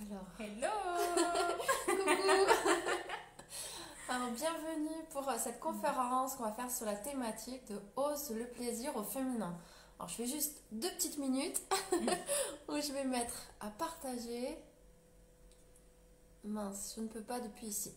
Alors, 0.00 0.26
Hello 0.38 0.68
coucou 1.86 2.10
Alors, 4.08 4.30
bienvenue 4.32 5.04
pour 5.10 5.28
euh, 5.28 5.36
cette 5.38 5.60
conférence 5.60 6.34
qu'on 6.34 6.42
va 6.42 6.52
faire 6.52 6.70
sur 6.70 6.84
la 6.84 6.96
thématique 6.96 7.64
de 7.68 7.80
Ose 7.96 8.30
le 8.30 8.46
plaisir 8.48 8.96
au 8.96 9.04
féminin. 9.04 9.56
Alors, 9.98 10.08
je 10.08 10.16
fais 10.16 10.26
juste 10.26 10.62
deux 10.72 10.90
petites 10.90 11.18
minutes 11.18 11.62
où 12.68 12.80
je 12.80 12.92
vais 12.92 13.04
mettre 13.04 13.46
à 13.60 13.70
partager. 13.70 14.58
Mince, 16.42 16.94
je 16.96 17.02
ne 17.02 17.08
peux 17.08 17.22
pas 17.22 17.38
depuis 17.40 17.66
ici. 17.68 17.94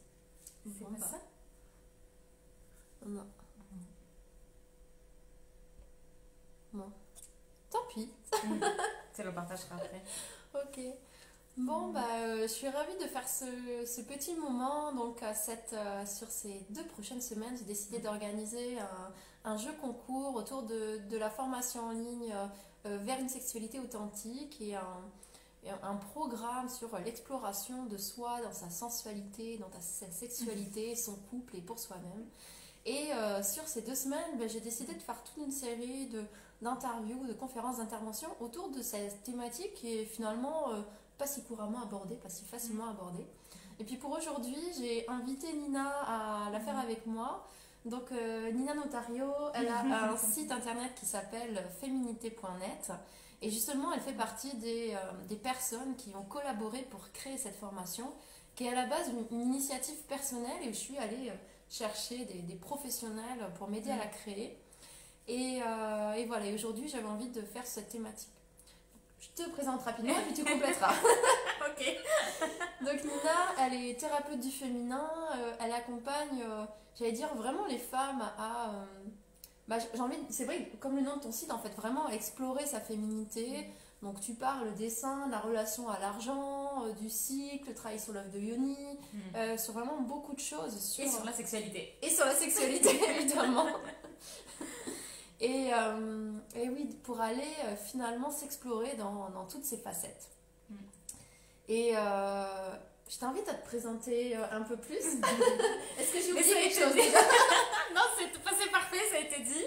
C'est 0.66 0.80
Bon, 0.80 0.92
pas 0.92 1.00
bah, 1.00 1.08
ça 1.12 1.18
Non. 3.08 3.28
Bon. 6.74 6.92
Tant 7.72 7.86
pis. 7.90 8.10
Tu 9.16 9.24
le 9.24 9.34
partageras 9.34 9.76
après. 9.76 10.04
Ok. 10.54 10.80
Bon, 11.58 11.88
bah, 11.92 12.06
euh, 12.20 12.44
je 12.44 12.48
suis 12.54 12.68
ravie 12.70 12.96
de 13.02 13.08
faire 13.08 13.28
ce, 13.28 13.46
ce 13.86 14.02
petit 14.02 14.36
moment. 14.36 14.94
Donc, 14.94 15.24
à 15.24 15.34
cette, 15.34 15.74
euh, 15.74 16.06
sur 16.06 16.30
ces 16.30 16.64
deux 16.70 16.84
prochaines 16.86 17.22
semaines, 17.22 17.58
j'ai 17.58 17.66
décidé 17.66 17.98
d'organiser 17.98 18.78
un, 18.80 19.52
un 19.52 19.58
jeu 19.58 19.72
concours 19.82 20.36
autour 20.36 20.64
de, 20.64 21.00
de 21.10 21.18
la 21.18 21.32
formation 21.32 21.82
en 21.86 21.92
ligne 21.92 22.32
euh, 22.32 22.46
euh, 22.86 22.98
vers 23.00 23.20
une 23.20 23.30
sexualité 23.30 23.80
authentique 23.80 24.62
et 24.62 24.76
un, 24.76 25.02
et 25.64 25.72
un 25.72 25.96
programme 25.96 26.70
sur 26.70 26.96
l'exploration 27.00 27.86
de 27.86 27.98
soi 27.98 28.40
dans 28.44 28.54
sa 28.54 28.70
sensualité, 28.70 29.58
dans 29.58 29.70
ta- 29.70 29.82
sa 29.82 30.12
sexualité, 30.12 30.96
son 30.96 31.16
couple 31.32 31.56
et 31.56 31.62
pour 31.62 31.80
soi-même. 31.80 32.26
Et 32.86 33.12
euh, 33.14 33.42
sur 33.42 33.68
ces 33.68 33.82
deux 33.82 33.96
semaines, 33.96 34.38
ben, 34.38 34.48
j'ai 34.48 34.62
décidé 34.62 34.94
de 34.94 35.02
faire 35.02 35.22
toute 35.24 35.44
une 35.44 35.52
série 35.52 36.06
de, 36.08 36.24
d'interviews, 36.62 37.26
de 37.26 37.34
conférences, 37.34 37.78
d'interventions 37.78 38.30
autour 38.42 38.70
de 38.70 38.82
cette 38.84 39.24
thématique 39.24 39.74
qui 39.74 39.98
est 39.98 40.06
finalement 40.06 40.70
euh, 40.72 40.82
pas 41.18 41.28
si 41.28 41.44
couramment 41.44 41.82
abordée, 41.82 42.16
pas 42.16 42.30
si 42.30 42.44
facilement 42.46 42.90
abordée. 42.90 43.26
Et 43.80 43.84
puis 43.84 43.98
pour 43.98 44.12
aujourd'hui, 44.12 44.58
j'ai 44.78 45.08
invité 45.08 45.52
Nina 45.54 45.88
à 45.88 46.50
la 46.52 46.60
faire 46.60 46.78
avec 46.78 47.06
moi. 47.06 47.48
Donc 47.86 48.12
euh, 48.12 48.52
Nina 48.52 48.74
Notario, 48.74 49.32
elle 49.54 49.68
a 49.68 49.82
un 50.12 50.18
site 50.18 50.52
internet 50.52 50.94
qui 51.00 51.06
s'appelle 51.06 51.64
féminité.net. 51.80 52.92
Et 53.42 53.52
justement, 53.52 53.94
elle 53.94 54.02
fait 54.02 54.14
partie 54.14 54.56
des, 54.58 54.94
euh, 54.96 55.26
des 55.30 55.36
personnes 55.36 55.96
qui 55.96 56.16
ont 56.16 56.24
collaboré 56.24 56.82
pour 56.90 57.12
créer 57.12 57.38
cette 57.38 57.56
formation, 57.56 58.12
qui 58.56 58.66
est 58.66 58.70
à 58.70 58.76
la 58.76 58.88
base 58.88 59.10
une, 59.10 59.38
une 59.38 59.46
initiative 59.54 59.98
personnelle 60.08 60.64
et 60.64 60.70
où 60.70 60.74
je 60.74 60.78
suis 60.78 60.98
allée 60.98 61.30
euh, 61.30 61.36
chercher 61.70 62.26
des, 62.26 62.42
des 62.42 62.56
professionnels 62.56 63.52
pour 63.58 63.68
m'aider 63.68 63.92
à 63.92 63.98
la 63.98 64.08
créer. 64.08 64.58
Et, 65.28 65.60
euh, 65.66 66.14
et 66.14 66.26
voilà, 66.26 66.46
et 66.46 66.54
aujourd'hui, 66.54 66.88
j'avais 66.88 67.08
envie 67.08 67.30
de 67.30 67.42
faire 67.42 67.66
cette 67.66 67.90
thématique. 67.90 68.30
Je 69.20 69.44
te 69.44 69.50
présente 69.50 69.82
rapidement 69.84 70.14
et 70.20 70.24
puis 70.24 70.34
tu 70.34 70.44
compléteras. 70.44 70.94
ok. 71.68 71.96
Donc 72.82 73.04
Nina, 73.04 73.38
elle 73.60 73.74
est 73.74 74.00
thérapeute 74.00 74.40
du 74.40 74.52
féminin, 74.52 75.10
euh, 75.36 75.54
elle 75.60 75.74
accompagne, 75.74 76.42
euh, 76.44 76.66
j'allais 76.98 77.12
dire 77.14 77.34
vraiment 77.36 77.66
les 77.66 77.80
femmes 77.80 78.22
à, 78.38 78.70
euh, 78.70 78.86
bah, 79.68 79.78
j'ai 79.94 80.00
envie, 80.00 80.18
c'est 80.30 80.46
vrai, 80.46 80.72
comme 80.80 80.96
le 80.96 81.02
nom 81.02 81.18
de 81.18 81.22
ton 81.22 81.32
site, 81.32 81.52
en 81.52 81.58
fait, 81.60 81.70
vraiment 81.76 82.10
explorer 82.10 82.66
sa 82.66 82.80
féminité. 82.80 83.68
Donc 84.04 84.22
tu 84.22 84.34
parles 84.34 84.76
des 84.76 84.92
seins, 84.92 85.26
de 85.26 85.32
la 85.32 85.40
relation 85.40 85.90
à 85.90 86.00
l'argent, 86.00 86.84
du 87.02 87.10
cycle, 87.10 87.70
le 87.70 87.74
travail 87.74 88.00
sur 88.00 88.14
l'œuvre 88.14 88.30
de 88.30 88.38
Yoni, 88.38 88.78
euh, 89.36 89.58
sur 89.58 89.74
vraiment 89.74 90.00
beaucoup 90.02 90.36
de 90.36 90.40
choses. 90.40 90.78
Sur, 90.80 91.04
Et 91.04 91.10
sur 91.10 91.26
la 91.26 91.34
sexualité. 91.34 91.98
et 92.04 92.10
sur 92.12 92.26
la 92.26 92.36
sexualité, 92.36 92.90
évidemment. 93.20 93.66
Et, 95.40 95.70
euh, 95.72 96.32
et 96.56 96.70
oui, 96.70 96.90
pour 97.04 97.22
aller 97.22 97.42
euh, 97.66 97.76
finalement 97.76 98.32
s'explorer 98.32 98.96
dans, 98.96 99.30
dans 99.30 99.46
toutes 99.46 99.66
ces 99.66 99.78
facettes. 99.78 100.30
Mm. 100.70 100.76
Et 101.70 101.92
euh, 101.96 102.76
je 103.08 103.18
t'invite 103.18 103.48
à 103.48 103.54
te 103.54 103.66
présenter 103.66 104.36
un 104.36 104.62
peu 104.62 104.78
plus. 104.78 104.96
Est-ce 106.00 106.14
que 106.14 106.22
j'ai 106.22 106.32
oublié 106.34 106.54
quelque 106.54 106.84
chose 106.84 106.94
déjà 106.94 107.20
non, 107.96 108.02
c'est 108.18 108.72
parfait, 108.72 108.98
ça 109.12 109.18
a 109.18 109.20
été 109.20 109.44
dit. 109.44 109.66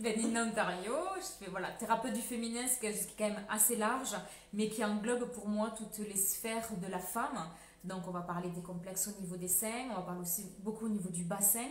Ben, 0.00 0.18
Nina 0.18 0.44
Ontario, 0.44 0.94
je 1.16 1.44
fais 1.44 1.50
voilà, 1.50 1.68
thérapeute 1.72 2.14
du 2.14 2.22
féminin, 2.22 2.66
ce 2.66 2.80
qui 2.80 2.86
est 2.86 3.16
quand 3.16 3.28
même 3.28 3.44
assez 3.48 3.76
large, 3.76 4.16
mais 4.52 4.68
qui 4.68 4.84
englobe 4.84 5.30
pour 5.30 5.46
moi 5.46 5.72
toutes 5.76 5.98
les 5.98 6.16
sphères 6.16 6.68
de 6.76 6.90
la 6.90 6.98
femme. 6.98 7.38
Donc, 7.84 8.02
on 8.08 8.10
va 8.10 8.20
parler 8.20 8.48
des 8.50 8.62
complexes 8.62 9.08
au 9.08 9.20
niveau 9.20 9.36
des 9.36 9.48
seins, 9.48 9.90
on 9.90 9.96
va 9.96 10.02
parler 10.02 10.20
aussi 10.20 10.46
beaucoup 10.60 10.86
au 10.86 10.88
niveau 10.88 11.10
du 11.10 11.24
bassin, 11.24 11.66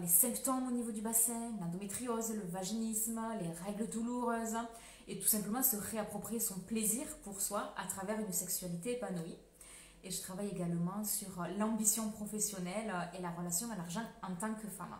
les 0.00 0.08
symptômes 0.08 0.68
au 0.68 0.70
niveau 0.70 0.92
du 0.92 1.02
bassin, 1.02 1.52
l'endométriose, 1.60 2.34
le 2.34 2.50
vaginisme, 2.50 3.20
les 3.40 3.50
règles 3.66 3.88
douloureuses, 3.88 4.56
et 5.08 5.18
tout 5.18 5.26
simplement 5.26 5.62
se 5.62 5.76
réapproprier 5.76 6.40
son 6.40 6.58
plaisir 6.60 7.06
pour 7.22 7.40
soi 7.40 7.74
à 7.76 7.86
travers 7.86 8.18
une 8.18 8.32
sexualité 8.32 8.92
épanouie. 8.92 9.36
Et 10.02 10.10
je 10.10 10.20
travaille 10.22 10.48
également 10.48 11.04
sur 11.04 11.30
l'ambition 11.58 12.10
professionnelle 12.10 12.92
et 13.16 13.22
la 13.22 13.30
relation 13.30 13.70
à 13.70 13.76
l'argent 13.76 14.04
en 14.22 14.34
tant 14.34 14.54
que 14.54 14.68
femme. 14.68 14.96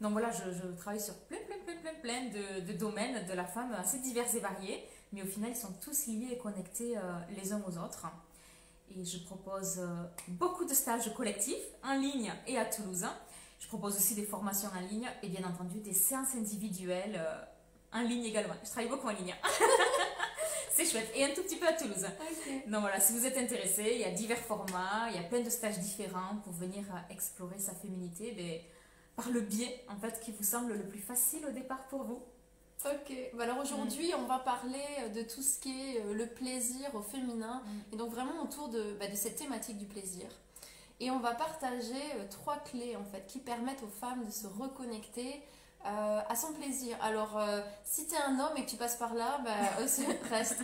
Donc 0.00 0.12
voilà, 0.12 0.30
je, 0.30 0.76
travaille 0.76 1.00
sur 1.00 1.14
plein, 1.26 1.38
plein, 1.46 1.56
plein, 1.64 1.76
plein, 1.80 2.00
plein 2.00 2.62
de, 2.66 2.72
domaines 2.72 3.26
de 3.26 3.32
la 3.32 3.44
femme 3.44 3.72
assez 3.72 3.98
divers 3.98 4.32
et 4.34 4.40
variés, 4.40 4.84
mais 5.12 5.22
au 5.22 5.26
final, 5.26 5.50
ils 5.50 5.56
sont 5.56 5.72
tous 5.80 6.06
liés 6.06 6.28
et 6.32 6.38
connectés 6.38 6.96
euh, 6.96 7.00
les 7.36 7.52
uns 7.52 7.62
aux 7.66 7.78
autres. 7.78 8.06
Et 8.96 9.04
je 9.04 9.18
propose 9.24 9.78
euh, 9.78 10.04
beaucoup 10.28 10.64
de 10.64 10.72
stages 10.72 11.12
collectifs 11.14 11.56
en 11.82 11.94
ligne 11.94 12.32
et 12.46 12.58
à 12.58 12.64
Toulouse. 12.64 13.06
Je 13.58 13.66
propose 13.66 13.96
aussi 13.96 14.14
des 14.14 14.24
formations 14.24 14.68
en 14.76 14.80
ligne 14.88 15.08
et 15.22 15.28
bien 15.28 15.46
entendu 15.48 15.80
des 15.80 15.92
séances 15.92 16.34
individuelles 16.34 17.16
euh, 17.18 17.44
en 17.98 18.02
ligne 18.02 18.24
également. 18.24 18.54
Je 18.64 18.70
travaille 18.70 18.88
beaucoup 18.88 19.08
en 19.08 19.12
ligne. 19.12 19.34
C'est 20.72 20.84
chouette. 20.84 21.10
Et 21.16 21.24
un 21.24 21.30
tout 21.30 21.42
petit 21.42 21.56
peu 21.56 21.66
à 21.66 21.72
Toulouse. 21.72 22.06
Donc 22.68 22.80
voilà, 22.82 23.00
si 23.00 23.12
vous 23.12 23.26
êtes 23.26 23.36
intéressé, 23.36 23.90
il 23.94 24.00
y 24.00 24.04
a 24.04 24.10
divers 24.12 24.38
formats, 24.38 25.08
il 25.10 25.16
y 25.16 25.18
a 25.18 25.24
plein 25.24 25.40
de 25.40 25.50
stages 25.50 25.78
différents 25.80 26.36
pour 26.44 26.52
venir 26.52 26.84
euh, 26.92 27.12
explorer 27.12 27.58
sa 27.58 27.72
féminité 27.74 28.32
mais 28.36 28.64
par 29.16 29.28
le 29.30 29.40
biais 29.40 29.84
en 29.88 29.96
fait 29.96 30.20
qui 30.20 30.30
vous 30.30 30.44
semble 30.44 30.74
le 30.74 30.84
plus 30.86 31.00
facile 31.00 31.44
au 31.46 31.50
départ 31.50 31.88
pour 31.88 32.04
vous. 32.04 32.22
Ok, 32.84 33.12
Bah 33.34 33.42
alors 33.42 33.58
aujourd'hui 33.58 34.12
on 34.16 34.26
va 34.26 34.38
parler 34.38 35.10
de 35.12 35.22
tout 35.22 35.42
ce 35.42 35.58
qui 35.58 35.70
est 35.96 36.00
euh, 36.00 36.14
le 36.14 36.28
plaisir 36.28 36.94
au 36.94 37.02
féminin 37.02 37.60
Mm. 37.64 37.94
et 37.94 37.96
donc 37.96 38.10
vraiment 38.12 38.40
autour 38.44 38.68
de, 38.68 38.94
bah, 39.00 39.08
de 39.08 39.16
cette 39.16 39.34
thématique 39.34 39.78
du 39.78 39.86
plaisir. 39.86 40.26
Et 41.00 41.10
on 41.10 41.20
va 41.20 41.34
partager 41.34 42.02
euh, 42.16 42.24
trois 42.28 42.56
clés 42.56 42.96
en 42.96 43.04
fait 43.04 43.24
qui 43.26 43.38
permettent 43.38 43.82
aux 43.82 44.00
femmes 44.00 44.24
de 44.24 44.30
se 44.30 44.46
reconnecter 44.46 45.42
euh, 45.86 46.20
à 46.28 46.36
son 46.36 46.52
plaisir. 46.52 46.96
Alors 47.00 47.38
euh, 47.38 47.60
si 47.84 48.06
tu 48.06 48.14
es 48.14 48.18
un 48.18 48.40
homme 48.40 48.56
et 48.56 48.64
que 48.64 48.70
tu 48.70 48.76
passes 48.76 48.96
par 48.96 49.14
là, 49.14 49.40
bah 49.44 49.82
aussi 49.84 50.04
reste. 50.28 50.60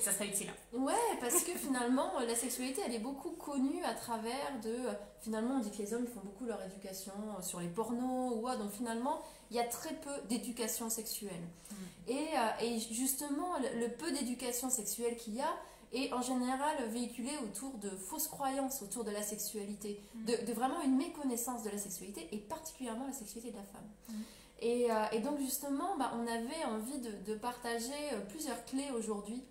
Ça 0.00 0.12
serait 0.12 0.28
utile. 0.28 0.50
Ouais, 0.72 0.94
parce 1.20 1.42
que 1.42 1.52
finalement, 1.52 2.12
la 2.20 2.34
sexualité, 2.34 2.82
elle 2.86 2.94
est 2.94 3.00
beaucoup 3.00 3.30
connue 3.32 3.84
à 3.84 3.94
travers 3.94 4.60
de... 4.62 4.76
Finalement, 5.20 5.56
on 5.56 5.58
dit 5.58 5.70
que 5.70 5.78
les 5.78 5.92
hommes 5.92 6.06
font 6.06 6.20
beaucoup 6.24 6.44
leur 6.44 6.62
éducation 6.64 7.12
sur 7.40 7.60
les 7.60 7.68
pornos 7.68 8.32
ou 8.34 8.48
autre, 8.48 8.58
donc 8.58 8.72
finalement, 8.72 9.22
il 9.50 9.56
y 9.56 9.60
a 9.60 9.64
très 9.64 9.94
peu 9.94 10.10
d'éducation 10.28 10.88
sexuelle. 10.88 11.42
Mm. 11.70 11.74
Et, 12.08 12.28
et 12.62 12.78
justement, 12.78 13.58
le 13.58 13.88
peu 13.88 14.10
d'éducation 14.12 14.70
sexuelle 14.70 15.16
qu'il 15.16 15.34
y 15.34 15.40
a 15.40 15.52
est 15.92 16.12
en 16.12 16.22
général 16.22 16.76
véhiculé 16.88 17.30
autour 17.44 17.72
de 17.78 17.90
fausses 17.90 18.28
croyances 18.28 18.82
autour 18.82 19.04
de 19.04 19.10
la 19.10 19.22
sexualité, 19.22 20.00
Mm. 20.14 20.24
de, 20.24 20.46
de 20.46 20.52
vraiment 20.52 20.80
une 20.82 20.96
méconnaissance 20.96 21.62
de 21.62 21.70
la 21.70 21.78
sexualité, 21.78 22.28
et 22.32 22.38
particulièrement 22.38 23.06
la 23.06 23.12
sexualité 23.12 23.50
de 23.50 23.56
la 23.56 23.64
femme. 23.64 23.88
Mm. 24.08 24.14
Et, 24.60 24.90
euh, 24.90 25.04
et 25.12 25.18
donc 25.20 25.38
justement, 25.40 25.96
bah, 25.98 26.12
on 26.16 26.26
avait 26.26 26.64
envie 26.66 26.98
de, 26.98 27.10
de 27.26 27.34
partager 27.34 27.92
euh, 28.12 28.20
plusieurs 28.28 28.64
clés 28.64 28.90
aujourd'hui 28.96 29.42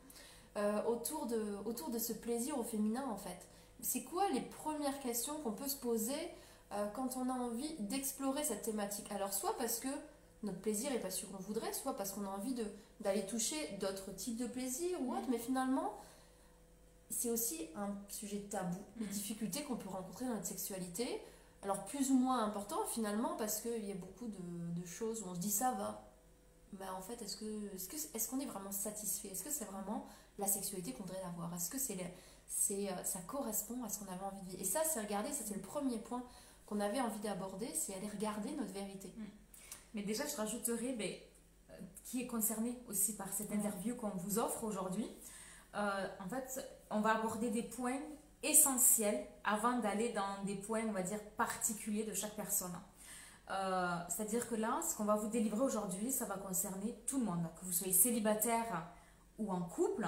euh, 0.58 0.82
autour, 0.86 1.26
de, 1.28 1.42
autour 1.66 1.90
de 1.90 2.00
ce 2.00 2.14
plaisir 2.14 2.58
au 2.58 2.64
féminin 2.64 3.06
en 3.10 3.18
fait. 3.18 3.38
C'est 3.82 4.04
quoi 4.04 4.30
les 4.34 4.42
premières 4.42 5.00
questions 5.02 5.36
qu'on 5.44 5.52
peut 5.52 5.68
se 5.68 5.76
poser 5.76 6.14
euh, 6.72 6.88
quand 6.96 7.18
on 7.18 7.30
a 7.30 7.34
envie 7.34 7.74
d'explorer 7.80 8.44
cette 8.44 8.62
thématique? 8.64 9.12
Alors 9.12 9.34
soit 9.34 9.58
parce 9.58 9.80
que 9.80 9.88
notre 10.44 10.60
plaisir 10.60 10.92
n'est 10.92 11.00
pas 11.00 11.12
sûr 11.12 11.30
qu'on 11.32 11.42
voudrait, 11.44 11.74
soit 11.74 11.96
parce 11.96 12.12
qu'on 12.12 12.26
a 12.26 12.30
envie 12.30 12.56
d'aller 13.00 13.26
toucher 13.26 13.56
d'autres 13.80 14.12
types 14.16 14.38
de 14.38 14.48
plaisir 14.48 14.98
ou 15.02 15.14
autre, 15.14 15.28
mais 15.30 15.38
finalement 15.40 15.94
c'est 17.12 17.30
aussi 17.30 17.68
un 17.76 17.90
sujet 18.10 18.40
tabou, 18.50 18.78
les 19.00 19.06
Mhm. 19.06 19.12
difficultés 19.12 19.64
qu'on 19.64 19.76
peut 19.76 19.90
rencontrer 19.90 20.26
dans 20.26 20.34
notre 20.36 20.48
sexualité. 20.48 21.22
Alors 21.64 21.86
plus 21.86 22.10
ou 22.10 22.16
moins 22.18 22.44
important 22.44 22.84
finalement 22.92 23.36
parce 23.38 23.62
qu'il 23.62 23.86
y 23.86 23.92
a 23.92 23.96
beaucoup 23.96 24.28
de, 24.28 24.82
de 24.82 24.86
choses 24.86 25.22
où 25.22 25.28
on 25.28 25.36
se 25.36 25.40
dit 25.40 25.52
ça 25.52 25.72
va. 25.74 26.08
Mais 26.80 26.88
en 26.90 27.02
fait, 27.02 27.22
est-ce 27.22 27.36
que 27.38 27.76
est-ce 27.76 27.88
que 27.90 27.96
est-ce 28.18 28.30
qu'on 28.30 28.40
est 28.40 28.46
vraiment 28.46 28.72
satisfait? 28.72 29.28
Est-ce 29.30 29.44
que 29.44 29.52
c'est 29.52 29.66
vraiment 29.66 30.08
la 30.40 30.48
sexualité 30.48 30.94
qu'on 30.94 31.04
voudrait 31.04 31.22
avoir? 31.24 31.54
Est-ce 31.54 31.70
que 31.70 31.78
c'est 31.78 31.98
c'est 32.48 32.90
euh, 32.92 33.04
ça 33.04 33.20
correspond 33.28 33.84
à 33.84 33.90
ce 33.90 34.00
qu'on 34.00 34.12
avait 34.12 34.24
envie 34.24 34.42
de 34.44 34.50
vivre? 34.52 34.62
Et 34.62 34.66
ça, 34.66 34.82
c'est 34.86 35.02
regarder, 35.02 35.32
ça 35.34 35.44
c'est 35.46 35.54
le 35.56 35.62
premier 35.62 36.00
point 36.00 36.24
qu'on 36.66 36.80
avait 36.80 37.02
envie 37.02 37.20
d'aborder, 37.20 37.68
c'est 37.76 37.94
aller 37.94 38.08
regarder 38.10 38.52
notre 38.54 38.72
vérité. 38.72 39.14
Mais 39.94 40.04
déjà, 40.04 40.26
je 40.26 40.36
rajouterais 40.38 40.94
ben, 40.94 41.12
euh, 41.70 41.74
qui 42.06 42.22
est 42.22 42.28
concerné 42.28 42.78
aussi 42.88 43.16
par 43.18 43.32
cette 43.34 43.52
interview 43.52 43.96
qu'on 43.96 44.10
vous 44.10 44.40
offre 44.40 44.64
aujourd'hui. 44.64 45.08
Euh, 45.76 46.08
en 46.20 46.30
fait, 46.30 46.66
on 46.92 47.02
va 47.02 47.18
aborder 47.18 47.50
des 47.50 47.64
points 47.64 48.00
essentiels 48.44 49.26
avant 49.44 49.80
d'aller 49.80 50.14
dans 50.14 50.44
des 50.46 50.56
points, 50.56 50.84
on 50.88 50.92
va 50.92 51.04
dire, 51.04 51.20
particuliers 51.38 52.04
de 52.04 52.14
chaque 52.14 52.36
personne. 52.36 52.76
Euh, 53.50 53.98
C'est-à-dire 54.10 54.48
que 54.48 54.56
là, 54.56 54.82
ce 54.88 54.96
qu'on 54.96 55.06
va 55.06 55.16
vous 55.16 55.28
délivrer 55.28 55.62
aujourd'hui, 55.62 56.12
ça 56.12 56.26
va 56.26 56.38
concerner 56.38 56.96
tout 57.06 57.20
le 57.20 57.26
monde, 57.26 57.46
que 57.60 57.66
vous 57.66 57.72
soyez 57.72 57.94
célibataire 57.94 58.88
ou 59.38 59.52
en 59.52 59.62
couple, 59.62 60.08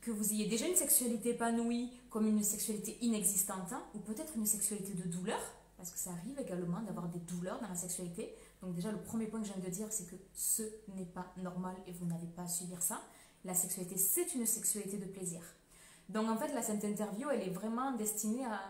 que 0.00 0.10
vous 0.10 0.32
ayez 0.32 0.46
déjà 0.46 0.66
une 0.66 0.76
sexualité 0.76 1.30
épanouie 1.30 1.90
comme 2.10 2.26
une 2.26 2.42
sexualité 2.42 2.96
inexistante, 3.00 3.72
hein, 3.72 3.82
ou 3.94 3.98
peut-être 3.98 4.36
une 4.36 4.46
sexualité 4.46 4.94
de 4.94 5.08
douleur, 5.08 5.40
parce 5.76 5.90
que 5.90 5.98
ça 5.98 6.10
arrive 6.10 6.38
également 6.38 6.80
d'avoir 6.82 7.08
des 7.08 7.18
douleurs 7.18 7.60
dans 7.60 7.68
la 7.68 7.74
sexualité. 7.74 8.34
Donc 8.62 8.74
déjà, 8.74 8.90
le 8.92 9.02
premier 9.02 9.26
point 9.26 9.40
que 9.40 9.46
j'ai 9.46 9.52
envie 9.52 9.62
de 9.62 9.70
dire, 9.70 9.88
c'est 9.90 10.06
que 10.06 10.16
ce 10.32 10.62
n'est 10.94 11.06
pas 11.06 11.26
normal 11.38 11.74
et 11.86 11.92
vous 11.92 12.06
n'avez 12.06 12.26
pas 12.28 12.42
à 12.42 12.48
subir 12.48 12.82
ça. 12.82 13.02
La 13.44 13.54
sexualité, 13.54 13.98
c'est 13.98 14.34
une 14.34 14.46
sexualité 14.46 14.96
de 14.96 15.06
plaisir. 15.06 15.42
Donc 16.08 16.28
en 16.28 16.36
fait, 16.36 16.52
la 16.52 16.62
cette 16.62 16.84
interview, 16.84 17.28
elle 17.30 17.42
est 17.42 17.52
vraiment 17.52 17.92
destinée 17.92 18.44
à, 18.44 18.60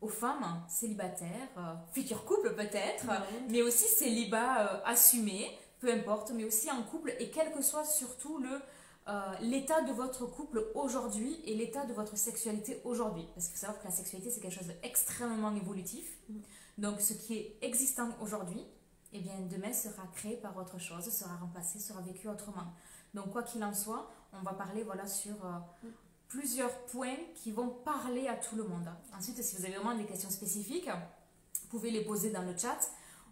aux 0.00 0.08
femmes 0.08 0.62
célibataires, 0.68 1.48
euh, 1.56 1.74
futurs 1.92 2.24
couples 2.24 2.54
peut-être, 2.54 3.06
mais 3.48 3.62
aussi 3.62 3.84
célibat 3.84 4.60
euh, 4.60 4.80
assumé, 4.84 5.50
peu 5.80 5.92
importe, 5.92 6.32
mais 6.32 6.44
aussi 6.44 6.70
en 6.70 6.82
couple 6.82 7.14
et 7.18 7.30
quel 7.30 7.52
que 7.52 7.62
soit 7.62 7.84
surtout 7.84 8.38
le 8.38 8.60
euh, 9.06 9.20
l'état 9.42 9.82
de 9.82 9.92
votre 9.92 10.24
couple 10.24 10.64
aujourd'hui 10.74 11.38
et 11.44 11.54
l'état 11.54 11.84
de 11.84 11.92
votre 11.92 12.16
sexualité 12.16 12.80
aujourd'hui. 12.84 13.28
Parce 13.34 13.48
qu'il 13.48 13.56
faut 13.56 13.66
savoir 13.66 13.78
que 13.78 13.84
la 13.84 13.90
sexualité, 13.90 14.30
c'est 14.30 14.40
quelque 14.40 14.54
chose 14.54 14.68
d'extrêmement 14.68 15.54
évolutif. 15.54 16.16
Mm. 16.30 16.38
Donc, 16.78 17.00
ce 17.02 17.12
qui 17.12 17.36
est 17.36 17.58
existant 17.60 18.08
aujourd'hui, 18.22 18.64
eh 19.12 19.20
bien, 19.20 19.34
demain 19.50 19.74
sera 19.74 20.06
créé 20.14 20.38
par 20.38 20.56
autre 20.56 20.78
chose, 20.78 21.04
sera 21.10 21.36
remplacé, 21.36 21.78
sera 21.80 22.00
vécu 22.00 22.28
autrement. 22.28 22.72
Donc, 23.12 23.30
quoi 23.30 23.42
qu'il 23.42 23.62
en 23.62 23.74
soit, 23.74 24.10
on 24.32 24.42
va 24.42 24.54
parler 24.54 24.82
voilà, 24.84 25.06
sur 25.06 25.34
euh, 25.44 25.58
mm. 25.82 25.88
Plusieurs 26.28 26.76
points 26.86 27.16
qui 27.34 27.52
vont 27.52 27.68
parler 27.68 28.28
à 28.28 28.36
tout 28.36 28.56
le 28.56 28.64
monde. 28.64 28.88
Ensuite, 29.16 29.42
si 29.42 29.56
vous 29.56 29.64
avez 29.64 29.76
vraiment 29.76 29.96
des 29.96 30.06
questions 30.06 30.30
spécifiques, 30.30 30.88
vous 30.88 31.68
pouvez 31.68 31.90
les 31.90 32.04
poser 32.04 32.30
dans 32.30 32.42
le 32.42 32.56
chat. 32.56 32.78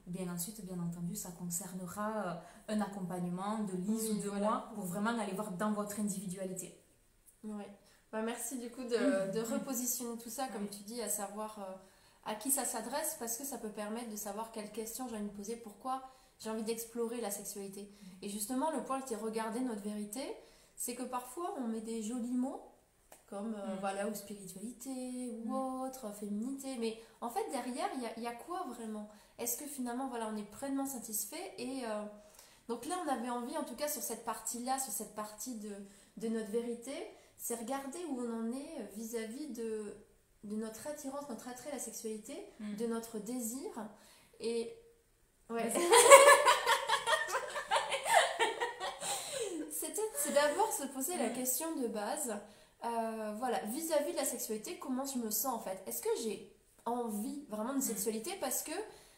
Ou 0.07 0.11
bien 0.11 0.33
ensuite, 0.33 0.65
bien 0.65 0.79
entendu, 0.81 1.15
ça 1.15 1.31
concernera 1.31 2.27
euh, 2.27 2.75
un 2.75 2.81
accompagnement 2.81 3.61
de 3.61 3.77
Lise 3.77 4.11
ou 4.11 4.21
de 4.21 4.31
moi 4.31 4.71
pour 4.75 4.85
vraiment 4.85 5.17
aller 5.17 5.33
voir 5.33 5.53
dans 5.53 5.73
votre 5.73 6.01
individualité. 6.01 6.77
Oui. 7.45 7.65
Bah, 8.11 8.21
merci 8.23 8.59
du 8.59 8.69
coup 8.71 8.83
de, 8.83 9.33
de, 9.33 9.41
repositionner 9.41 10.19
tout 10.19 10.29
ça, 10.29 10.49
comme 10.49 10.69
tu 10.69 10.83
dis, 10.83 11.01
à 11.01 11.09
savoir 11.09 11.59
euh, 11.61 11.75
à 12.25 12.35
qui 12.35 12.51
ça 12.51 12.65
s'adresse, 12.65 13.17
parce 13.19 13.37
que 13.37 13.45
ça 13.45 13.59
peut 13.59 13.71
permettre 13.71 14.11
de 14.11 14.17
savoir 14.17 14.51
quelles 14.51 14.73
questions 14.73 15.09
j'ai 15.09 15.17
envie 15.17 15.31
de 15.31 15.37
poser, 15.37 15.57
pourquoi 15.57 16.03
j'ai 16.41 16.51
envie 16.51 16.65
d'explorer 16.65 17.21
la 17.21 17.31
sexualité. 17.31 17.89
Et 18.21 18.29
justement, 18.29 18.71
le 18.73 18.85
point 18.85 19.01
qui 19.03 19.15
est 19.15 19.17
regarder 19.17 19.61
notre 19.61 19.83
vérité, 19.83 20.21
c'est 20.75 20.95
que 20.95 21.05
parfois 21.05 21.55
on 21.59 21.69
met 21.69 21.81
des 21.81 22.03
jolis 22.03 22.37
mots 22.37 22.61
comme 23.33 23.55
euh, 23.55 23.75
mm. 23.75 23.79
voilà 23.81 24.09
ou 24.09 24.15
spiritualité 24.15 25.31
ou 25.33 25.49
mm. 25.49 25.83
autre 25.85 26.13
féminité 26.13 26.77
mais 26.79 27.01
en 27.23 27.31
fait 27.31 27.45
derrière 27.51 27.89
il 28.17 28.23
y 28.23 28.27
a, 28.27 28.35
quoi 28.35 28.67
vraiment? 28.69 29.09
Est-ce 29.39 29.57
que 29.57 29.65
finalement 29.65 30.09
voilà 30.09 30.29
on 30.33 30.37
est 30.37 30.51
pleinement 30.59 30.87
satisfait 30.87 31.55
et 31.57 31.83
euh, 31.87 32.05
donc 32.69 32.87
là, 32.87 32.95
on 33.05 33.09
avait 33.09 33.29
envie, 33.29 33.59
en 33.59 33.65
tout 33.65 33.75
cas 33.75 33.89
sur 33.89 34.03
cette 34.03 34.25
partie-là, 34.25 34.79
sur 34.79 34.93
cette 34.93 35.17
partie 35.17 35.57
de, 35.57 35.75
de 36.19 36.29
notre 36.29 36.51
vérité, 36.51 36.93
c'est 37.37 37.57
regarder 37.57 37.99
où 38.09 38.21
on 38.21 38.33
en 38.33 38.53
est 38.53 38.89
vis-à-vis 38.97 39.49
de, 39.49 39.97
de 40.45 40.57
notre 40.57 40.87
attirance, 40.87 41.29
notre 41.29 41.49
attrait 41.49 41.71
à 41.71 41.75
la 41.75 41.81
sexualité, 41.81 42.37
mm. 42.61 42.77
de 42.77 42.87
notre 42.87 43.19
désir. 43.19 43.69
Et. 44.39 44.73
Ouais. 45.51 45.73
c'est 49.71 50.33
d'abord 50.33 50.73
se 50.73 50.85
poser 50.85 51.17
la 51.17 51.31
question 51.31 51.75
de 51.77 51.89
base. 51.89 52.33
Euh, 52.85 53.33
voilà, 53.39 53.59
vis-à-vis 53.67 54.13
de 54.13 54.17
la 54.17 54.25
sexualité, 54.25 54.79
comment 54.79 55.05
je 55.05 55.19
me 55.19 55.31
sens 55.31 55.55
en 55.55 55.61
fait? 55.61 55.83
Est-ce 55.87 56.03
que 56.03 56.09
j'ai 56.23 56.53
envie 56.85 57.45
vraiment 57.49 57.75
de 57.75 57.79
mm. 57.79 57.83
sexualité? 57.83 58.33
Parce 58.41 58.63
que, 58.63 58.73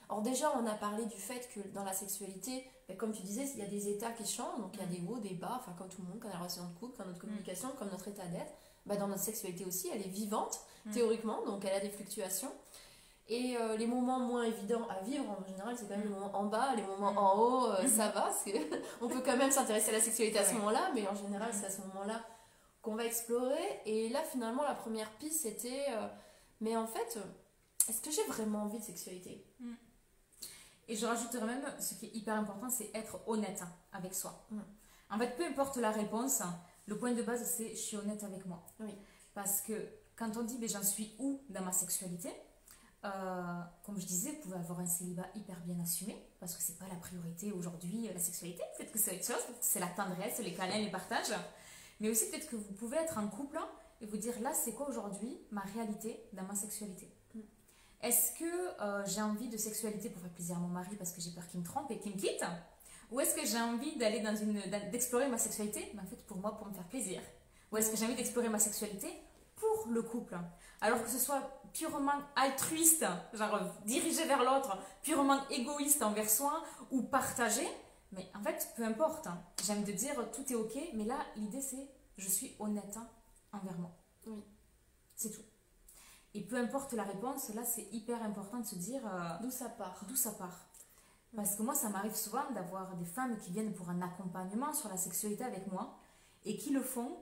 alors 0.08 0.22
déjà, 0.22 0.52
on 0.58 0.66
a 0.66 0.75
parlé 0.75 1.06
du 1.06 1.16
fait 1.16 1.49
que 1.55 1.61
dans 1.72 1.84
la 1.84 1.93
sexualité, 1.93 2.64
comme 2.99 3.12
tu 3.12 3.22
disais, 3.22 3.46
il 3.55 3.61
y 3.61 3.62
a 3.62 3.69
des 3.69 3.88
états 3.88 4.11
qui 4.11 4.26
changent, 4.26 4.61
donc 4.61 4.72
il 4.75 4.81
y 4.81 4.82
a 4.82 4.87
mm. 4.87 4.90
des 4.90 5.02
hauts, 5.08 5.19
des 5.19 5.34
bas, 5.34 5.58
enfin 5.61 5.72
comme 5.78 5.88
tout 5.88 6.02
le 6.02 6.08
monde, 6.08 6.22
a 6.26 6.28
la 6.28 6.38
relation 6.38 6.62
de 6.64 6.78
couple, 6.78 6.96
quand 6.99 7.06
notre 7.06 7.19
mm. 7.19 7.20
communication, 7.20 7.69
comme 7.78 7.88
notre 7.90 8.08
état 8.08 8.26
d'être. 8.26 8.52
Bah, 8.87 8.96
dans 8.96 9.08
notre 9.08 9.22
sexualité 9.22 9.64
aussi, 9.64 9.88
elle 9.94 10.02
est 10.02 10.11
vivante, 10.11 10.61
théoriquement, 10.93 11.43
donc 11.46 11.64
elle 11.64 11.72
a 11.72 11.81
des 11.81 11.88
fluctuations. 11.88 12.52
Et 13.26 13.56
euh, 13.56 13.78
les 13.78 13.87
moments 13.87 14.19
moins 14.19 14.43
évidents 14.43 14.87
à 14.90 15.02
vivre, 15.02 15.25
en 15.31 15.43
général, 15.49 15.75
c'est 15.78 15.88
quand 15.88 15.96
même 15.96 16.02
les 16.02 16.11
moments 16.11 16.37
en 16.37 16.44
bas, 16.44 16.75
les 16.76 16.82
moments 16.82 17.14
en 17.16 17.38
haut, 17.38 17.66
euh, 17.70 17.88
ça 17.88 18.08
va, 18.08 18.20
parce 18.20 18.44
qu'on 18.44 19.08
peut 19.08 19.22
quand 19.25 19.38
même 19.38 19.50
s'intéresser 19.50 19.88
à 19.88 19.93
la 19.93 20.00
sexualité 20.00 20.38
à 20.38 20.44
ce 20.44 20.52
moment-là, 20.55 20.90
mais 20.94 21.08
en 21.08 21.14
général, 21.14 21.49
c'est 21.55 21.64
à 21.64 21.70
ce 21.70 21.81
moment-là 21.81 22.20
qu'on 22.84 22.94
va 22.94 23.06
explorer. 23.06 23.81
Et 23.86 24.08
là, 24.10 24.22
finalement, 24.22 24.62
la 24.62 24.75
première 24.75 25.10
piste, 25.19 25.42
c'était, 25.42 25.86
euh, 25.88 26.06
mais 26.60 26.76
en 26.76 26.86
fait, 26.86 27.19
est-ce 27.88 28.00
que 28.00 28.10
j'ai 28.10 28.25
vraiment 28.25 28.62
envie 28.62 28.78
de 28.78 28.84
sexualité? 28.84 29.44
Et 30.86 30.96
je 30.96 31.06
rajouterais 31.06 31.46
même, 31.46 31.64
ce 31.81 31.94
qui 31.94 32.06
est 32.06 32.14
hyper 32.14 32.34
important, 32.34 32.69
c'est 32.69 32.90
être 32.94 33.19
honnête 33.26 33.62
avec 33.92 34.14
soi. 34.14 34.46
Mm. 34.50 34.60
En 35.10 35.19
fait, 35.19 35.36
peu 35.36 35.44
importe 35.44 35.76
la 35.78 35.90
réponse, 35.90 36.42
le 36.86 36.98
point 36.98 37.12
de 37.12 37.22
base, 37.22 37.42
c'est 37.44 37.70
je 37.70 37.81
suis 37.81 37.96
honnête 37.96 38.22
avec 38.22 38.44
moi. 38.46 38.62
Oui. 38.81 38.94
Parce 39.32 39.62
que 39.62 39.88
quand 40.16 40.37
on 40.37 40.42
dit 40.42 40.58
ben, 40.58 40.69
j'en 40.69 40.82
suis 40.82 41.14
où 41.19 41.42
dans 41.48 41.62
ma 41.62 41.72
sexualité, 41.72 42.30
euh, 43.04 43.60
comme 43.84 43.98
je 43.98 44.06
disais, 44.06 44.30
vous 44.32 44.40
pouvez 44.42 44.56
avoir 44.56 44.80
un 44.80 44.87
célibat 44.87 45.26
hyper 45.34 45.58
bien 45.60 45.78
assumé, 45.80 46.16
parce 46.40 46.54
que 46.54 46.62
c'est 46.62 46.78
pas 46.78 46.87
la 46.88 46.96
priorité 46.96 47.52
aujourd'hui, 47.52 48.08
la 48.12 48.20
sexualité. 48.20 48.62
Peut-être 48.76 48.92
que 48.92 48.98
c'est 48.98 49.16
autre 49.16 49.26
chose, 49.26 49.54
c'est 49.60 49.80
la 49.80 49.88
tendresse, 49.88 50.38
les 50.38 50.54
câlins, 50.54 50.78
les 50.78 50.90
partages. 50.90 51.34
Mais 52.04 52.10
aussi, 52.10 52.28
peut-être 52.28 52.50
que 52.50 52.56
vous 52.56 52.74
pouvez 52.74 52.98
être 52.98 53.16
en 53.16 53.28
couple 53.28 53.58
et 54.02 54.04
vous 54.04 54.18
dire 54.18 54.38
là, 54.42 54.52
c'est 54.52 54.72
quoi 54.72 54.86
aujourd'hui 54.90 55.38
ma 55.50 55.62
réalité 55.62 56.20
dans 56.34 56.42
ma 56.42 56.54
sexualité 56.54 57.10
est-ce 58.02 58.32
que 58.32 58.82
euh, 58.82 59.02
j'ai 59.06 59.22
envie 59.22 59.48
de 59.48 59.56
sexualité 59.56 60.10
pour 60.10 60.20
faire 60.20 60.30
plaisir 60.32 60.56
à 60.56 60.58
mon 60.58 60.68
mari 60.68 60.94
parce 60.96 61.10
que 61.12 61.22
j'ai 61.22 61.30
peur 61.30 61.46
qu'il 61.48 61.60
me 61.60 61.64
trompe 61.64 61.90
et 61.90 61.98
qu'il 61.98 62.12
me 62.12 62.18
quitte 62.18 62.44
Ou 63.10 63.18
est-ce 63.18 63.34
que 63.34 63.46
j'ai 63.46 63.58
envie 63.58 63.96
d'aller 63.96 64.20
dans 64.20 64.36
une 64.36 64.60
d'explorer 64.92 65.26
ma 65.28 65.38
sexualité 65.38 65.90
mais 65.94 66.02
en 66.02 66.04
fait 66.04 66.22
pour 66.26 66.36
moi 66.36 66.54
pour 66.58 66.66
me 66.66 66.74
faire 66.74 66.86
plaisir 66.88 67.22
Ou 67.72 67.78
est-ce 67.78 67.90
que 67.90 67.96
j'ai 67.96 68.04
envie 68.04 68.14
d'explorer 68.14 68.50
ma 68.50 68.58
sexualité 68.58 69.08
pour 69.56 69.86
le 69.88 70.02
couple 70.02 70.36
Alors 70.82 71.02
que 71.02 71.08
ce 71.08 71.18
soit 71.18 71.62
purement 71.72 72.20
altruiste, 72.36 73.06
genre 73.32 73.58
dirigé 73.86 74.26
vers 74.26 74.44
l'autre, 74.44 74.76
purement 75.02 75.40
égoïste 75.48 76.02
envers 76.02 76.28
soi 76.28 76.62
ou 76.90 77.04
partagé, 77.04 77.66
mais 78.12 78.30
en 78.38 78.42
fait 78.42 78.68
peu 78.76 78.84
importe. 78.84 79.28
J'aime 79.64 79.82
de 79.82 79.92
dire 79.92 80.14
tout 80.30 80.44
est 80.52 80.56
ok, 80.56 80.76
mais 80.92 81.04
là 81.04 81.16
l'idée 81.36 81.62
c'est 81.62 81.88
je 82.16 82.28
suis 82.28 82.55
honnête 82.58 82.96
hein, 82.96 83.08
envers 83.52 83.78
moi. 83.78 83.90
Oui. 84.26 84.44
C'est 85.16 85.31
tout. 85.31 85.43
Et 86.34 86.40
peu 86.40 86.56
importe 86.56 86.93
la 86.93 87.05
réponse, 87.05 87.49
là 87.50 87.64
c'est 87.64 87.88
hyper 87.93 88.22
important 88.22 88.58
de 88.58 88.66
se 88.66 88.75
dire 88.76 89.02
euh, 89.06 89.38
d'où 89.43 89.50
ça 89.50 89.69
part. 89.69 90.05
D'où 90.08 90.16
ça 90.16 90.32
part. 90.32 90.66
Parce 91.37 91.56
que 91.56 91.62
moi, 91.62 91.75
ça 91.75 91.88
m'arrive 91.88 92.14
souvent 92.14 92.49
d'avoir 92.52 92.96
des 92.96 93.05
femmes 93.05 93.37
qui 93.38 93.50
viennent 93.50 93.75
pour 93.75 93.90
un 93.90 94.00
accompagnement 94.02 94.72
sur 94.72 94.88
la 94.88 94.96
sexualité 94.96 95.44
avec 95.44 95.70
moi 95.70 95.99
et 96.44 96.56
qui 96.56 96.70
le 96.70 96.82
font 96.82 97.16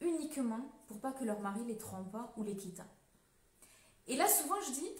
uniquement 0.00 0.60
pour 0.88 1.00
pas 1.00 1.12
que 1.12 1.24
leur 1.24 1.40
mari 1.40 1.64
les 1.64 1.78
trompe 1.78 2.16
ou 2.36 2.42
les 2.42 2.56
quitte. 2.56 2.82
Et 4.06 4.16
là, 4.16 4.28
souvent, 4.28 4.60
je 4.66 4.72
dis 4.72 4.90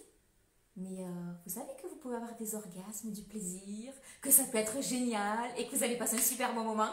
Mais 0.76 1.05
euh, 1.05 1.33
vous 1.45 1.52
savez 1.52 1.73
que 1.81 1.87
vous 1.87 1.97
pouvez 1.97 2.16
avoir 2.16 2.35
des 2.37 2.55
orgasmes, 2.55 3.11
du 3.11 3.23
plaisir, 3.23 3.93
que 4.23 4.31
ça 4.31 4.45
peut 4.45 4.59
être 4.59 4.83
génial 4.83 5.50
et 5.59 5.66
que 5.66 5.76
vous 5.76 5.83
allez 5.83 5.99
passer 5.99 6.16
un 6.16 6.21
super 6.21 6.55
bon 6.55 6.64
moment? 6.64 6.90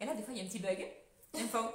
Et 0.00 0.06
là, 0.06 0.14
des 0.14 0.22
fois, 0.22 0.32
il 0.34 0.38
y 0.38 0.40
a 0.40 0.44
un 0.44 0.48
petit 0.48 0.58
bug. 0.58 0.86
Enfin, 1.34 1.70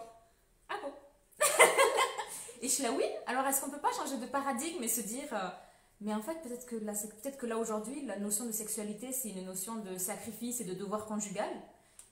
ah 0.69 0.75
bon? 0.81 0.91
Et 2.61 2.67
je 2.67 2.73
suis 2.73 2.83
là, 2.83 2.91
oui, 2.91 3.03
alors 3.27 3.45
est-ce 3.45 3.61
qu'on 3.61 3.69
peut 3.69 3.81
pas 3.81 3.91
changer 3.91 4.17
de 4.17 4.25
paradigme 4.25 4.81
et 4.83 4.87
se 4.87 5.01
dire, 5.01 5.27
euh, 5.33 5.49
mais 5.99 6.13
en 6.13 6.21
fait, 6.21 6.41
peut-être 6.41 6.65
que, 6.65 6.75
là, 6.77 6.93
peut 7.23 7.31
que 7.31 7.45
là 7.45 7.57
aujourd'hui, 7.57 8.05
la 8.05 8.17
notion 8.17 8.45
de 8.45 8.51
sexualité, 8.51 9.11
c'est 9.11 9.29
une 9.29 9.45
notion 9.45 9.75
de 9.75 9.97
sacrifice 9.97 10.61
et 10.61 10.63
de 10.63 10.73
devoir 10.73 11.05
conjugal, 11.05 11.49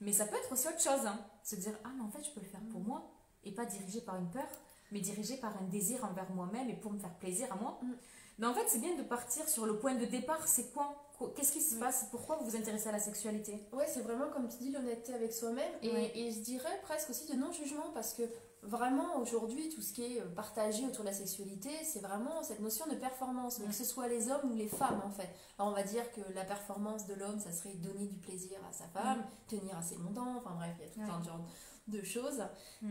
mais 0.00 0.12
ça 0.12 0.26
peut 0.26 0.36
être 0.36 0.52
aussi 0.52 0.68
autre 0.68 0.80
chose. 0.80 1.06
Hein. 1.06 1.18
Se 1.42 1.56
dire, 1.56 1.72
ah, 1.84 1.90
mais 1.96 2.02
en 2.02 2.10
fait, 2.10 2.22
je 2.24 2.30
peux 2.30 2.40
le 2.40 2.46
faire 2.46 2.60
pour 2.70 2.80
moi, 2.80 3.10
et 3.44 3.52
pas 3.52 3.64
dirigé 3.64 4.00
par 4.00 4.16
une 4.16 4.30
peur, 4.30 4.48
mais 4.90 5.00
dirigé 5.00 5.36
par 5.36 5.56
un 5.56 5.64
désir 5.68 6.04
envers 6.04 6.30
moi-même 6.30 6.68
et 6.68 6.76
pour 6.76 6.92
me 6.92 6.98
faire 6.98 7.14
plaisir 7.14 7.50
à 7.50 7.56
moi. 7.56 7.78
Mm. 7.82 7.92
Mais 8.38 8.46
en 8.46 8.54
fait, 8.54 8.68
c'est 8.68 8.80
bien 8.80 8.94
de 8.96 9.02
partir 9.02 9.48
sur 9.48 9.66
le 9.66 9.78
point 9.78 9.94
de 9.94 10.04
départ, 10.04 10.46
c'est 10.46 10.72
quoi? 10.72 11.11
Qu'est-ce 11.28 11.52
qui 11.52 11.60
se 11.60 11.76
passe? 11.76 12.06
Pourquoi 12.10 12.36
vous 12.36 12.50
vous 12.50 12.56
intéressez 12.56 12.88
à 12.88 12.92
la 12.92 12.98
sexualité? 12.98 13.66
Ouais, 13.72 13.86
c'est 13.86 14.00
vraiment 14.00 14.28
comme 14.30 14.48
tu 14.48 14.58
dis 14.58 14.70
l'honnêteté 14.70 15.14
avec 15.14 15.32
soi-même. 15.32 15.72
Et, 15.82 16.26
et, 16.26 16.30
je 16.30 16.40
dirais 16.40 16.80
presque 16.82 17.10
aussi 17.10 17.26
de 17.26 17.34
non-jugement 17.34 17.90
parce 17.94 18.14
que 18.14 18.22
vraiment 18.62 19.18
aujourd'hui 19.18 19.68
tout 19.68 19.82
ce 19.82 19.92
qui 19.92 20.04
est 20.04 20.20
partagé 20.36 20.86
autour 20.86 21.00
de 21.02 21.08
la 21.08 21.14
sexualité 21.14 21.68
c'est 21.82 21.98
vraiment 21.98 22.42
cette 22.42 22.60
notion 22.60 22.86
de 22.86 22.94
performance. 22.94 23.58
Que 23.58 23.72
ce 23.72 23.84
soit 23.84 24.08
les 24.08 24.30
hommes 24.30 24.52
ou 24.52 24.54
les 24.54 24.68
femmes 24.68 25.02
en 25.04 25.10
fait. 25.10 25.28
Alors 25.58 25.72
on 25.72 25.74
va 25.74 25.82
dire 25.82 26.10
que 26.12 26.20
la 26.34 26.44
performance 26.44 27.06
de 27.06 27.14
l'homme 27.14 27.40
ça 27.40 27.52
serait 27.52 27.74
donner 27.74 28.06
du 28.06 28.18
plaisir 28.18 28.58
à 28.68 28.72
sa 28.72 28.84
femme 28.86 29.18
mm. 29.18 29.48
tenir 29.48 29.76
assez 29.76 29.96
longtemps 29.96 30.36
enfin 30.36 30.54
bref 30.56 30.74
il 30.78 31.00
y 31.00 31.04
a 31.04 31.06
tout 31.06 31.12
un 31.12 31.22
genre 31.22 31.44
de 31.88 32.02
choses. 32.02 32.42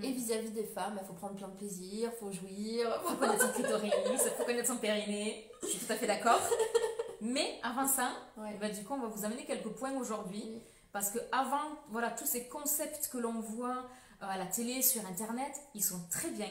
Et 0.04 0.12
vis-à-vis 0.12 0.52
des 0.52 0.66
femmes 0.66 1.00
il 1.02 1.08
faut 1.08 1.14
prendre 1.14 1.36
plein 1.36 1.48
de 1.48 1.56
plaisir 1.56 2.12
faut 2.20 2.32
jouir 2.32 3.02
faut 3.06 3.16
connaître 3.16 3.48
son 3.48 3.54
clitoris 3.54 3.94
faut 4.38 4.44
connaître 4.44 4.68
son 4.68 4.78
périnée. 4.78 5.50
Je 5.64 5.68
suis 5.68 5.80
tout 5.86 5.94
à 5.94 5.96
fait 5.96 6.08
d'accord 6.08 6.42
mais 7.22 7.60
avant 7.64 7.88
ça 7.88 8.12
bah, 8.36 8.70
du 8.70 8.84
coup 8.84 8.94
on 8.94 9.00
va 9.00 9.08
vous 9.08 9.24
amener 9.24 9.46
quelques 9.46 9.70
points 9.70 9.94
aujourd'hui 9.94 10.62
parce 10.92 11.10
que 11.12 11.20
avant 11.32 11.78
voilà 11.90 12.12
tous 12.12 12.26
ces 12.26 12.48
concepts 12.50 13.10
que 13.12 13.18
l'on 13.18 13.40
voit 13.40 13.86
euh, 14.24 14.28
à 14.28 14.38
la 14.38 14.46
télé, 14.46 14.82
sur 14.82 15.06
Internet, 15.06 15.52
ils 15.74 15.84
sont 15.84 16.00
très 16.10 16.30
bien, 16.30 16.50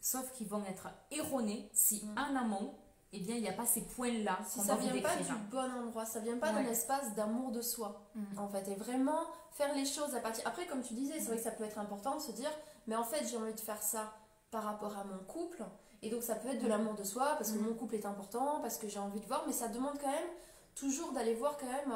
sauf 0.00 0.30
qu'ils 0.32 0.48
vont 0.48 0.64
être 0.64 0.88
erronés 1.10 1.68
si 1.72 2.04
mm. 2.04 2.18
en 2.18 2.36
amont, 2.36 2.74
eh 3.12 3.20
bien, 3.20 3.36
il 3.36 3.42
n'y 3.42 3.48
a 3.48 3.52
pas 3.52 3.66
ces 3.66 3.82
points-là. 3.82 4.38
Si 4.46 4.60
ça 4.60 4.76
vient 4.76 4.98
pas 5.02 5.16
du 5.16 5.32
bon 5.50 5.70
endroit, 5.70 6.06
ça 6.06 6.20
vient 6.20 6.38
pas 6.38 6.52
d'un 6.52 6.64
espace 6.64 7.14
d'amour 7.14 7.52
de 7.52 7.60
soi, 7.60 8.02
mm. 8.14 8.38
en 8.38 8.48
fait. 8.48 8.66
Et 8.68 8.74
vraiment 8.74 9.20
faire 9.50 9.74
les 9.74 9.84
choses 9.84 10.14
à 10.14 10.20
partir. 10.20 10.46
Après, 10.46 10.66
comme 10.66 10.82
tu 10.82 10.94
disais, 10.94 11.18
c'est 11.18 11.26
vrai 11.26 11.36
que 11.36 11.42
ça 11.42 11.50
peut 11.50 11.64
être 11.64 11.78
important 11.78 12.16
de 12.16 12.22
se 12.22 12.32
dire, 12.32 12.50
mais 12.86 12.96
en 12.96 13.04
fait, 13.04 13.26
j'ai 13.28 13.36
envie 13.36 13.52
de 13.52 13.60
faire 13.60 13.82
ça 13.82 14.14
par 14.50 14.64
rapport 14.64 14.96
à 14.96 15.04
mon 15.04 15.18
couple. 15.24 15.62
Et 16.02 16.10
donc, 16.10 16.22
ça 16.22 16.34
peut 16.34 16.48
être 16.48 16.60
de 16.60 16.66
mm. 16.66 16.70
l'amour 16.70 16.94
de 16.94 17.04
soi, 17.04 17.34
parce 17.38 17.52
que 17.52 17.58
mm. 17.58 17.66
mon 17.66 17.74
couple 17.74 17.94
est 17.94 18.06
important, 18.06 18.60
parce 18.60 18.76
que 18.76 18.88
j'ai 18.88 18.98
envie 18.98 19.20
de 19.20 19.26
voir, 19.26 19.44
mais 19.46 19.52
ça 19.52 19.68
demande 19.68 19.98
quand 20.00 20.10
même 20.10 20.30
toujours 20.74 21.12
d'aller 21.12 21.34
voir 21.34 21.56
quand 21.58 21.66
même. 21.66 21.94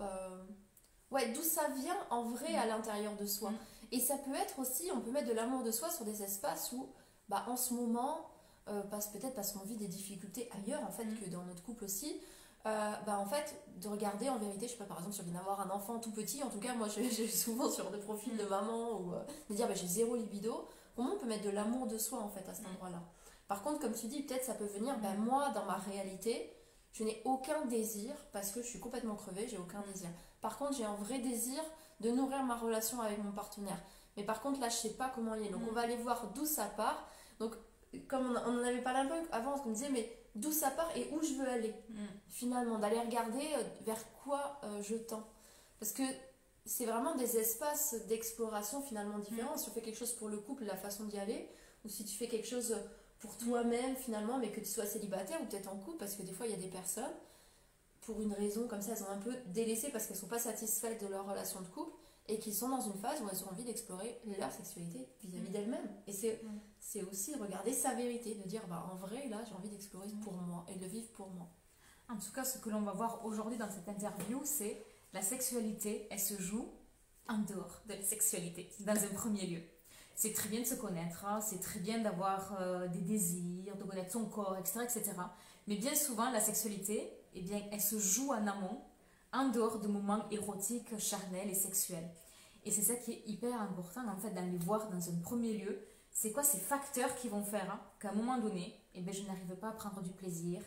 Euh, 0.00 0.44
ouais, 1.10 1.32
d'où 1.32 1.42
ça 1.42 1.68
vient 1.76 1.96
en 2.10 2.24
vrai 2.24 2.54
à 2.56 2.66
l'intérieur 2.66 3.16
de 3.16 3.26
soi. 3.26 3.52
Et 3.92 4.00
ça 4.00 4.16
peut 4.18 4.34
être 4.34 4.58
aussi, 4.58 4.90
on 4.94 5.00
peut 5.00 5.10
mettre 5.10 5.28
de 5.28 5.34
l'amour 5.34 5.62
de 5.62 5.70
soi 5.70 5.90
sur 5.90 6.04
des 6.04 6.22
espaces 6.22 6.72
où, 6.72 6.88
bah, 7.28 7.44
en 7.48 7.56
ce 7.56 7.74
moment, 7.74 8.30
euh, 8.68 8.82
peut-être 8.82 9.34
parce 9.34 9.52
qu'on 9.52 9.64
vit 9.64 9.76
des 9.76 9.88
difficultés 9.88 10.48
ailleurs 10.52 10.82
en 10.84 10.90
fait 10.90 11.04
mm. 11.04 11.16
que 11.18 11.30
dans 11.30 11.42
notre 11.44 11.62
couple 11.62 11.84
aussi. 11.84 12.20
Euh, 12.66 12.92
bah 13.06 13.18
en 13.18 13.24
fait 13.24 13.54
de 13.80 13.88
regarder 13.88 14.28
en 14.28 14.36
vérité 14.36 14.66
je 14.66 14.72
sais 14.72 14.76
pas 14.76 14.84
par 14.84 14.98
exemple 14.98 15.14
si 15.14 15.22
on 15.22 15.24
vient 15.24 15.32
d'avoir 15.32 15.62
un 15.62 15.70
enfant 15.70 15.98
tout 15.98 16.10
petit 16.10 16.42
en 16.42 16.50
tout 16.50 16.58
cas 16.58 16.74
moi 16.74 16.88
j'ai 16.88 17.26
souvent 17.26 17.70
sur 17.70 17.90
des 17.90 17.96
profils 17.96 18.36
de 18.36 18.44
maman 18.44 19.00
ou 19.00 19.14
euh, 19.14 19.22
de 19.48 19.54
dire 19.54 19.66
bah, 19.66 19.72
j'ai 19.72 19.86
zéro 19.86 20.14
libido 20.14 20.68
comment 20.94 21.14
on 21.14 21.18
peut 21.18 21.26
mettre 21.26 21.44
de 21.44 21.48
l'amour 21.48 21.86
de 21.86 21.96
soi 21.96 22.18
en 22.18 22.28
fait 22.28 22.46
à 22.50 22.52
cet 22.52 22.66
mm. 22.66 23.00
Par 23.50 23.62
contre 23.62 23.80
comme 23.80 23.94
tu 23.94 24.06
dis 24.06 24.22
peut-être 24.22 24.44
ça 24.44 24.54
peut 24.54 24.70
venir 24.78 24.96
mm. 24.96 25.16
moi 25.18 25.50
dans 25.50 25.64
ma 25.64 25.76
réalité 25.76 26.56
je 26.92 27.02
n'ai 27.04 27.20
aucun 27.24 27.66
désir 27.66 28.14
parce 28.32 28.52
que 28.52 28.62
je 28.62 28.68
suis 28.68 28.80
complètement 28.80 29.16
crevée 29.16 29.48
j'ai 29.48 29.58
aucun 29.58 29.82
désir 29.92 30.08
par 30.40 30.56
contre 30.56 30.76
j'ai 30.76 30.84
un 30.84 30.94
vrai 30.94 31.18
désir 31.18 31.60
de 31.98 32.10
nourrir 32.10 32.44
ma 32.44 32.56
relation 32.56 33.00
avec 33.00 33.22
mon 33.22 33.32
partenaire 33.32 33.82
mais 34.16 34.22
par 34.22 34.40
contre 34.40 34.60
là 34.60 34.68
je 34.68 34.76
sais 34.76 34.94
pas 34.94 35.10
comment 35.14 35.34
il 35.34 35.46
est 35.46 35.50
donc 35.50 35.62
on 35.68 35.72
va 35.72 35.82
aller 35.82 35.96
voir 35.96 36.32
d'où 36.32 36.46
ça 36.46 36.66
part 36.76 37.08
donc 37.40 37.54
comme 38.08 38.38
on, 38.46 38.58
en 38.60 38.64
avait 38.64 38.82
parlé 38.82 39.00
un 39.00 39.06
peu 39.06 39.28
avant, 39.32 39.60
on 39.64 39.68
me 39.68 39.74
disait, 39.74 39.90
mais 39.90 40.16
d'où 40.34 40.52
ça 40.52 40.70
part 40.70 40.90
et 40.96 41.08
où 41.12 41.22
je 41.22 41.34
veux 41.34 41.48
aller, 41.48 41.74
mm. 41.88 42.04
finalement, 42.28 42.78
d'aller 42.78 43.00
regarder 43.00 43.44
euh, 43.56 43.62
vers 43.82 44.00
quoi 44.22 44.60
euh, 44.64 44.82
je 44.82 44.94
tends. 44.94 45.26
Parce 45.78 45.92
que 45.92 46.02
c'est 46.64 46.84
vraiment 46.84 47.16
des 47.16 47.36
espaces 47.36 47.96
d'exploration 48.06 48.82
finalement 48.82 49.18
différents. 49.18 49.54
Mm. 49.54 49.58
Si 49.58 49.68
on 49.68 49.72
fait 49.72 49.82
quelque 49.82 49.98
chose 49.98 50.12
pour 50.12 50.28
le 50.28 50.38
couple, 50.38 50.64
la 50.64 50.76
façon 50.76 51.04
d'y 51.04 51.18
aller, 51.18 51.48
ou 51.84 51.88
si 51.88 52.04
tu 52.04 52.16
fais 52.16 52.28
quelque 52.28 52.46
chose 52.46 52.76
pour 53.20 53.36
toi-même 53.36 53.96
finalement, 53.96 54.38
mais 54.38 54.50
que 54.50 54.60
tu 54.60 54.66
sois 54.66 54.86
célibataire 54.86 55.40
ou 55.42 55.46
peut-être 55.46 55.72
en 55.72 55.76
couple, 55.76 55.98
parce 55.98 56.14
que 56.14 56.22
des 56.22 56.32
fois 56.32 56.46
il 56.46 56.52
y 56.52 56.54
a 56.54 56.58
des 56.58 56.68
personnes, 56.68 57.12
pour 58.00 58.20
une 58.20 58.32
raison 58.32 58.66
comme 58.66 58.82
ça, 58.82 58.92
elles 58.92 59.02
ont 59.02 59.10
un 59.10 59.18
peu 59.18 59.34
délaissé 59.48 59.90
parce 59.90 60.06
qu'elles 60.06 60.16
ne 60.16 60.22
sont 60.22 60.26
pas 60.26 60.38
satisfaites 60.38 61.02
de 61.02 61.06
leur 61.06 61.26
relation 61.26 61.60
de 61.60 61.66
couple 61.68 61.92
et 62.28 62.38
qui 62.38 62.54
sont 62.54 62.68
dans 62.68 62.80
une 62.80 62.94
phase 62.94 63.20
où 63.20 63.28
elles 63.30 63.44
ont 63.44 63.50
envie 63.50 63.64
d'explorer 63.64 64.20
leur 64.38 64.50
sexualité 64.52 65.06
vis-à-vis 65.22 65.48
mm. 65.48 65.52
d'elles-mêmes. 65.52 65.90
Et 66.06 66.12
c'est, 66.12 66.40
mm. 66.42 66.60
c'est 66.80 67.02
aussi 67.02 67.34
regarder 67.34 67.72
sa 67.72 67.94
vérité, 67.94 68.34
de 68.34 68.48
dire 68.48 68.66
bah, 68.68 68.88
en 68.90 68.96
vrai, 68.96 69.28
là, 69.28 69.42
j'ai 69.46 69.54
envie 69.54 69.68
d'explorer 69.68 70.08
mm. 70.08 70.20
pour 70.20 70.32
moi 70.34 70.64
et 70.68 70.76
de 70.76 70.80
le 70.80 70.86
vivre 70.86 71.08
pour 71.12 71.28
moi. 71.30 71.48
En 72.08 72.16
tout 72.16 72.32
cas, 72.32 72.44
ce 72.44 72.58
que 72.58 72.70
l'on 72.70 72.82
va 72.82 72.92
voir 72.92 73.24
aujourd'hui 73.24 73.58
dans 73.58 73.70
cette 73.70 73.88
interview, 73.88 74.40
c'est 74.44 74.82
la 75.12 75.22
sexualité, 75.22 76.06
elle 76.10 76.20
se 76.20 76.40
joue 76.40 76.68
en 77.28 77.38
dehors 77.38 77.82
de 77.86 77.94
la 77.94 78.02
sexualité, 78.02 78.70
dans 78.80 78.92
un 78.92 79.14
premier 79.14 79.46
lieu. 79.46 79.62
C'est 80.20 80.34
très 80.34 80.50
bien 80.50 80.60
de 80.60 80.66
se 80.66 80.74
connaître, 80.74 81.24
hein, 81.24 81.40
c'est 81.40 81.60
très 81.60 81.80
bien 81.80 82.00
d'avoir 82.00 82.54
euh, 82.60 82.86
des 82.88 83.00
désirs, 83.00 83.74
de 83.78 83.84
connaître 83.84 84.12
son 84.12 84.26
corps, 84.26 84.54
etc., 84.58 84.80
etc. 84.82 85.12
Mais 85.66 85.76
bien 85.76 85.94
souvent, 85.94 86.30
la 86.30 86.40
sexualité, 86.40 87.10
eh 87.32 87.40
bien, 87.40 87.62
elle 87.72 87.80
se 87.80 87.98
joue 87.98 88.28
en 88.28 88.46
amont 88.46 88.82
en 89.32 89.48
dehors 89.48 89.78
de 89.78 89.88
moments 89.88 90.28
érotiques, 90.30 90.98
charnels 90.98 91.48
et 91.48 91.54
sexuels. 91.54 92.06
Et 92.66 92.70
c'est 92.70 92.82
ça 92.82 92.96
qui 92.96 93.12
est 93.12 93.22
hyper 93.24 93.58
important 93.62 94.06
en 94.06 94.18
fait 94.18 94.28
d'aller 94.32 94.58
voir 94.58 94.90
dans 94.90 95.08
un 95.08 95.16
premier 95.22 95.54
lieu, 95.54 95.80
c'est 96.12 96.32
quoi 96.32 96.42
ces 96.42 96.58
facteurs 96.58 97.14
qui 97.14 97.30
vont 97.30 97.42
faire 97.42 97.70
hein, 97.70 97.80
qu'à 97.98 98.10
un 98.10 98.14
moment 98.14 98.36
donné, 98.36 98.78
eh 98.94 99.00
ben, 99.00 99.14
je 99.14 99.22
n'arrive 99.22 99.56
pas 99.56 99.68
à 99.68 99.72
prendre 99.72 100.02
du 100.02 100.10
plaisir, 100.10 100.60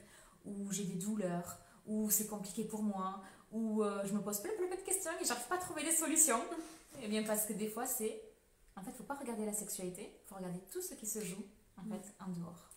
ou 0.46 0.72
j'ai 0.72 0.86
des 0.86 0.96
douleurs, 0.96 1.60
ou 1.86 2.10
c'est 2.10 2.26
compliqué 2.26 2.64
pour 2.64 2.82
moi, 2.82 3.22
ou 3.52 3.84
euh, 3.84 4.04
je 4.04 4.14
me 4.14 4.20
pose 4.24 4.40
plein, 4.40 4.54
plein, 4.58 4.76
de 4.76 4.82
questions 4.82 5.12
et 5.22 5.26
j'arrive 5.26 5.46
pas 5.46 5.58
à 5.58 5.60
trouver 5.60 5.84
des 5.84 5.92
solutions. 5.92 6.42
eh 7.04 7.08
bien 7.08 7.22
parce 7.22 7.46
que 7.46 7.54
des 7.54 7.68
fois 7.68 7.86
c'est, 7.86 8.33
en 8.76 8.82
fait, 8.84 8.92
faut 8.92 9.04
pas 9.04 9.16
regarder 9.16 9.46
la 9.46 9.54
sexualité, 9.54 10.20
faut 10.26 10.36
regarder 10.36 10.60
tout 10.72 10.82
ce 10.82 10.94
qui 10.96 11.06
se 11.06 11.20
joue 11.20 11.44
en 11.78 11.84
fait 11.84 12.14
en 12.20 12.30
dehors. 12.32 12.70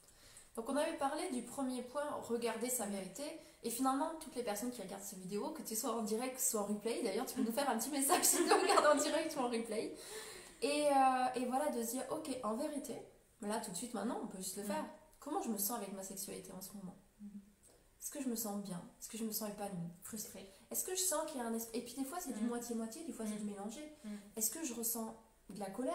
Donc 0.56 0.68
on 0.70 0.76
avait 0.76 0.96
parlé 0.96 1.30
du 1.30 1.42
premier 1.42 1.82
point, 1.82 2.08
regarder 2.28 2.70
sa 2.70 2.86
vérité. 2.86 3.22
Et 3.62 3.70
finalement, 3.70 4.10
toutes 4.20 4.36
les 4.36 4.42
personnes 4.42 4.70
qui 4.70 4.80
regardent 4.80 5.02
ces 5.02 5.16
vidéos, 5.16 5.50
que 5.50 5.62
tu 5.62 5.74
sois 5.74 5.92
en 5.92 6.02
direct, 6.02 6.38
soit 6.40 6.62
en 6.62 6.66
replay, 6.66 7.02
d'ailleurs, 7.02 7.26
tu 7.26 7.34
peux 7.34 7.42
nous 7.42 7.52
faire 7.52 7.68
un 7.68 7.78
petit 7.78 7.90
message 7.90 8.22
si 8.24 8.36
tu 8.36 8.52
regardes 8.52 8.96
en 8.96 9.02
direct 9.02 9.34
ou 9.36 9.40
en 9.40 9.48
replay. 9.48 9.94
Et, 10.62 10.86
euh, 10.86 11.40
et, 11.40 11.44
voilà, 11.44 11.68
de 11.70 11.82
se 11.82 11.90
dire, 11.90 12.04
ok, 12.10 12.30
en 12.42 12.54
vérité, 12.56 12.94
là 13.42 13.60
tout 13.60 13.70
de 13.70 13.76
suite 13.76 13.92
maintenant, 13.92 14.20
on 14.22 14.26
peut 14.26 14.38
juste 14.38 14.56
le 14.56 14.62
faire. 14.62 14.84
Comment 15.20 15.42
je 15.42 15.48
me 15.48 15.58
sens 15.58 15.76
avec 15.76 15.92
ma 15.92 16.02
sexualité 16.02 16.52
en 16.52 16.60
ce 16.60 16.72
moment? 16.74 16.96
Est-ce 18.06 18.10
que 18.12 18.22
je 18.22 18.28
me 18.28 18.36
sens 18.36 18.62
bien? 18.62 18.80
Est-ce 19.00 19.08
que 19.08 19.18
je 19.18 19.24
me 19.24 19.32
sens 19.32 19.50
épanouie 19.50 19.90
Frustrée? 20.04 20.48
Est-ce 20.70 20.84
que 20.84 20.94
je 20.94 21.00
sens 21.00 21.26
qu'il 21.26 21.40
y 21.40 21.42
a 21.42 21.46
un 21.46 21.52
esprit 21.52 21.76
Et 21.76 21.82
puis 21.82 21.94
des 21.94 22.04
fois, 22.04 22.18
c'est 22.20 22.32
du 22.32 22.44
mm. 22.44 22.48
moitié-moitié, 22.48 23.04
des 23.04 23.12
fois, 23.12 23.26
c'est 23.26 23.34
du 23.34 23.44
mm. 23.44 23.50
mélangé. 23.50 23.80
Mm. 24.04 24.10
Est-ce 24.36 24.50
que 24.50 24.64
je 24.64 24.74
ressens 24.74 25.16
de 25.50 25.60
la 25.60 25.70
colère 25.70 25.94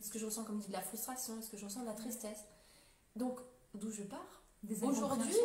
Est-ce 0.00 0.10
que 0.10 0.18
je 0.18 0.26
ressens, 0.26 0.44
comme 0.44 0.58
dit, 0.58 0.68
de 0.68 0.72
la 0.72 0.82
frustration 0.82 1.38
Est-ce 1.38 1.50
que 1.50 1.56
je 1.56 1.64
ressens 1.64 1.80
de 1.80 1.86
la 1.86 1.94
tristesse 1.94 2.44
Donc, 3.16 3.38
d'où 3.74 3.90
je 3.90 4.02
pars. 4.02 4.42
Aujourd'hui, 4.82 5.36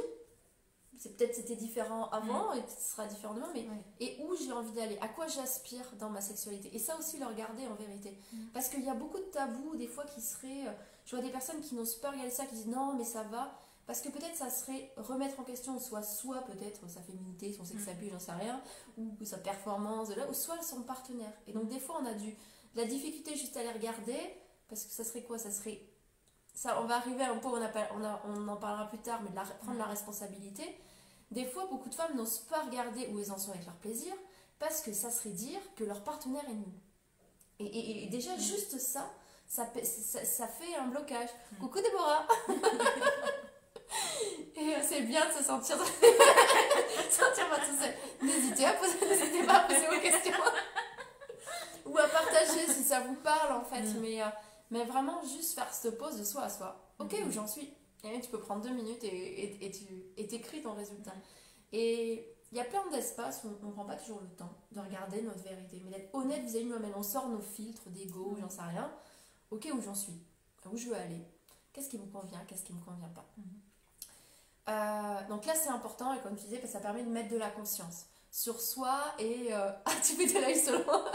c'est 0.97 1.17
peut-être 1.17 1.35
c'était 1.35 1.55
différent 1.55 2.09
avant 2.09 2.55
mm. 2.55 2.59
et 2.59 2.63
ce 2.67 2.91
sera 2.91 3.05
différent 3.05 3.33
demain, 3.33 3.49
mais 3.53 3.67
et 3.99 4.17
où 4.23 4.35
j'ai 4.35 4.51
envie 4.51 4.71
d'aller, 4.71 4.97
à 5.01 5.07
quoi 5.07 5.27
j'aspire 5.27 5.85
dans 5.99 6.09
ma 6.09 6.21
sexualité? 6.21 6.73
Et 6.73 6.79
ça 6.79 6.97
aussi 6.97 7.17
le 7.17 7.25
regarder 7.25 7.67
en 7.67 7.75
vérité, 7.75 8.17
mm. 8.31 8.37
parce 8.53 8.69
qu'il 8.69 8.83
y 8.83 8.89
a 8.89 8.93
beaucoup 8.93 9.17
de 9.17 9.25
tabous 9.25 9.75
des 9.75 9.87
fois 9.87 10.05
qui 10.05 10.21
seraient, 10.21 10.67
euh, 10.67 10.73
je 11.05 11.15
vois 11.15 11.23
des 11.23 11.31
personnes 11.31 11.61
qui 11.61 11.75
n'osent 11.75 11.95
pas 11.95 12.11
regarder 12.11 12.31
ça, 12.31 12.45
qui 12.45 12.55
disent 12.55 12.67
non 12.67 12.93
mais 12.95 13.03
ça 13.03 13.23
va, 13.23 13.51
parce 13.85 14.01
que 14.01 14.09
peut-être 14.09 14.35
ça 14.35 14.49
serait 14.49 14.93
remettre 14.97 15.39
en 15.39 15.43
question 15.43 15.77
soit 15.79 16.03
soit 16.03 16.41
peut-être 16.41 16.87
sa 16.87 17.01
féminité, 17.01 17.51
son 17.51 17.65
sex 17.65 17.81
mm. 17.81 18.09
j'en 18.11 18.19
sais 18.19 18.31
rien, 18.31 18.61
ou 18.97 19.25
sa 19.25 19.37
performance 19.37 20.09
là, 20.15 20.29
ou 20.29 20.33
soit 20.33 20.61
son 20.61 20.83
partenaire. 20.83 21.33
Et 21.47 21.51
donc 21.53 21.67
des 21.67 21.79
fois 21.79 21.99
on 22.01 22.05
a 22.05 22.13
du 22.13 22.35
la 22.75 22.85
difficulté 22.85 23.35
juste 23.35 23.55
à 23.57 23.63
les 23.63 23.71
regarder, 23.71 24.19
parce 24.67 24.83
que 24.85 24.91
ça 24.91 25.03
serait 25.03 25.23
quoi? 25.23 25.37
Ça 25.37 25.51
serait 25.51 25.81
ça, 26.53 26.79
on 26.81 26.85
va 26.85 26.97
arriver 26.97 27.23
à 27.23 27.31
un 27.31 27.37
point 27.37 27.51
où 27.51 27.55
on, 27.55 27.63
on, 28.31 28.47
en 28.47 28.55
parlera 28.57 28.87
plus 28.87 28.99
tard, 28.99 29.21
mais 29.23 29.29
de 29.29 29.35
prendre 29.59 29.79
la 29.79 29.85
responsabilité. 29.85 30.63
Des 31.31 31.45
fois, 31.45 31.65
beaucoup 31.65 31.89
de 31.89 31.95
femmes 31.95 32.15
n'osent 32.15 32.45
pas 32.49 32.61
regarder 32.61 33.07
où 33.07 33.19
elles 33.19 33.31
en 33.31 33.39
sont 33.39 33.51
avec 33.51 33.65
leur 33.65 33.75
plaisir 33.75 34.13
parce 34.59 34.81
que 34.81 34.93
ça 34.93 35.09
serait 35.09 35.31
dire 35.31 35.59
que 35.75 35.83
leur 35.83 36.03
partenaire 36.03 36.47
est 36.47 36.53
nul. 36.53 36.79
Et, 37.59 38.07
déjà, 38.11 38.35
mm. 38.35 38.39
juste 38.39 38.77
ça 38.77 39.11
ça, 39.47 39.67
ça, 40.23 40.47
fait 40.47 40.75
un 40.75 40.87
blocage. 40.87 41.29
Mm. 41.51 41.57
Coucou 41.57 41.79
Déborah 41.81 42.27
Et 44.55 44.75
c'est 44.81 45.01
bien 45.01 45.27
de 45.27 45.33
se 45.33 45.43
sentir, 45.43 45.77
sentir 47.09 47.49
pas 47.49 47.59
tout 47.59 47.75
seul. 47.79 47.93
N'hésitez 48.21 48.65
à 48.65 48.73
poser, 48.73 48.97
pas 49.45 49.53
à 49.53 49.59
poser 49.61 49.87
vos 49.87 49.99
questions. 49.99 50.33
Ou 51.93 51.97
à 51.97 52.07
partager 52.07 52.67
si 52.67 52.83
ça 52.83 53.01
vous 53.01 53.15
parle 53.15 53.53
en 53.53 53.63
fait. 53.63 53.83
Mm. 53.83 53.99
Mais 54.01 54.21
euh, 54.21 54.27
mais 54.73 54.85
vraiment, 54.85 55.21
juste 55.23 55.53
faire 55.53 55.71
cette 55.71 55.99
pause 55.99 56.17
de 56.17 56.23
soi 56.23 56.41
à 56.41 56.49
soi. 56.49 56.75
Ok, 56.97 57.15
où 57.27 57.31
j'en 57.31 57.45
suis 57.45 57.71
Et 58.03 58.19
tu 58.19 58.29
peux 58.31 58.39
prendre 58.39 58.63
deux 58.63 58.73
minutes 58.73 59.03
et, 59.03 59.63
et, 59.63 59.71
tu 59.71 59.85
t'écris 60.27 60.63
ton 60.63 60.73
résultat. 60.73 61.13
Et 61.71 62.27
il 62.51 62.57
y 62.57 62.59
a 62.59 62.63
plein 62.63 62.83
d'espaces 62.89 63.43
où 63.43 63.49
on 63.61 63.67
ne 63.67 63.71
prend 63.71 63.85
pas 63.85 63.97
toujours 63.97 64.21
le 64.21 64.29
temps 64.29 64.51
de 64.71 64.79
regarder 64.79 65.21
notre 65.21 65.43
vérité, 65.43 65.79
mais 65.85 65.91
d'être 65.91 66.13
honnête 66.15 66.43
vis-à-vis 66.43 66.65
de 66.65 66.73
nous-mêmes. 66.73 66.93
On 66.95 67.03
sort 67.03 67.29
nos 67.29 67.41
filtres 67.41 67.87
d'ego, 67.91 68.35
j'en 68.39 68.49
sais 68.49 68.63
rien. 68.63 68.91
Ok, 69.51 69.69
où 69.71 69.79
j'en 69.79 69.93
suis 69.93 70.19
Où 70.71 70.75
je 70.75 70.89
veux 70.89 70.95
aller 70.95 71.21
Qu'est-ce 71.71 71.89
qui 71.89 71.99
me 71.99 72.07
convient 72.07 72.43
Qu'est-ce 72.47 72.63
qui 72.63 72.73
ne 72.73 72.79
me 72.79 72.83
convient 72.83 73.09
pas 73.09 73.25
euh, 74.71 75.27
Donc 75.27 75.45
là, 75.45 75.53
c'est 75.53 75.69
important, 75.69 76.15
et 76.15 76.19
comme 76.21 76.35
tu 76.35 76.45
disais, 76.45 76.65
ça 76.65 76.79
permet 76.79 77.03
de 77.03 77.09
mettre 77.09 77.29
de 77.29 77.37
la 77.37 77.51
conscience 77.51 78.07
sur 78.33 78.59
soi 78.59 78.99
et 79.19 79.53
euh, 79.53 79.71
ah 79.85 79.91
tu 80.03 80.15
fais 80.15 80.25
de 80.25 80.39
l'œil 80.41 80.57
seulement 80.57 81.05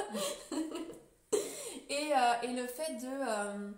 et, 1.90 2.12
euh, 2.14 2.40
et, 2.42 2.52
le 2.54 2.64
fait 2.68 2.94
de 2.94 3.08
euh, 3.08 3.72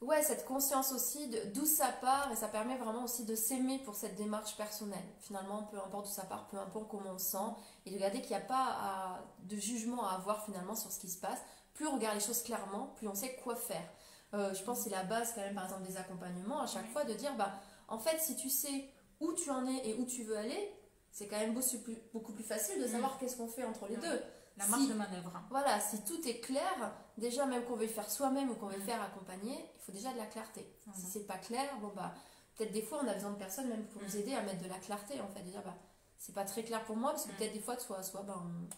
ouais 0.00 0.22
cette 0.22 0.44
conscience 0.44 0.92
aussi 0.92 1.28
d'où 1.52 1.66
ça 1.66 1.88
part 2.00 2.30
et 2.30 2.36
ça 2.36 2.46
permet 2.46 2.76
vraiment 2.76 3.02
aussi 3.02 3.24
de 3.24 3.34
s'aimer 3.34 3.80
pour 3.80 3.96
cette 3.96 4.14
démarche 4.14 4.56
personnelle. 4.56 5.04
Finalement 5.18 5.64
peu 5.64 5.78
importe 5.78 6.06
d'où 6.06 6.12
ça 6.12 6.22
part 6.22 6.46
peu 6.46 6.56
importe 6.56 6.88
comment 6.88 7.10
on 7.14 7.18
se 7.18 7.32
sent 7.32 7.52
et 7.84 7.90
de 7.90 7.96
regarder 7.96 8.20
qu'il 8.20 8.30
n'y 8.30 8.42
a 8.42 8.46
pas 8.46 9.18
de 9.40 9.56
jugement 9.56 10.06
à 10.06 10.14
avoir 10.14 10.44
finalement 10.44 10.76
sur 10.76 10.92
ce 10.92 11.00
qui 11.00 11.10
se 11.10 11.18
passe. 11.18 11.40
Plus 11.74 11.88
on 11.88 11.96
regarde 11.96 12.14
les 12.14 12.24
choses 12.24 12.44
clairement 12.44 12.94
plus 12.96 13.08
on 13.08 13.14
sait 13.14 13.34
quoi 13.42 13.56
faire. 13.56 13.90
Euh, 14.34 14.54
je 14.54 14.62
pense 14.62 14.78
que 14.78 14.84
c'est 14.84 14.90
la 14.90 15.02
base 15.02 15.32
quand 15.34 15.40
même 15.40 15.56
par 15.56 15.64
exemple 15.64 15.82
des 15.82 15.96
accompagnements 15.96 16.60
à 16.60 16.68
chaque 16.68 16.88
fois 16.92 17.02
de 17.02 17.14
dire 17.14 17.34
bah 17.36 17.54
en 17.88 17.98
fait 17.98 18.20
si 18.20 18.36
tu 18.36 18.48
sais 18.48 18.88
où 19.18 19.32
tu 19.32 19.50
en 19.50 19.66
es 19.66 19.88
et 19.88 19.94
où 19.94 20.04
tu 20.04 20.22
veux 20.22 20.38
aller 20.38 20.72
c'est 21.12 21.26
quand 21.26 21.38
même 21.38 21.54
beaucoup 21.54 21.78
plus, 21.78 21.96
beaucoup 22.12 22.32
plus 22.32 22.44
facile 22.44 22.80
de 22.80 22.86
savoir 22.86 23.18
qu'est-ce 23.18 23.36
qu'on 23.36 23.48
fait 23.48 23.64
entre 23.64 23.86
les 23.88 23.96
deux 23.96 24.20
la 24.60 24.66
marge 24.66 24.88
de 24.88 24.94
manœuvre. 24.94 25.32
Voilà, 25.50 25.80
si 25.80 26.02
tout 26.04 26.20
est 26.26 26.40
clair, 26.40 26.92
déjà 27.16 27.46
même 27.46 27.64
qu'on 27.64 27.76
veut 27.76 27.86
le 27.86 27.92
faire 27.92 28.10
soi-même 28.10 28.50
ou 28.50 28.54
qu'on 28.54 28.66
veut 28.66 28.76
le 28.76 28.82
faire 28.82 29.02
accompagner, 29.02 29.54
il 29.54 29.80
faut 29.80 29.92
déjà 29.92 30.12
de 30.12 30.18
la 30.18 30.26
clarté. 30.26 30.66
Si 30.94 31.06
c'est 31.06 31.26
pas 31.26 31.38
clair, 31.38 31.64
bon 31.80 31.92
bah 31.94 32.14
peut-être 32.56 32.72
des 32.72 32.82
fois 32.82 33.00
on 33.02 33.08
a 33.08 33.14
besoin 33.14 33.30
de 33.30 33.38
personnes 33.38 33.68
même 33.68 33.84
pour 33.86 34.02
nous 34.02 34.08
mm. 34.08 34.20
aider 34.20 34.34
à 34.34 34.42
mettre 34.42 34.62
de 34.62 34.68
la 34.68 34.78
clarté 34.78 35.20
en 35.20 35.28
fait, 35.28 35.40
dire 35.42 35.62
bah 35.64 35.76
c'est 36.18 36.34
pas 36.34 36.44
très 36.44 36.62
clair 36.62 36.84
pour 36.84 36.96
moi 36.96 37.12
parce 37.12 37.24
que 37.24 37.32
mm. 37.32 37.36
peut-être 37.36 37.52
des 37.52 37.60
fois 37.60 37.78
soit 37.78 38.02
soit 38.02 38.22
ben 38.22 38.68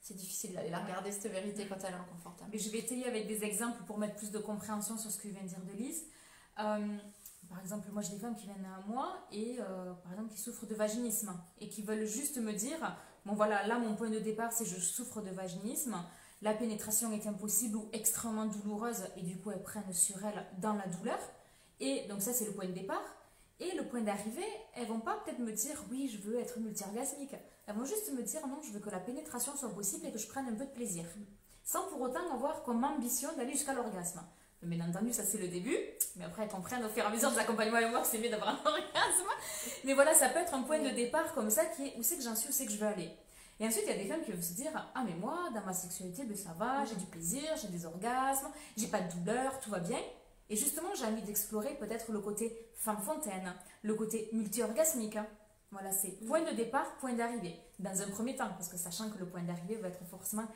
c'est 0.00 0.14
difficile 0.14 0.54
d'aller 0.54 0.70
la 0.70 0.78
regarder 0.78 1.10
cette 1.10 1.32
vérité 1.32 1.64
mm. 1.64 1.68
quand 1.68 1.78
elle 1.84 1.94
est 1.94 1.98
inconfortable. 1.98 2.50
Mais 2.52 2.58
je 2.58 2.70
vais 2.70 2.78
essayer 2.78 3.06
avec 3.06 3.26
des 3.26 3.42
exemples 3.42 3.82
pour 3.84 3.98
mettre 3.98 4.16
plus 4.16 4.30
de 4.30 4.38
compréhension 4.38 4.96
sur 4.96 5.10
ce 5.10 5.18
que 5.18 5.28
vient 5.28 5.42
de 5.42 5.48
dire 5.48 5.64
de 5.64 5.72
Lise. 5.72 6.04
Euh, 6.58 6.98
par 7.56 7.62
exemple, 7.62 7.88
moi 7.90 8.02
j'ai 8.02 8.12
des 8.12 8.18
femmes 8.18 8.36
qui 8.36 8.44
viennent 8.44 8.66
à 8.66 8.86
moi 8.86 9.16
et 9.32 9.56
euh, 9.60 9.94
par 10.02 10.12
exemple 10.12 10.30
qui 10.30 10.38
souffrent 10.38 10.66
de 10.66 10.74
vaginisme 10.74 11.32
et 11.58 11.70
qui 11.70 11.80
veulent 11.80 12.04
juste 12.04 12.36
me 12.36 12.52
dire 12.52 12.76
bon 13.24 13.32
voilà, 13.32 13.66
là 13.66 13.78
mon 13.78 13.94
point 13.94 14.10
de 14.10 14.18
départ 14.18 14.52
c'est 14.52 14.66
je 14.66 14.78
souffre 14.78 15.22
de 15.22 15.30
vaginisme, 15.30 15.96
la 16.42 16.52
pénétration 16.52 17.12
est 17.12 17.26
impossible 17.26 17.76
ou 17.76 17.88
extrêmement 17.94 18.44
douloureuse 18.44 19.04
et 19.16 19.22
du 19.22 19.38
coup 19.38 19.52
elles 19.52 19.62
prennent 19.62 19.90
sur 19.94 20.22
elles 20.26 20.44
dans 20.58 20.74
la 20.74 20.86
douleur. 20.86 21.18
Et 21.80 22.06
donc 22.08 22.20
ça 22.20 22.34
c'est 22.34 22.44
le 22.44 22.52
point 22.52 22.66
de 22.66 22.72
départ. 22.72 23.00
Et 23.58 23.74
le 23.74 23.86
point 23.86 24.02
d'arrivée, 24.02 24.44
elles 24.74 24.88
vont 24.88 25.00
pas 25.00 25.16
peut-être 25.24 25.38
me 25.38 25.52
dire 25.52 25.82
oui 25.90 26.10
je 26.12 26.28
veux 26.28 26.38
être 26.38 26.58
multi-orgasmique. 26.58 27.36
Elles 27.66 27.74
vont 27.74 27.86
juste 27.86 28.12
me 28.12 28.22
dire 28.22 28.46
non 28.46 28.60
je 28.60 28.70
veux 28.70 28.80
que 28.80 28.90
la 28.90 29.00
pénétration 29.00 29.56
soit 29.56 29.70
possible 29.70 30.04
et 30.04 30.12
que 30.12 30.18
je 30.18 30.28
prenne 30.28 30.46
un 30.46 30.54
peu 30.54 30.66
de 30.66 30.72
plaisir. 30.72 31.06
Sans 31.64 31.88
pour 31.88 32.02
autant 32.02 32.34
avoir 32.34 32.64
comme 32.64 32.84
ambition 32.84 33.34
d'aller 33.34 33.52
jusqu'à 33.52 33.72
l'orgasme. 33.72 34.20
Bien 34.66 34.88
entendu, 34.88 35.12
ça 35.12 35.22
c'est 35.24 35.38
le 35.38 35.46
début, 35.46 35.76
mais 36.16 36.24
après 36.24 36.42
elles 36.42 36.48
comprennent 36.48 36.84
au 36.84 36.88
fur 36.88 37.04
et 37.04 37.06
à 37.06 37.10
mesure 37.10 37.30
de 37.30 37.36
l'accompagnement 37.36 37.78
et 37.78 37.88
moi 37.88 38.00
que 38.00 38.06
c'est 38.08 38.18
mieux 38.18 38.28
d'avoir 38.28 38.48
un 38.48 38.58
orgasme. 38.64 39.30
Mais 39.84 39.94
voilà, 39.94 40.12
ça 40.12 40.28
peut 40.28 40.40
être 40.40 40.54
un 40.54 40.62
point 40.62 40.80
de 40.80 40.90
départ 40.90 41.32
comme 41.34 41.50
ça 41.50 41.66
qui 41.66 41.86
est 41.86 41.94
où 41.96 42.02
c'est 42.02 42.16
que 42.16 42.24
j'en 42.24 42.34
suis, 42.34 42.48
où 42.48 42.52
c'est 42.52 42.66
que 42.66 42.72
je 42.72 42.78
veux 42.78 42.86
aller. 42.86 43.10
Et 43.60 43.66
ensuite, 43.66 43.84
il 43.86 43.90
y 43.90 43.94
a 43.94 44.02
des 44.02 44.08
femmes 44.08 44.22
qui 44.24 44.32
peuvent 44.32 44.42
se 44.42 44.54
dire 44.54 44.72
Ah, 44.74 45.04
mais 45.06 45.14
moi, 45.14 45.50
dans 45.54 45.64
ma 45.64 45.72
sexualité, 45.72 46.24
ben, 46.24 46.36
ça 46.36 46.52
va, 46.58 46.84
j'ai 46.84 46.96
du 46.96 47.06
plaisir, 47.06 47.42
j'ai 47.62 47.68
des 47.68 47.86
orgasmes, 47.86 48.48
j'ai 48.76 48.88
pas 48.88 49.00
de 49.00 49.12
douleur, 49.12 49.60
tout 49.60 49.70
va 49.70 49.78
bien. 49.78 50.00
Et 50.50 50.56
justement, 50.56 50.88
j'ai 50.98 51.04
envie 51.04 51.22
d'explorer 51.22 51.76
peut-être 51.76 52.10
le 52.10 52.18
côté 52.18 52.68
femme 52.74 53.00
fontaine, 53.00 53.54
le 53.82 53.94
côté 53.94 54.28
multi-orgasmique. 54.32 55.18
Voilà, 55.70 55.92
c'est 55.92 56.10
point 56.26 56.42
de 56.42 56.56
départ, 56.56 56.96
point 56.98 57.12
d'arrivée. 57.12 57.54
Dans 57.78 58.02
un 58.02 58.08
premier 58.08 58.34
temps, 58.34 58.48
parce 58.48 58.68
que 58.68 58.76
sachant 58.76 59.10
que 59.10 59.18
le 59.18 59.26
point 59.26 59.42
d'arrivée 59.42 59.76
va 59.76 59.88
être 59.88 60.04
forcément 60.10 60.46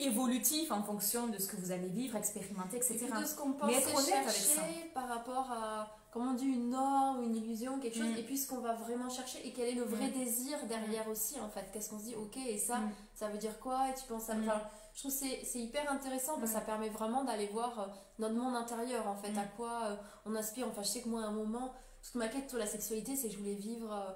évolutif 0.00 0.70
en 0.70 0.82
fonction 0.82 1.26
de 1.28 1.38
ce 1.38 1.48
que 1.48 1.56
vous 1.56 1.72
allez 1.72 1.88
vivre, 1.88 2.16
expérimenter, 2.16 2.76
etc. 2.76 3.06
Et 3.06 3.20
de 3.20 3.26
ce 3.26 3.34
qu'on 3.34 3.52
pensait 3.52 3.82
chercher 3.82 4.90
par 4.94 5.08
rapport 5.08 5.50
à, 5.50 5.96
comment 6.12 6.30
on 6.30 6.34
dit, 6.34 6.46
une 6.46 6.70
norme, 6.70 7.22
une 7.24 7.34
illusion, 7.34 7.80
quelque 7.80 7.98
chose, 7.98 8.14
mm. 8.14 8.18
et 8.18 8.22
puis 8.22 8.38
ce 8.38 8.48
qu'on 8.48 8.60
va 8.60 8.74
vraiment 8.74 9.10
chercher, 9.10 9.46
et 9.46 9.52
quel 9.52 9.68
est 9.68 9.74
le 9.74 9.82
vrai 9.82 10.08
mm. 10.08 10.12
désir 10.12 10.58
derrière 10.68 11.08
mm. 11.08 11.10
aussi, 11.10 11.40
en 11.40 11.48
fait. 11.48 11.66
Qu'est-ce 11.72 11.90
qu'on 11.90 11.98
se 11.98 12.04
dit, 12.04 12.14
ok, 12.14 12.36
et 12.36 12.58
ça, 12.58 12.80
ça 13.14 13.28
veut 13.28 13.38
dire 13.38 13.58
quoi 13.58 13.88
Et 13.90 13.94
tu 13.94 14.06
penses 14.06 14.30
à... 14.30 14.34
Enfin, 14.34 14.60
je 14.94 15.00
trouve 15.00 15.12
que 15.12 15.26
c'est 15.44 15.58
hyper 15.58 15.90
intéressant, 15.90 16.38
parce 16.38 16.52
que 16.52 16.58
ça 16.58 16.60
permet 16.60 16.90
vraiment 16.90 17.24
d'aller 17.24 17.48
voir 17.48 17.80
euh, 17.80 17.86
notre 18.20 18.34
monde 18.34 18.54
intérieur, 18.54 19.06
en 19.08 19.16
fait, 19.16 19.36
à 19.36 19.44
quoi 19.56 19.82
euh, 19.86 19.96
on 20.26 20.34
aspire. 20.36 20.68
Enfin, 20.68 20.82
je 20.82 20.88
sais 20.88 21.02
que 21.02 21.08
moi, 21.08 21.22
à 21.22 21.26
un 21.26 21.32
moment, 21.32 21.72
ce 22.02 22.12
qui 22.12 22.18
m'inquiète 22.18 22.48
sur 22.48 22.58
la 22.58 22.66
sexualité, 22.66 23.16
c'est 23.16 23.28
que 23.28 23.34
je 23.34 23.38
voulais 23.38 23.54
vivre... 23.54 23.92
Euh, 23.92 24.12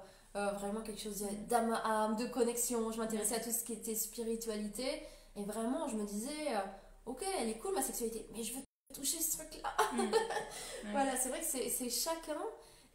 vraiment 0.53 0.81
quelque 0.81 0.99
chose 0.99 1.23
d'âme 1.47 1.79
à 1.83 2.05
âme, 2.05 2.15
de 2.15 2.25
connexion. 2.25 2.91
Je 2.91 2.97
m'intéressais 2.97 3.35
à 3.35 3.39
tout 3.39 3.51
ce 3.51 3.63
qui 3.63 3.73
était 3.73 3.93
spiritualité. 3.93 4.83
Et 5.35 5.43
vraiment, 5.43 5.87
je 5.87 5.95
me 5.95 6.05
disais, 6.05 6.55
euh, 6.55 6.59
ok, 7.05 7.23
elle 7.39 7.49
est 7.49 7.57
cool 7.57 7.73
ma 7.73 7.81
sexualité, 7.81 8.27
mais 8.33 8.43
je 8.43 8.53
veux 8.53 8.61
toucher 8.93 9.19
ce 9.19 9.37
truc-là. 9.37 9.69
Mm. 9.93 10.11
voilà, 10.91 11.17
c'est 11.17 11.29
vrai 11.29 11.39
que 11.39 11.45
c'est 11.45 11.89
chacun 11.89 12.37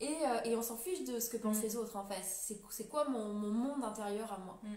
et, 0.01 0.15
euh, 0.25 0.41
et 0.45 0.57
on 0.57 0.63
s'en 0.63 0.77
fiche 0.77 1.05
de 1.05 1.19
ce 1.19 1.29
que 1.29 1.37
pensent 1.37 1.59
mm. 1.59 1.63
les 1.63 1.77
autres 1.77 1.97
en 1.97 2.05
fait. 2.05 2.23
C'est 2.71 2.89
quoi 2.89 3.09
mon, 3.09 3.33
mon, 3.33 3.51
monde 3.51 3.85
intérieur 3.85 4.33
à 4.33 4.39
moi? 4.39 4.59
Mm. 4.63 4.75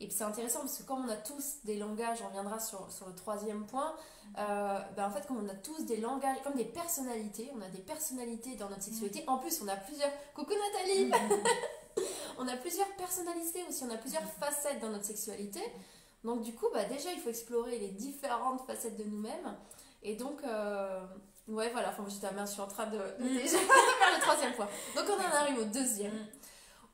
Et 0.00 0.10
c'est 0.10 0.24
intéressant 0.24 0.60
parce 0.60 0.78
que 0.78 0.82
comme 0.82 1.04
on 1.04 1.08
a 1.08 1.16
tous 1.16 1.58
des 1.64 1.76
langages, 1.76 2.18
on 2.22 2.28
reviendra 2.28 2.58
sur, 2.58 2.90
sur 2.90 3.06
le 3.06 3.14
troisième 3.14 3.66
point, 3.66 3.94
euh, 4.38 4.80
ben 4.96 5.06
en 5.06 5.10
fait 5.12 5.24
comme 5.28 5.36
on 5.44 5.48
a 5.48 5.54
tous 5.54 5.84
des 5.84 5.98
langages, 5.98 6.38
comme 6.42 6.56
des 6.56 6.64
personnalités, 6.64 7.52
on 7.54 7.60
a 7.60 7.68
des 7.68 7.82
personnalités 7.82 8.56
dans 8.56 8.68
notre 8.68 8.82
sexualité. 8.82 9.22
En 9.28 9.38
plus, 9.38 9.62
on 9.62 9.68
a 9.68 9.76
plusieurs... 9.76 10.10
Coucou 10.34 10.54
Nathalie 10.54 11.10
On 12.38 12.48
a 12.48 12.56
plusieurs 12.56 12.88
personnalités 12.96 13.62
aussi, 13.68 13.84
on 13.84 13.90
a 13.90 13.98
plusieurs 13.98 14.24
facettes 14.24 14.80
dans 14.80 14.88
notre 14.88 15.04
sexualité. 15.04 15.60
Donc 16.24 16.42
du 16.42 16.54
coup, 16.54 16.66
bah, 16.72 16.84
déjà, 16.84 17.12
il 17.12 17.20
faut 17.20 17.30
explorer 17.30 17.78
les 17.78 17.88
différentes 17.88 18.64
facettes 18.66 18.96
de 18.96 19.04
nous-mêmes. 19.04 19.56
Et 20.02 20.16
donc, 20.16 20.42
euh, 20.44 21.00
ouais, 21.48 21.70
voilà, 21.70 21.90
enfin, 21.90 22.04
j'étais 22.08 22.26
à 22.26 22.44
je 22.44 22.50
suis 22.50 22.60
en 22.60 22.66
train 22.66 22.86
de, 22.86 22.98
de 22.98 23.24
mm. 23.24 23.36
déjà 23.36 23.58
faire 23.58 24.16
le 24.16 24.20
troisième 24.20 24.52
point. 24.54 24.68
Donc 24.96 25.04
on 25.08 25.20
en 25.20 25.36
arrive 25.36 25.58
au 25.58 25.64
deuxième. 25.64 26.14
Mm. 26.14 26.26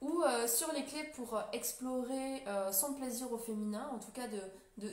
Ou 0.01 0.23
euh, 0.23 0.47
sur 0.47 0.73
les 0.73 0.85
clés 0.85 1.11
pour 1.17 1.37
euh, 1.37 1.43
explorer 1.53 2.45
son 2.73 2.95
plaisir 2.95 3.33
au 3.33 3.39
féminin, 3.39 3.91
en 3.93 3.99
tout 3.99 4.13
cas 4.13 4.29
de 4.29 4.41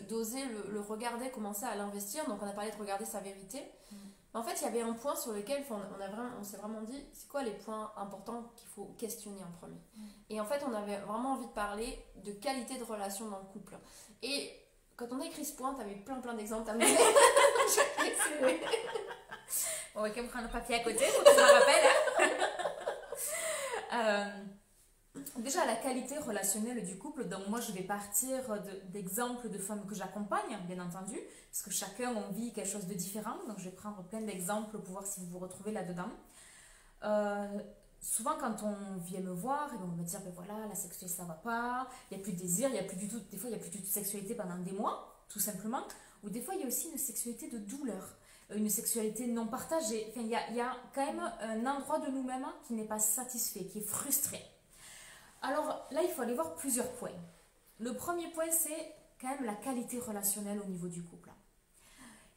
d'oser 0.10 0.39
le, 0.72 0.80
regarder, 0.80 1.30
commencer 1.30 1.65
à 1.65 1.75
l'investir. 1.75 2.27
Donc 2.27 2.42
on 2.42 2.48
a 2.48 2.54
parlé 2.54 2.72
de 2.72 2.77
regarder 2.77 3.06
sa 3.06 3.20
vérité. 3.20 3.60
Mm. 3.92 3.96
En 4.36 4.44
fait, 4.44 4.54
il 4.60 4.63
y 4.63 4.68
avait 4.68 4.82
un 4.82 4.92
point 4.92 5.15
sur 5.15 5.32
lequel 5.32 5.63
on, 5.70 5.75
a 5.75 6.08
vraiment, 6.08 6.30
on 6.38 6.44
s'est 6.44 6.58
vraiment 6.58 6.82
dit, 6.82 7.06
c'est 7.13 7.30
quoi 7.30 7.42
les 7.42 7.54
points 7.54 7.93
importants 7.95 8.52
qu'il 8.58 8.67
faut 8.67 8.93
questionner 8.98 9.41
en 9.41 9.52
premier? 9.58 9.80
Et 10.30 10.41
en 10.41 10.45
fait, 10.45 10.62
on 10.69 10.74
avait 10.74 10.98
vraiment 10.98 11.36
envie 11.36 11.48
de 11.48 11.54
parler 11.54 11.98
de 12.17 12.34
qualité 12.34 12.78
de 12.78 12.84
relation 12.84 13.30
dans 13.30 13.39
le 13.39 13.45
couple. 13.45 13.78
Et 14.21 14.52
quand 14.98 15.08
on 15.12 15.21
a 15.21 15.26
écrit 15.26 15.45
ce 15.45 15.56
point, 15.56 15.74
t'avais 15.74 15.95
plein 15.95 16.19
plein 16.19 16.34
d'exemples 16.34 16.69
à 16.69 16.74
me 16.74 16.82
donner. 16.82 16.98
on 19.95 20.02
va 20.02 20.10
quand 20.10 20.17
même 20.17 20.28
prendre 20.28 20.48
le 20.48 20.52
papier 20.52 20.76
à 20.76 20.80
côté 20.80 21.06
pour 21.15 21.24
que 21.24 21.30
je 21.32 21.36
me 21.38 21.54
rappelle. 21.54 21.86
euh, 23.93 24.43
déjà, 25.38 25.65
la 25.65 25.75
qualité 25.75 26.17
relationnelle 26.17 26.84
du 26.86 26.97
couple. 26.97 27.25
Donc, 27.25 27.47
moi, 27.47 27.60
je 27.62 27.71
vais 27.71 27.84
partir 27.84 28.41
d'exemples 28.91 29.49
de, 29.49 29.58
femmes 29.58 29.86
que 29.88 29.95
j'accompagne, 29.95 30.58
bien 30.67 30.84
entendu, 30.84 31.17
parce 31.51 31.63
que 31.63 31.71
chacun, 31.71 32.13
on 32.15 32.34
vit 32.34 32.54
quelque 32.54 32.69
chose 32.69 32.88
de 32.88 32.93
différent. 32.93 33.38
Donc, 33.47 33.60
je 33.60 33.65
vais 33.65 33.75
prendre 33.75 34.04
plein 34.04 34.21
d'exemples 34.21 34.78
pour 34.80 34.93
voir 34.93 35.06
si 35.06 35.19
vous 35.21 35.28
vous 35.28 35.39
retrouvez 35.39 35.71
là-dedans. 35.71 36.10
Euh, 37.04 37.60
souvent 38.01 38.36
quand 38.39 38.56
on 38.63 38.97
vient 38.99 39.21
me 39.21 39.32
voir 39.32 39.73
et 39.73 39.78
on 39.84 39.88
me 39.88 40.04
dire 40.04 40.21
ben 40.21 40.32
voilà 40.36 40.67
la 40.67 40.75
sexualité 40.75 41.08
ça 41.08 41.23
va 41.23 41.34
pas 41.34 41.88
il 42.10 42.17
y 42.17 42.19
a 42.19 42.23
plus 42.23 42.34
de 42.34 42.38
désir 42.38 42.69
il 42.69 42.75
y 42.75 42.80
a 42.80 42.84
plus 42.84 42.97
du 42.97 43.08
tout 43.08 43.19
des 43.32 43.38
fois 43.38 43.49
il 43.49 43.54
y 43.54 43.56
a 43.56 43.60
plus 43.60 43.71
du 43.71 43.78
tout 43.80 43.84
de 43.84 43.89
sexualité 43.89 44.36
pendant 44.36 44.58
des 44.60 44.71
mois 44.71 45.23
tout 45.28 45.39
simplement 45.39 45.82
ou 46.23 46.30
des 46.30 46.41
fois 46.41 46.54
il 46.54 46.62
y 46.62 46.63
a 46.63 46.67
aussi 46.67 46.89
une 46.91 46.99
sexualité 46.99 47.49
de 47.49 47.58
douleur 47.58 48.15
euh, 48.51 48.58
une 48.58 48.69
sexualité 48.69 49.25
non 49.25 49.47
partagée 49.47 50.06
enfin 50.10 50.21
il 50.21 50.28
y 50.28 50.36
a, 50.36 50.51
y 50.51 50.62
a 50.62 50.75
quand 50.93 51.06
même 51.06 51.32
un 51.41 51.65
endroit 51.65 51.99
de 51.99 52.12
nous-mêmes 52.12 52.45
qui 52.67 52.73
n'est 52.73 52.86
pas 52.86 52.99
satisfait 52.99 53.65
qui 53.65 53.80
est 53.80 53.88
frustré 53.88 54.39
alors 55.47 55.88
là 55.91 56.01
il 56.03 56.10
faut 56.10 56.21
aller 56.21 56.34
voir 56.34 56.55
plusieurs 56.55 56.91
points 56.93 57.17
le 57.79 57.93
premier 57.93 58.29
point 58.29 58.49
c'est 58.51 58.93
quand 59.19 59.29
même 59.29 59.45
la 59.45 59.55
qualité 59.55 59.99
relationnelle 59.99 60.60
au 60.60 60.67
niveau 60.67 60.88
du 60.88 61.03
couple 61.03 61.29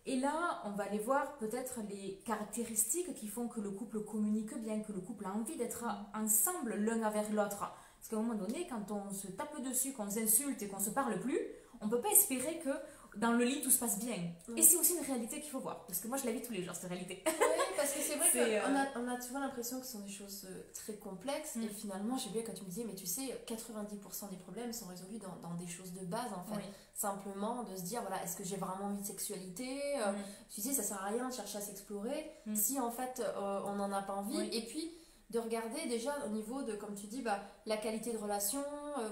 et 0.08 0.16
là, 0.16 0.62
on 0.64 0.70
va 0.70 0.84
aller 0.84 1.00
voir 1.00 1.36
peut-être 1.36 1.80
les 1.86 2.22
caractéristiques 2.24 3.12
qui 3.12 3.28
font 3.28 3.46
que 3.46 3.60
le 3.60 3.70
couple 3.70 4.00
communique 4.00 4.56
bien, 4.62 4.80
que 4.80 4.90
le 4.90 5.02
couple 5.02 5.26
a 5.26 5.32
envie 5.34 5.56
d'être 5.56 5.84
ensemble 6.14 6.76
l'un 6.76 7.02
avec 7.02 7.28
l'autre. 7.28 7.58
Parce 7.58 8.08
qu'à 8.08 8.16
un 8.16 8.22
moment 8.22 8.32
donné, 8.32 8.66
quand 8.70 8.90
on 8.90 9.12
se 9.12 9.26
tape 9.26 9.60
dessus, 9.60 9.92
qu'on 9.92 10.08
s'insulte 10.08 10.62
et 10.62 10.68
qu'on 10.68 10.78
se 10.78 10.88
parle 10.88 11.20
plus, 11.20 11.38
on 11.82 11.86
ne 11.86 11.90
peut 11.90 12.00
pas 12.00 12.08
espérer 12.08 12.58
que 12.60 12.70
dans 13.18 13.32
le 13.32 13.44
lit 13.44 13.60
tout 13.60 13.70
se 13.70 13.78
passe 13.78 13.98
bien. 13.98 14.14
Et 14.56 14.62
c'est 14.62 14.76
aussi 14.76 14.94
une 14.94 15.04
réalité 15.04 15.40
qu'il 15.40 15.50
faut 15.50 15.58
voir. 15.58 15.84
Parce 15.86 15.98
que 16.00 16.06
moi 16.08 16.16
je 16.16 16.24
la 16.24 16.32
vis 16.32 16.40
tous 16.40 16.52
les 16.52 16.62
jours, 16.62 16.74
cette 16.74 16.88
réalité. 16.88 17.22
Oui, 17.26 17.32
parce 17.76 17.92
que 17.92 18.00
c'est 18.00 18.14
vrai 18.14 18.28
qu'on 18.64 18.76
a, 18.76 19.04
on 19.04 19.08
a 19.08 19.20
souvent 19.20 19.40
l'impression 19.40 19.80
que 19.80 19.86
ce 19.86 19.92
sont 19.92 20.00
des 20.00 20.10
choses 20.10 20.46
euh, 20.48 20.62
très 20.72 20.94
complexes. 20.94 21.56
Et 21.56 21.66
mm. 21.66 21.70
finalement, 21.70 22.16
j'ai 22.16 22.30
bien 22.30 22.42
quand 22.42 22.54
tu 22.54 22.62
me 22.62 22.68
disais, 22.68 22.84
mais 22.86 22.94
tu 22.94 23.06
sais, 23.06 23.44
90% 23.46 24.30
des 24.30 24.36
problèmes 24.36 24.72
sont 24.72 24.86
résolus 24.86 25.18
dans, 25.18 25.48
dans, 25.48 25.54
des 25.56 25.66
choses 25.66 25.92
de 25.92 26.04
base 26.06 26.30
en 26.32 26.54
fait. 26.54 26.62
Simplement 26.94 27.64
de 27.64 27.76
se 27.76 27.82
dire, 27.82 28.02
voilà, 28.02 28.22
est-ce 28.22 28.36
que 28.36 28.44
j'ai 28.44 28.56
vraiment 28.56 28.86
envie 28.86 29.02
de 29.02 29.06
sexualité 29.06 29.80
euh, 29.98 30.12
mm. 30.12 30.16
Tu 30.54 30.60
sais, 30.60 30.72
ça 30.72 30.82
sert 30.84 31.02
à 31.02 31.08
rien 31.08 31.28
de 31.28 31.34
chercher 31.34 31.58
à 31.58 31.60
s'explorer 31.60 32.30
mm. 32.46 32.54
si 32.54 32.78
en 32.78 32.92
fait 32.92 33.20
euh, 33.20 33.60
on 33.66 33.74
n'en 33.74 33.90
a 33.90 34.02
pas 34.02 34.14
envie. 34.14 34.48
Et 34.52 34.62
puis 34.62 34.92
de 35.30 35.38
regarder 35.40 35.86
déjà 35.88 36.14
au 36.24 36.30
niveau 36.30 36.62
de, 36.62 36.72
comme 36.72 36.94
tu 36.94 37.06
dis, 37.06 37.20
bah, 37.20 37.40
la 37.66 37.76
qualité 37.76 38.12
de 38.12 38.16
relation, 38.16 38.64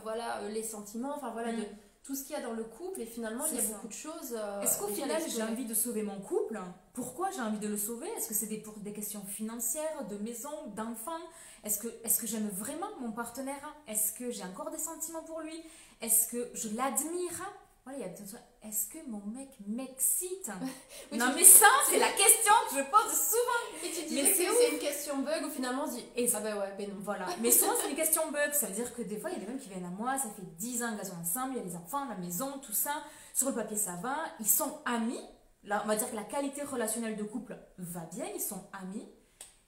voilà, 0.03 0.41
les 0.49 0.63
sentiments, 0.63 1.15
enfin 1.15 1.31
voilà, 1.31 1.53
de 1.53 1.63
tout 2.07 2.15
ce 2.15 2.23
qu'il 2.23 2.37
y 2.37 2.39
a 2.39 2.43
dans 2.43 2.53
le 2.53 2.63
couple 2.63 3.01
et 3.01 3.07
finalement 3.07 3.45
il 3.51 3.57
y 3.57 3.59
a 3.59 3.63
beaucoup 3.63 3.89
de 3.89 3.93
choses. 3.93 4.33
Euh, 4.33 4.63
Est-ce 4.63 4.79
qu'au 4.79 4.87
final 4.87 5.21
j'ai 5.29 5.43
envie 5.43 5.65
de 5.65 5.75
sauver 5.75 6.03
mon 6.05 6.21
couple? 6.21 6.59
Pourquoi 6.93 7.31
j'ai 7.33 7.41
envie 7.41 7.59
de 7.59 7.67
le 7.67 7.77
sauver? 7.77 8.07
Est-ce 8.17 8.29
que 8.29 8.35
c'est 8.35 8.47
des, 8.47 8.59
pour 8.59 8.75
des 8.79 8.93
questions 8.93 9.25
financières, 9.25 10.07
de 10.09 10.17
maison, 10.17 10.69
d'enfants? 10.77 11.19
Est-ce 11.65 11.81
que, 11.81 11.89
est 11.89 12.21
que 12.21 12.27
j'aime 12.29 12.49
vraiment 12.49 12.87
mon 13.01 13.11
partenaire? 13.11 13.75
Est-ce 13.89 14.13
que 14.13 14.31
j'ai 14.31 14.45
encore 14.45 14.71
des 14.71 14.79
sentiments 14.79 15.25
pour 15.25 15.41
lui? 15.41 15.61
Est-ce 16.01 16.29
que 16.29 16.49
je 16.55 16.69
l'admire? 16.77 17.53
Voilà, 17.87 18.01
il 18.01 18.03
y 18.03 18.05
a 18.05 18.69
est-ce 18.69 18.89
que 18.89 18.99
mon 19.07 19.25
mec 19.27 19.49
m'excite? 19.65 20.51
Non, 21.13 21.27
mais 21.37 21.45
ça, 21.45 21.67
c'est 21.89 22.01
la 22.01 22.11
question 22.11 22.53
que 22.69 22.79
je 22.79 22.83
pose 22.83 23.13
souvent. 23.13 23.85
Et 23.85 23.93
tu 23.93 24.07
dis 24.09 24.21
que 24.23 24.35
c'est 24.35 24.73
une 24.73 24.79
question 24.81 25.19
bug 25.19 25.47
ou 25.47 25.51
finalement 25.51 25.85
on 25.85 25.91
dit, 25.91 26.05
et 26.17 26.27
ça, 26.27 26.41
bah 26.41 26.59
ouais, 26.59 26.75
ben 26.77 26.91
non. 26.91 26.97
Voilà. 26.99 27.27
mais 27.41 27.51
souvent, 27.53 27.75
c'est 27.81 27.89
une 27.89 27.95
question 27.95 28.33
bug. 28.33 28.53
Ça 28.53 28.67
veut 28.67 28.75
dire 28.75 28.93
que 28.93 29.03
des 29.03 29.19
fois, 29.19 29.31
il 29.31 29.35
y 29.35 29.37
a 29.37 29.47
des 29.47 29.53
mecs 29.53 29.63
qui 29.63 29.69
viennent 29.69 29.85
à 29.85 29.91
moi, 29.91 30.19
ça 30.19 30.29
fait 30.31 30.43
10 30.59 30.83
ans 30.83 30.97
qu'ils 30.97 31.07
sont 31.07 31.15
ensemble, 31.15 31.55
il 31.55 31.59
y 31.59 31.61
a 31.61 31.65
des 31.65 31.77
enfants, 31.77 32.05
la 32.09 32.17
maison, 32.17 32.59
tout 32.59 32.73
ça. 32.73 33.05
Sur 33.33 33.51
le 33.51 33.55
papier, 33.55 33.77
ça 33.77 33.95
va. 34.03 34.17
Ils 34.41 34.49
sont 34.49 34.81
amis. 34.85 35.21
Là, 35.63 35.83
on 35.85 35.87
va 35.87 35.95
dire 35.95 36.11
que 36.11 36.17
la 36.17 36.25
qualité 36.25 36.63
relationnelle 36.63 37.17
de 37.17 37.23
couple 37.23 37.57
va 37.79 38.01
bien, 38.13 38.27
ils 38.35 38.41
sont 38.41 38.65
amis. 38.73 39.07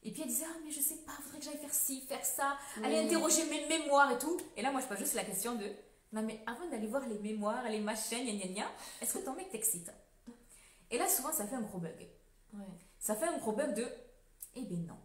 Et 0.02 0.10
puis 0.10 0.22
elle 0.22 0.28
disait, 0.28 0.46
ah, 0.48 0.58
mais 0.64 0.72
je 0.72 0.80
sais 0.80 0.96
pas, 1.06 1.12
faudrait 1.22 1.38
que 1.38 1.44
j'aille 1.44 1.58
faire 1.58 1.74
ci, 1.74 2.00
faire 2.08 2.24
ça, 2.24 2.56
aller 2.82 2.98
interroger 2.98 3.44
mes 3.44 3.66
mémoires 3.66 4.10
et 4.10 4.18
tout. 4.18 4.36
Et 4.56 4.62
là, 4.62 4.72
moi, 4.72 4.80
je 4.80 4.86
pose 4.86 4.98
juste 4.98 5.14
la 5.14 5.24
question 5.24 5.54
de, 5.54 5.66
non, 6.12 6.22
mais 6.22 6.42
avant 6.46 6.66
d'aller 6.68 6.86
voir 6.86 7.06
les 7.06 7.18
mémoires, 7.18 7.64
les 7.68 7.80
machins, 7.80 8.24
gna 8.24 8.32
gna 8.32 8.52
gna, 8.52 8.66
est-ce 9.00 9.14
que 9.14 9.24
ton 9.24 9.34
mec 9.34 9.50
t'excite? 9.50 9.90
Et 10.90 10.98
là, 10.98 11.06
souvent, 11.08 11.32
ça 11.32 11.46
fait 11.46 11.56
un 11.56 11.60
gros 11.60 11.78
bug. 11.78 12.08
Ça 12.98 13.14
fait 13.14 13.26
un 13.26 13.38
gros 13.38 13.52
bug 13.52 13.74
de 13.74 13.86
Eh 14.56 14.62
ben 14.62 14.86
non. 14.86 14.98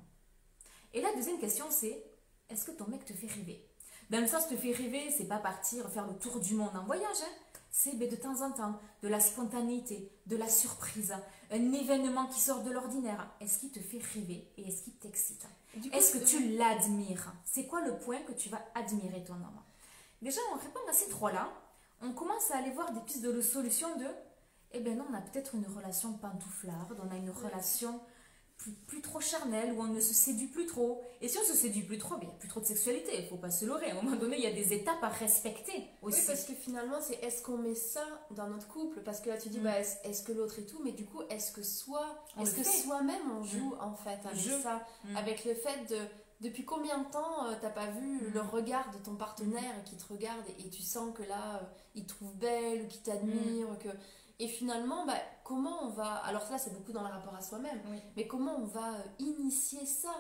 Et 0.93 1.01
la 1.01 1.13
deuxième 1.13 1.39
question, 1.39 1.65
c'est 1.69 2.03
Est-ce 2.49 2.65
que 2.65 2.71
ton 2.71 2.87
mec 2.87 3.03
te 3.03 3.13
fait 3.13 3.27
rêver? 3.27 3.67
Dans 4.09 4.19
le 4.19 4.27
sens, 4.27 4.47
te 4.47 4.55
fait 4.55 4.71
rêver, 4.71 5.11
c'est 5.11 5.27
pas 5.27 5.39
partir 5.39 5.89
faire 5.89 6.07
le 6.07 6.17
tour 6.17 6.39
du 6.39 6.55
monde 6.55 6.75
en 6.75 6.85
voyage. 6.85 7.17
Hein. 7.23 7.51
c'est 7.71 7.97
ben, 7.97 8.09
de 8.09 8.15
temps 8.15 8.41
en 8.41 8.51
temps 8.51 8.79
de 9.01 9.07
la 9.07 9.19
spontanéité, 9.19 10.11
de 10.27 10.37
la 10.37 10.47
surprise, 10.47 11.15
un 11.51 11.73
événement 11.73 12.27
qui 12.27 12.39
sort 12.39 12.63
de 12.63 12.71
l'ordinaire. 12.71 13.29
Est-ce 13.41 13.59
qu'il 13.59 13.71
te 13.71 13.79
fait 13.79 14.01
rêver 14.13 14.51
et 14.57 14.67
est-ce 14.67 14.83
qu'il 14.83 14.93
t'excite? 14.93 15.45
Est-ce 15.91 16.17
que 16.17 16.23
tu 16.23 16.55
l'admires? 16.57 17.33
C'est 17.45 17.65
quoi 17.65 17.81
le 17.81 17.97
point 17.97 18.21
que 18.21 18.33
tu 18.33 18.49
vas 18.49 18.63
admirer 18.75 19.23
ton 19.23 19.33
homme? 19.33 19.61
Déjà, 20.23 20.39
en 20.53 20.57
répondant 20.57 20.89
à 20.89 20.93
ces 20.93 21.09
trois-là, 21.09 21.49
on 22.01 22.13
commence 22.13 22.49
à 22.51 22.57
aller 22.57 22.71
voir 22.71 22.91
des 22.93 23.01
pistes 23.01 23.21
de 23.21 23.41
solution 23.41 23.95
de 23.97 24.05
eh 24.73 24.79
bien 24.79 24.95
non, 24.95 25.05
on 25.11 25.13
a 25.13 25.21
peut-être 25.21 25.53
une 25.53 25.67
relation 25.67 26.13
pantouflarde, 26.13 26.97
on 27.05 27.11
a 27.11 27.17
une 27.17 27.29
relation 27.29 27.99
plus, 28.87 29.01
trop 29.01 29.19
charnel, 29.19 29.73
où 29.73 29.81
on 29.81 29.87
ne 29.87 29.99
se 29.99 30.13
séduit 30.13 30.47
plus 30.47 30.65
trop. 30.65 31.03
Et 31.21 31.27
si 31.27 31.37
on 31.37 31.43
se 31.43 31.53
séduit 31.53 31.81
plus 31.81 31.97
trop, 31.97 32.15
ben, 32.15 32.21
il 32.23 32.27
n'y 32.27 32.33
a 32.33 32.37
plus 32.37 32.47
trop 32.47 32.61
de 32.61 32.65
sexualité, 32.65 33.11
il 33.19 33.27
faut 33.27 33.35
pas 33.35 33.51
se 33.51 33.65
leurrer. 33.65 33.91
À 33.91 33.91
un 33.91 34.01
moment 34.01 34.15
donné, 34.15 34.37
il 34.37 34.43
y 34.43 34.47
a 34.47 34.53
des 34.53 34.71
étapes 34.71 35.03
à 35.03 35.09
respecter 35.09 35.89
aussi. 36.01 36.19
Oui, 36.21 36.25
parce 36.27 36.45
que 36.45 36.53
finalement, 36.53 36.97
c'est 37.01 37.15
est-ce 37.15 37.41
qu'on 37.41 37.57
met 37.57 37.75
ça 37.75 38.05
dans 38.31 38.47
notre 38.47 38.67
couple? 38.69 39.01
Parce 39.01 39.19
que 39.19 39.29
là, 39.29 39.37
tu 39.37 39.49
dis, 39.49 39.59
mm. 39.59 39.63
bah, 39.63 39.79
est-ce 39.79 40.23
que 40.23 40.31
l'autre 40.31 40.59
et 40.59 40.65
tout, 40.65 40.79
mais 40.83 40.91
du 40.91 41.03
coup, 41.05 41.21
est-ce 41.29 41.51
que 41.51 41.61
soi, 41.61 42.23
est-ce 42.39 42.55
que 42.55 42.63
soi-même 42.63 43.31
on 43.37 43.43
joue 43.43 43.75
mm. 43.75 43.81
en 43.81 43.95
fait 43.95 44.19
avec 44.25 44.61
ça? 44.61 44.87
Mm. 45.03 45.17
Avec 45.17 45.45
le 45.45 45.55
fait 45.55 45.85
de. 45.89 45.97
Depuis 46.43 46.65
combien 46.65 46.99
de 46.99 47.09
temps 47.09 47.47
tu 47.47 47.53
euh, 47.53 47.57
t'as 47.61 47.69
pas 47.69 47.87
vu 47.87 48.29
le 48.29 48.41
regard 48.41 48.91
de 48.91 48.97
ton 48.97 49.15
partenaire 49.15 49.83
qui 49.85 49.95
te 49.95 50.11
regarde 50.11 50.43
et, 50.59 50.69
tu 50.69 50.81
sens 50.81 51.13
que 51.15 51.23
là, 51.23 51.55
euh, 51.55 51.65
il 51.95 52.03
te 52.03 52.13
trouve 52.13 52.35
belle 52.35 52.83
ou 52.83 52.87
qu'il 52.87 53.01
t'admire, 53.01 53.67
que 53.79 53.89
et 54.39 54.47
finalement, 54.47 55.05
bah, 55.05 55.13
comment 55.43 55.83
on 55.83 55.89
va. 55.89 56.15
Alors, 56.25 56.41
ça, 56.41 56.57
c'est 56.57 56.73
beaucoup 56.73 56.91
dans 56.91 57.03
le 57.03 57.07
rapport 57.07 57.35
à 57.35 57.41
soi-même, 57.41 57.79
mais 58.17 58.27
comment 58.27 58.55
on 58.57 58.65
va 58.65 58.95
euh, 58.95 59.03
initier 59.19 59.85
ça 59.85 60.13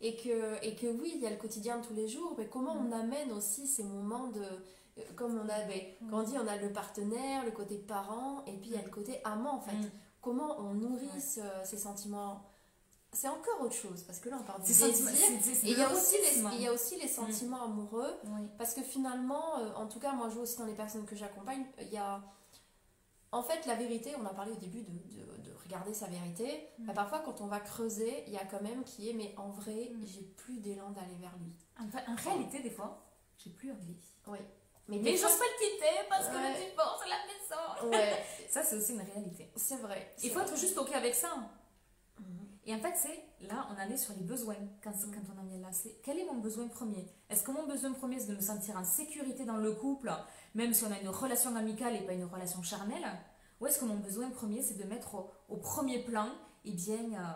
et 0.00 0.16
que, 0.16 0.64
et 0.64 0.74
que 0.74 0.86
oui, 0.86 1.12
il 1.16 1.20
y 1.20 1.26
a 1.26 1.30
le 1.30 1.36
quotidien 1.36 1.78
de 1.78 1.86
tous 1.86 1.94
les 1.94 2.08
jours, 2.08 2.34
mais 2.38 2.48
comment 2.48 2.72
on 2.72 2.88
mm. 2.88 2.92
amène 2.92 3.32
aussi 3.32 3.66
ces 3.66 3.84
moments 3.84 4.28
de. 4.28 4.40
Euh, 4.40 5.02
comme 5.16 5.38
on 5.38 5.48
avait, 5.48 5.96
mm. 6.00 6.10
quand 6.10 6.20
on 6.20 6.22
dit, 6.22 6.34
on 6.42 6.46
a 6.46 6.56
le 6.56 6.72
partenaire, 6.72 7.44
le 7.44 7.50
côté 7.50 7.76
parent, 7.76 8.42
et 8.46 8.52
puis 8.54 8.70
il 8.70 8.76
y 8.76 8.78
a 8.78 8.82
le 8.82 8.90
côté 8.90 9.20
amant, 9.24 9.56
en 9.56 9.60
fait. 9.60 9.76
Mm. 9.76 9.90
Comment 10.20 10.58
on 10.58 10.74
nourrit 10.74 11.20
ces 11.20 11.78
sentiments 11.78 12.42
c'est 13.12 13.28
encore 13.28 13.62
autre 13.62 13.74
chose 13.74 14.02
parce 14.02 14.18
que 14.18 14.28
là 14.28 14.36
on 14.40 14.44
parle 14.44 14.62
du 14.62 14.68
désir 14.68 14.86
et 15.64 15.70
il 15.70 15.78
y 15.78 15.82
a 15.82 15.92
aussi 15.92 16.16
les 16.16 16.40
il 16.56 16.62
y 16.62 16.66
a 16.66 16.72
aussi 16.72 16.96
les 17.00 17.08
sentiments 17.08 17.64
amoureux 17.64 18.12
parce 18.58 18.74
que 18.74 18.82
finalement 18.82 19.58
euh, 19.58 19.72
en 19.76 19.86
tout 19.86 19.98
cas 19.98 20.12
moi 20.12 20.28
je 20.28 20.34
vois 20.34 20.42
aussi 20.42 20.58
dans 20.58 20.66
les 20.66 20.74
personnes 20.74 21.06
que 21.06 21.16
j'accompagne 21.16 21.64
il 21.80 21.88
y 21.88 21.96
a 21.96 22.22
en 23.30 23.42
fait, 23.42 23.66
la 23.66 23.74
vérité, 23.74 24.14
on 24.18 24.24
a 24.24 24.32
parlé 24.32 24.52
au 24.52 24.56
début 24.56 24.82
de, 24.82 24.90
de, 24.90 25.52
regarder 25.64 25.92
sa 25.92 26.06
vérité. 26.06 26.66
Mm. 26.78 26.86
Bah, 26.86 26.92
parfois, 26.94 27.18
quand 27.20 27.42
on 27.42 27.46
va 27.46 27.60
creuser, 27.60 28.24
il 28.26 28.32
y 28.32 28.38
a 28.38 28.44
quand 28.44 28.62
même 28.62 28.84
qui 28.84 29.10
est, 29.10 29.12
mais 29.12 29.34
en 29.36 29.50
vrai, 29.50 29.90
mm. 29.92 30.06
j'ai 30.06 30.22
plus 30.22 30.60
d'élan 30.60 30.90
d'aller 30.90 31.16
vers 31.20 31.36
lui. 31.38 31.52
En, 31.78 32.14
réalité, 32.14 32.60
des 32.60 32.70
fois, 32.70 33.04
j'ai 33.36 33.50
plus 33.50 33.70
envie. 33.70 33.96
Oui. 34.28 34.38
Mais, 34.88 34.98
mais 34.98 35.16
j'ose 35.16 35.36
pas 35.36 35.44
le 35.44 35.58
quitter 35.58 36.08
parce 36.08 36.28
que 36.28 36.32
tu 36.32 36.74
penses 36.74 37.02
à 37.02 37.08
la 37.08 37.18
maison. 37.26 37.90
Ouais. 37.90 38.24
ça, 38.48 38.62
c'est 38.62 38.76
aussi 38.76 38.94
une 38.94 39.02
réalité. 39.02 39.50
C'est 39.54 39.76
vrai. 39.76 40.14
Il 40.22 40.30
faut 40.30 40.40
être 40.40 40.56
juste 40.56 40.78
OK 40.78 40.90
avec 40.94 41.14
ça. 41.14 41.28
Mm. 42.68 42.70
Et 42.70 42.74
en 42.74 42.80
fait, 42.80 42.94
c'est 42.96 43.46
là, 43.48 43.66
on 43.70 43.80
en 43.80 43.90
est 43.90 43.96
sur 43.96 44.14
les 44.14 44.22
besoins 44.24 44.56
quand, 44.82 44.92
quand 44.92 45.34
on 45.34 45.46
en 45.46 45.50
est 45.56 45.60
là. 45.60 45.68
C'est 45.72 46.00
quel 46.02 46.18
est 46.18 46.26
mon 46.26 46.38
besoin 46.38 46.68
premier? 46.68 47.06
Est-ce 47.30 47.42
que 47.42 47.50
mon 47.50 47.66
besoin 47.66 47.92
premier, 47.92 48.20
c'est 48.20 48.28
de 48.28 48.36
me 48.36 48.40
sentir 48.40 48.76
en 48.76 48.84
sécurité 48.84 49.44
dans 49.44 49.56
le 49.56 49.72
couple 49.72 50.12
même 50.54 50.74
si 50.74 50.84
on 50.84 50.92
a 50.92 51.00
une 51.00 51.08
relation 51.08 51.54
amicale 51.56 51.96
et 51.96 52.00
pas 52.00 52.12
une 52.12 52.24
relation 52.24 52.62
charnelle, 52.62 53.06
ou 53.60 53.66
est-ce 53.66 53.78
que 53.78 53.84
mon 53.84 53.96
besoin 53.96 54.30
premier, 54.30 54.62
c'est 54.62 54.76
de 54.76 54.84
mettre 54.84 55.14
au, 55.48 55.56
premier 55.56 56.02
plan 56.02 56.28
eh 56.64 56.72
bien, 56.72 56.98
euh, 56.98 57.32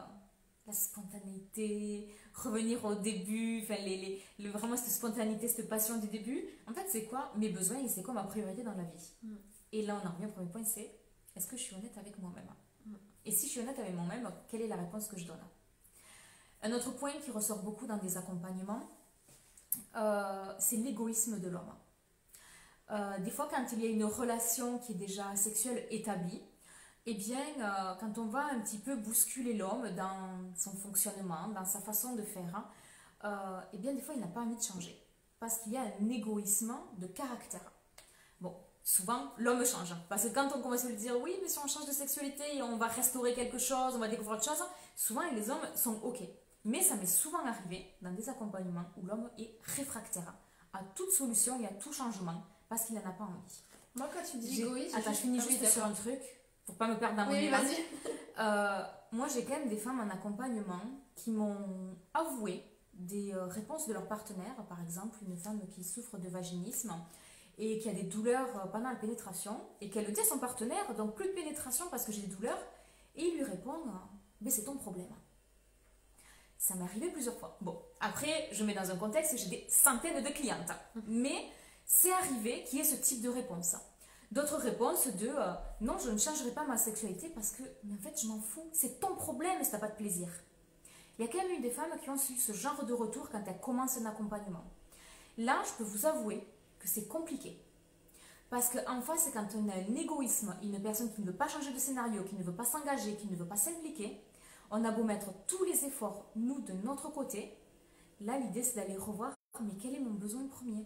la 0.66 0.72
spontanéité, 0.72 2.08
revenir 2.34 2.84
au 2.84 2.94
début, 2.94 3.62
enfin, 3.62 3.76
les, 3.84 4.22
les, 4.38 4.48
vraiment 4.48 4.76
cette 4.76 4.92
spontanéité, 4.92 5.48
cette 5.48 5.68
passion 5.68 5.98
du 5.98 6.06
début? 6.08 6.44
En 6.68 6.72
fait, 6.74 6.86
c'est 6.88 7.04
quoi 7.04 7.32
mes 7.36 7.48
besoins 7.48 7.78
et 7.78 7.88
c'est 7.88 8.02
quoi 8.02 8.14
ma 8.14 8.24
priorité 8.24 8.62
dans 8.62 8.74
la 8.74 8.84
vie? 8.84 9.12
Mm. 9.22 9.36
Et 9.72 9.82
là, 9.86 10.00
on 10.02 10.06
en 10.06 10.12
revient 10.12 10.26
au 10.26 10.32
premier 10.32 10.50
point, 10.50 10.64
c'est 10.64 10.90
est-ce 11.34 11.46
que 11.46 11.56
je 11.56 11.62
suis 11.62 11.74
honnête 11.74 11.96
avec 11.96 12.18
moi-même? 12.18 12.44
mm. 12.46 12.61
Et 13.24 13.30
si 13.30 13.46
je 13.46 13.52
suis 13.52 13.60
honnête 13.60 13.78
avec 13.78 13.94
moi-même, 13.94 14.30
quelle 14.48 14.62
est 14.62 14.68
la 14.68 14.76
réponse 14.76 15.08
que 15.08 15.16
je 15.16 15.26
donne? 15.26 15.42
Un 16.62 16.72
autre 16.72 16.90
point 16.92 17.12
qui 17.24 17.30
ressort 17.30 17.62
beaucoup 17.62 17.86
dans 17.86 17.98
des 17.98 18.16
accompagnements, 18.16 18.88
euh, 19.96 20.54
c'est 20.58 20.76
l'égoïsme 20.76 21.40
de 21.40 21.48
l'homme. 21.48 21.74
Euh, 22.90 23.18
des 23.18 23.30
fois, 23.30 23.48
quand 23.50 23.64
il 23.72 23.80
y 23.80 23.86
a 23.86 23.90
une 23.90 24.04
relation 24.04 24.78
qui 24.78 24.92
est 24.92 24.96
déjà 24.96 25.34
sexuelle 25.36 25.86
établie, 25.90 26.42
eh 27.06 27.14
bien, 27.14 27.44
euh, 27.58 27.94
quand 27.98 28.18
on 28.18 28.26
va 28.26 28.44
un 28.44 28.60
petit 28.60 28.78
peu 28.78 28.96
bousculer 28.96 29.54
l'homme 29.54 29.88
dans 29.96 30.54
son 30.56 30.72
fonctionnement, 30.76 31.48
dans 31.48 31.64
sa 31.64 31.80
façon 31.80 32.14
de 32.14 32.22
faire, 32.22 32.64
hein, 33.24 33.64
eh 33.72 33.78
bien, 33.78 33.92
des 33.92 34.00
fois, 34.00 34.14
il 34.14 34.20
n'a 34.20 34.28
pas 34.28 34.40
envie 34.40 34.56
de 34.56 34.62
changer. 34.62 34.96
Parce 35.40 35.58
qu'il 35.58 35.72
y 35.72 35.76
a 35.76 35.82
un 35.82 36.08
égoïsme 36.08 36.74
de 36.98 37.06
caractère. 37.08 37.71
Souvent, 38.84 39.32
l'homme 39.38 39.64
change. 39.64 39.94
Parce 40.08 40.24
que 40.24 40.28
quand 40.28 40.48
on 40.56 40.60
commence 40.60 40.84
à 40.84 40.88
lui 40.88 40.96
dire, 40.96 41.14
oui, 41.20 41.32
mais 41.42 41.48
si 41.48 41.58
on 41.58 41.68
change 41.68 41.86
de 41.86 41.92
sexualité 41.92 42.62
on 42.62 42.76
va 42.76 42.86
restaurer 42.86 43.32
quelque 43.32 43.58
chose, 43.58 43.94
on 43.94 43.98
va 43.98 44.08
découvrir 44.08 44.36
autre 44.36 44.44
chose, 44.44 44.64
souvent, 44.96 45.22
les 45.32 45.50
hommes 45.50 45.66
sont 45.76 46.00
OK. 46.02 46.18
Mais 46.64 46.82
ça 46.82 46.96
m'est 46.96 47.06
souvent 47.06 47.44
arrivé 47.44 47.86
dans 48.02 48.12
des 48.12 48.28
accompagnements 48.28 48.84
où 48.96 49.06
l'homme 49.06 49.30
est 49.38 49.56
réfractaire 49.76 50.34
à 50.72 50.80
toute 50.94 51.10
solution 51.10 51.60
et 51.60 51.66
à 51.66 51.72
tout 51.74 51.92
changement 51.92 52.42
parce 52.68 52.84
qu'il 52.86 52.94
n'en 52.94 53.02
a 53.02 53.12
pas 53.12 53.24
envie. 53.24 53.62
Moi, 53.94 54.08
quand 54.12 54.22
tu 54.28 54.38
dis 54.38 54.62
égoïste, 54.62 54.96
attends, 54.96 55.12
je 55.12 55.18
finis 55.18 55.40
juste 55.40 55.66
sur 55.66 55.84
un 55.84 55.92
truc 55.92 56.20
pour 56.64 56.76
pas 56.76 56.88
me 56.88 56.96
perdre 56.98 57.16
dans 57.16 57.26
mon 57.26 57.32
Oui, 57.32 57.48
vas-y. 57.48 57.76
Euh, 58.38 58.82
moi, 59.12 59.26
j'ai 59.28 59.44
quand 59.44 59.58
même 59.58 59.68
des 59.68 59.76
femmes 59.76 60.00
en 60.00 60.08
accompagnement 60.08 60.80
qui 61.14 61.30
m'ont 61.30 61.96
avoué 62.14 62.64
des 62.94 63.34
euh, 63.34 63.46
réponses 63.46 63.86
de 63.86 63.92
leur 63.92 64.06
partenaire. 64.06 64.54
Par 64.68 64.80
exemple, 64.80 65.18
une 65.26 65.36
femme 65.36 65.60
qui 65.74 65.84
souffre 65.84 66.18
de 66.18 66.28
vaginisme 66.28 66.94
et 67.64 67.78
qui 67.78 67.88
a 67.88 67.92
des 67.92 68.02
douleurs 68.02 68.48
euh, 68.56 68.66
pendant 68.66 68.90
la 68.90 68.96
pénétration 68.96 69.60
et 69.80 69.88
qu'elle 69.88 70.04
le 70.04 70.12
dit 70.12 70.20
à 70.20 70.24
son 70.24 70.38
partenaire, 70.38 70.94
donc 70.96 71.14
plus 71.14 71.28
de 71.28 71.32
pénétration 71.32 71.84
parce 71.90 72.04
que 72.04 72.10
j'ai 72.10 72.22
des 72.22 72.34
douleurs. 72.34 72.58
Et 73.14 73.24
il 73.24 73.36
lui 73.36 73.44
répond, 73.44 73.76
mais 74.40 74.50
c'est 74.50 74.64
ton 74.64 74.76
problème. 74.76 75.14
Ça 76.58 76.74
m'est 76.74 76.84
arrivé 76.84 77.10
plusieurs 77.10 77.38
fois. 77.38 77.56
Bon, 77.60 77.80
après, 78.00 78.48
je 78.50 78.64
mets 78.64 78.74
dans 78.74 78.90
un 78.90 78.96
contexte, 78.96 79.36
j'ai 79.36 79.48
des 79.48 79.66
centaines 79.68 80.24
de 80.24 80.28
clientes. 80.30 80.72
Mais 81.06 81.50
c'est 81.84 82.12
arrivé 82.12 82.64
qu'il 82.64 82.78
y 82.78 82.82
ait 82.82 82.84
ce 82.84 82.96
type 82.96 83.22
de 83.22 83.28
réponse. 83.28 83.76
D'autres 84.32 84.56
réponses 84.56 85.06
de 85.08 85.28
euh, 85.28 85.52
non, 85.82 85.98
je 85.98 86.10
ne 86.10 86.18
changerai 86.18 86.50
pas 86.50 86.64
ma 86.64 86.78
sexualité 86.78 87.28
parce 87.28 87.52
que, 87.52 87.62
mais 87.84 87.94
en 87.94 87.98
fait, 87.98 88.20
je 88.20 88.26
m'en 88.26 88.40
fous. 88.40 88.68
C'est 88.72 88.98
ton 88.98 89.14
problème 89.14 89.62
si 89.62 89.68
tu 89.68 89.76
n'as 89.76 89.80
pas 89.80 89.88
de 89.88 89.96
plaisir. 89.96 90.28
Il 91.18 91.26
y 91.26 91.28
a 91.28 91.30
quand 91.30 91.46
même 91.46 91.58
eu 91.58 91.60
des 91.60 91.70
femmes 91.70 91.92
qui 92.02 92.10
ont 92.10 92.16
eu 92.16 92.38
ce 92.38 92.52
genre 92.52 92.84
de 92.84 92.92
retour 92.92 93.28
quand 93.30 93.42
elles 93.46 93.60
commencent 93.60 93.98
un 93.98 94.06
accompagnement. 94.06 94.64
Là, 95.38 95.62
je 95.64 95.72
peux 95.78 95.84
vous 95.84 96.06
avouer 96.06 96.46
que 96.82 96.88
c'est 96.88 97.06
compliqué. 97.06 97.58
Parce 98.50 98.68
qu'en 98.68 99.00
face, 99.00 99.30
quand 99.32 99.46
on 99.56 99.68
a 99.70 99.74
un 99.74 99.94
égoïsme, 99.94 100.54
une 100.62 100.82
personne 100.82 101.10
qui 101.14 101.22
ne 101.22 101.26
veut 101.26 101.36
pas 101.36 101.48
changer 101.48 101.72
de 101.72 101.78
scénario, 101.78 102.22
qui 102.24 102.34
ne 102.34 102.42
veut 102.42 102.54
pas 102.54 102.64
s'engager, 102.64 103.16
qui 103.16 103.28
ne 103.28 103.36
veut 103.36 103.46
pas 103.46 103.56
s'impliquer, 103.56 104.20
on 104.70 104.84
a 104.84 104.90
beau 104.90 105.04
mettre 105.04 105.32
tous 105.46 105.64
les 105.64 105.84
efforts, 105.84 106.26
nous, 106.36 106.60
de 106.60 106.72
notre 106.84 107.10
côté, 107.10 107.56
là, 108.20 108.38
l'idée, 108.38 108.62
c'est 108.62 108.76
d'aller 108.76 108.96
revoir, 108.96 109.32
mais 109.60 109.72
quel 109.80 109.94
est 109.94 110.00
mon 110.00 110.14
besoin 110.14 110.46
premier? 110.48 110.84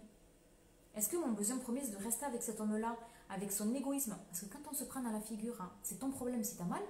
Est-ce 0.95 1.09
que 1.09 1.17
mon 1.17 1.33
besoin 1.33 1.59
premier, 1.59 1.83
c'est 1.83 1.99
de 1.99 2.05
rester 2.05 2.25
avec 2.27 2.43
cet 2.43 2.61
homme-là, 2.61 2.97
avec 3.31 3.51
son 3.51 3.75
égoïsme? 3.75 4.17
Parce 4.29 4.41
que 4.41 4.47
quand 4.47 4.71
on 4.71 4.75
se 4.75 4.85
prend 4.85 5.03
dans 5.03 5.11
la 5.11 5.21
figure, 5.21 5.61
hein, 5.61 5.73
c'est 5.83 5.99
ton 5.99 6.11
problème 6.11 6.45
si 6.45 6.57
t'as 6.57 6.65
mal, 6.65 6.83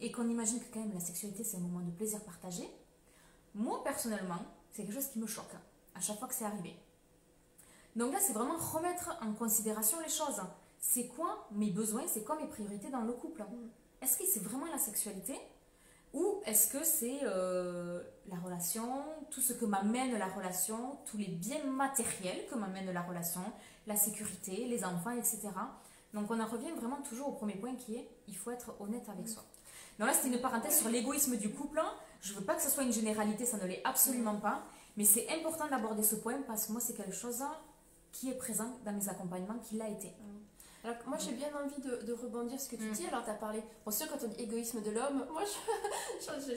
et 0.00 0.10
qu'on 0.10 0.28
imagine 0.28 0.58
que 0.58 0.72
quand 0.72 0.80
même 0.80 0.92
la 0.92 1.00
sexualité, 1.00 1.44
c'est 1.44 1.58
un 1.58 1.60
moment 1.60 1.80
de 1.80 1.90
plaisir 1.92 2.20
partagé, 2.24 2.68
moi, 3.54 3.84
personnellement, 3.84 4.40
c'est 4.72 4.82
quelque 4.82 4.94
chose 4.94 5.08
qui 5.08 5.20
me 5.20 5.26
choque 5.26 5.54
à 5.94 6.00
chaque 6.00 6.18
fois 6.18 6.26
que 6.26 6.34
c'est 6.34 6.44
arrivé. 6.44 6.76
Donc 7.96 8.12
là, 8.12 8.18
c'est 8.20 8.32
vraiment 8.32 8.56
remettre 8.56 9.16
en 9.22 9.32
considération 9.32 9.98
les 10.00 10.08
choses. 10.08 10.40
C'est 10.78 11.06
quoi 11.06 11.48
mes 11.52 11.70
besoins, 11.70 12.02
c'est 12.06 12.24
quoi 12.24 12.36
mes 12.36 12.46
priorités 12.46 12.90
dans 12.90 13.02
le 13.02 13.12
couple? 13.12 13.44
Est-ce 14.02 14.18
que 14.18 14.24
c'est 14.26 14.42
vraiment 14.42 14.66
la 14.66 14.78
sexualité? 14.78 15.34
Ou 16.12 16.42
est-ce 16.46 16.68
que 16.72 16.84
c'est 16.84 17.20
euh, 17.22 18.00
la 18.28 18.36
relation, 18.36 19.02
tout 19.30 19.40
ce 19.40 19.52
que 19.52 19.64
m'amène 19.64 20.16
la 20.16 20.28
relation, 20.28 20.98
tous 21.06 21.16
les 21.16 21.26
biens 21.26 21.64
matériels 21.64 22.46
que 22.48 22.54
m'amène 22.54 22.92
la 22.92 23.02
relation, 23.02 23.40
la 23.86 23.96
sécurité, 23.96 24.66
les 24.68 24.84
enfants, 24.84 25.10
etc. 25.10 25.48
Donc 26.12 26.30
on 26.30 26.38
en 26.38 26.46
revient 26.46 26.70
vraiment 26.76 27.02
toujours 27.02 27.28
au 27.28 27.32
premier 27.32 27.56
point 27.56 27.74
qui 27.74 27.96
est 27.96 28.08
il 28.28 28.36
faut 28.36 28.52
être 28.52 28.76
honnête 28.78 29.08
avec 29.08 29.28
soi. 29.28 29.42
Donc 29.98 30.08
là, 30.08 30.14
c'était 30.14 30.34
une 30.34 30.40
parenthèse 30.40 30.78
sur 30.78 30.88
l'égoïsme 30.88 31.36
du 31.36 31.50
couple. 31.50 31.80
Je 32.20 32.32
ne 32.32 32.38
veux 32.38 32.44
pas 32.44 32.54
que 32.54 32.62
ce 32.62 32.70
soit 32.70 32.84
une 32.84 32.92
généralité, 32.92 33.44
ça 33.44 33.56
ne 33.56 33.66
l'est 33.66 33.82
absolument 33.84 34.36
pas. 34.36 34.62
Mais 34.96 35.04
c'est 35.04 35.28
important 35.30 35.68
d'aborder 35.68 36.02
ce 36.02 36.16
point 36.16 36.40
parce 36.46 36.66
que 36.66 36.72
moi, 36.72 36.80
c'est 36.80 36.94
quelque 36.94 37.14
chose 37.14 37.42
qui 38.14 38.30
est 38.30 38.34
présent 38.34 38.78
dans 38.84 38.92
mes 38.92 39.08
accompagnements, 39.08 39.58
qui 39.58 39.76
l'a 39.76 39.88
été. 39.88 40.14
Alors, 40.84 40.96
moi, 41.06 41.18
j'ai 41.18 41.32
bien 41.32 41.48
envie 41.48 41.80
de, 41.80 42.12
rebondir 42.12 42.60
sur 42.60 42.70
ce 42.70 42.76
que 42.76 42.80
tu 42.80 42.88
mm. 42.88 42.92
dis. 42.92 43.06
Alors, 43.06 43.24
tu 43.24 43.30
as 43.30 43.34
parlé, 43.34 43.62
bon, 43.84 43.90
sûr, 43.90 44.06
quand 44.08 44.18
on 44.22 44.28
dit 44.28 44.42
égoïsme 44.42 44.82
de 44.82 44.90
l'homme, 44.90 45.26
moi, 45.32 45.42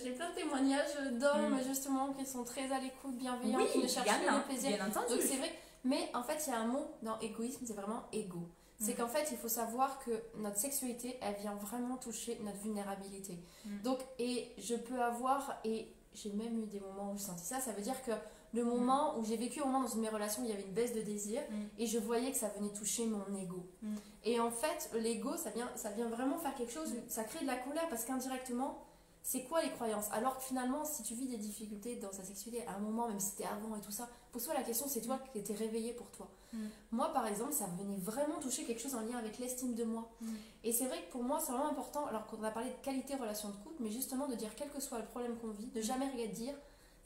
j'ai 0.04 0.12
plein 0.12 0.30
de 0.30 0.36
témoignages 0.36 0.96
d'hommes, 1.14 1.56
mm. 1.56 1.64
justement, 1.68 2.14
qui 2.14 2.26
sont 2.26 2.44
très 2.44 2.72
à 2.72 2.80
l'écoute, 2.80 3.18
bienveillants, 3.18 3.66
qui 3.72 3.80
ne 3.80 3.88
cherchent 3.88 4.06
pas 4.06 4.38
le 4.38 4.44
plaisir. 4.44 4.72
Bien 4.72 4.88
entendu. 4.88 5.14
Donc, 5.14 5.22
c'est 5.22 5.38
vrai. 5.38 5.52
Mais 5.84 6.10
en 6.14 6.24
fait, 6.24 6.44
il 6.46 6.50
y 6.52 6.54
a 6.54 6.60
un 6.60 6.68
mot 6.68 6.86
dans 7.02 7.18
égoïsme, 7.20 7.66
c'est 7.66 7.74
vraiment 7.74 8.04
égo. 8.12 8.50
c'est 8.80 8.94
Mm. 8.94 8.98
qu'en 8.98 9.08
fait, 9.08 9.28
il 9.32 9.38
faut 9.38 9.48
savoir 9.48 9.98
que 10.00 10.12
notre 10.36 10.58
sexualité, 10.58 11.18
elle 11.22 11.36
vient 11.36 11.56
vraiment 11.56 11.98
toucher 11.98 12.38
notre 12.44 12.58
vulnérabilité. 12.58 13.40
Mm. 13.66 13.82
Donc, 13.84 14.00
et 14.20 14.52
je 14.58 14.76
peux 14.76 15.02
avoir, 15.02 15.58
et 15.64 15.96
j'ai 16.14 16.34
même 16.34 16.60
eu 16.62 16.68
des 16.68 16.82
moments 16.82 17.14
où 17.14 17.18
j'ai 17.18 17.24
senti 17.24 17.46
ça, 17.46 17.60
ça 17.62 17.72
veut 17.72 17.82
dire 17.82 18.04
que 18.04 18.12
le 18.54 18.64
moment 18.64 19.18
où 19.18 19.26
j'ai 19.26 19.36
vécu 19.38 19.62
au 19.62 19.66
moment 19.66 19.82
dans 19.82 19.88
une 19.88 19.98
de 19.98 20.02
mes 20.04 20.10
relations 20.10 20.42
où 20.42 20.46
il 20.46 20.50
y 20.50 20.54
avait 20.54 20.64
une 20.64 20.74
baisse 20.74 20.94
de 20.94 21.02
désir, 21.02 21.42
Mm. 21.50 21.54
et 21.80 21.88
je 21.88 22.00
voyais 22.00 22.32
que 22.32 22.38
ça 22.38 22.50
venait 22.50 22.72
toucher 22.72 23.06
mon 23.06 23.26
ego. 23.36 23.66
Mm. 23.82 23.96
Et 24.24 24.40
en 24.40 24.52
fait, 24.52 24.90
l'ego, 24.94 25.36
ça 25.38 25.50
vient, 25.52 25.70
ça 25.76 25.90
vient 25.92 26.08
vraiment 26.10 26.38
faire 26.38 26.56
quelque 26.56 26.72
chose, 26.72 26.94
ça 27.08 27.24
crée 27.24 27.42
de 27.42 27.48
la 27.48 27.58
colère 27.58 27.88
parce 27.90 28.06
qu'indirectement, 28.06 28.84
c'est 29.24 29.44
quoi 29.44 29.62
les 29.62 29.72
croyances? 29.72 30.06
Alors 30.14 30.38
que 30.38 30.44
finalement, 30.44 30.86
si 30.86 31.04
tu 31.04 31.14
vis 31.14 31.28
des 31.28 31.36
difficultés 31.38 31.98
dans 31.98 32.08
ta 32.08 32.24
sexualité 32.24 32.66
à 32.66 32.76
un 32.76 32.80
moment, 32.80 33.10
même 33.10 33.20
si 33.20 33.32
c'était 33.32 33.44
avant 33.44 33.76
et 33.76 33.82
tout 33.82 33.92
ça, 33.92 34.08
pose-toi 34.32 34.54
la 34.54 34.64
question, 34.64 34.86
c'est 34.88 35.02
toi 35.02 35.20
qui 35.34 35.40
étais 35.40 35.54
réveillé 35.54 35.92
pour 35.92 36.10
toi. 36.12 36.30
Mm. 36.54 36.58
Moi, 36.92 37.12
par 37.14 37.28
exemple, 37.28 37.52
ça 37.52 37.66
venait 37.78 37.98
vraiment 37.98 38.40
toucher 38.40 38.64
quelque 38.64 38.82
chose 38.82 38.96
en 38.96 39.02
lien 39.02 39.18
avec 39.18 39.38
l'estime 39.38 39.76
de 39.76 39.84
moi. 39.84 40.10
Mm. 40.22 40.28
Et 40.64 40.72
c'est 40.72 40.86
vrai 40.86 41.02
que 41.04 41.12
pour 41.12 41.24
moi, 41.24 41.40
c'est 41.42 41.52
vraiment 41.52 41.70
important, 41.70 42.06
alors 42.06 42.26
qu'on 42.28 42.42
a 42.44 42.52
parlé 42.52 42.70
de 42.70 42.76
qualité 42.82 43.16
relation 43.16 43.50
de 43.50 43.56
couple, 43.56 43.76
mais 43.82 43.92
justement 43.92 44.28
de 44.28 44.36
dire, 44.36 44.56
quel 44.56 44.70
que 44.70 44.80
soit 44.80 45.00
le 45.00 45.06
problème 45.06 45.36
qu'on 45.40 45.50
vit, 45.50 45.68
de 45.68 45.82
jamais 45.82 46.08
rien 46.08 46.28
dire 46.28 46.56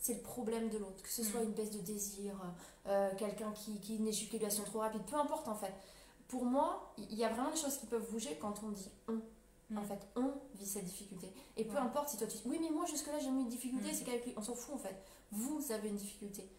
c'est 0.02 0.16
le 0.16 0.22
problème 0.22 0.68
de 0.70 0.78
l'autre, 0.80 1.02
que 1.02 1.10
ce 1.10 1.24
soit 1.24 1.40
Mm. 1.40 1.44
une 1.46 1.52
baisse 1.52 1.72
de 1.72 1.80
désir, 1.80 2.34
euh, 2.88 3.10
quelqu'un 3.18 3.52
qui, 3.54 3.80
qui 3.80 3.96
une 3.98 4.08
éjaculation 4.08 4.64
trop 4.66 4.80
rapide, 4.80 5.04
peu 5.06 5.16
importe 5.16 5.48
en 5.48 5.56
fait. 5.56 5.74
Pour 6.28 6.44
moi, 6.46 6.94
il 6.98 7.14
y 7.16 7.24
a 7.24 7.30
vraiment 7.30 7.52
des 7.52 7.58
choses 7.58 7.78
qui 7.78 7.86
peuvent 7.86 8.10
bouger 8.12 8.38
quand 8.42 8.56
on 8.64 8.70
dit 8.72 8.90
on. 9.08 9.22
En 9.78 9.82
Mm. 9.82 9.86
fait, 9.86 10.00
on 10.18 10.34
vit 10.56 10.66
cette 10.66 10.84
difficulté. 10.84 11.32
Et 11.56 11.64
peu 11.64 11.76
Ouais. 11.76 11.78
importe 11.80 12.10
si 12.10 12.18
toi 12.18 12.28
tu 12.28 12.36
dis 12.38 12.44
oui, 12.46 12.58
mais 12.62 12.70
moi 12.72 12.86
jusque-là 12.86 13.20
j'ai 13.20 13.28
eu 13.28 13.30
une 13.30 13.48
difficulté, 13.48 13.90
Mm. 13.90 13.94
c'est 13.94 14.04
qu'avec 14.04 14.26
lui, 14.26 14.34
on 14.36 14.42
s'en 14.42 14.54
fout 14.56 14.76
en 14.76 14.78
fait. 14.80 15.02
Vous 15.32 15.72
avez 15.72 15.88
une 15.88 15.96
difficulté. 15.96 16.50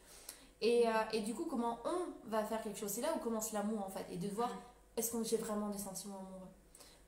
Et, 0.62 0.88
euh, 0.88 0.92
et 1.12 1.20
du 1.20 1.34
coup, 1.34 1.44
comment 1.44 1.78
on 1.84 2.28
va 2.30 2.42
faire 2.44 2.62
quelque 2.62 2.78
chose? 2.78 2.90
C'est 2.90 3.00
là 3.02 3.12
où 3.14 3.18
commence 3.18 3.52
l'amour 3.52 3.84
en 3.84 3.90
fait. 3.90 4.06
Et 4.10 4.16
de 4.16 4.28
voir 4.28 4.50
est-ce 4.96 5.10
que 5.10 5.22
j'ai 5.24 5.36
vraiment 5.36 5.68
des 5.70 5.78
sentiments 5.78 6.20
amoureux? 6.20 6.48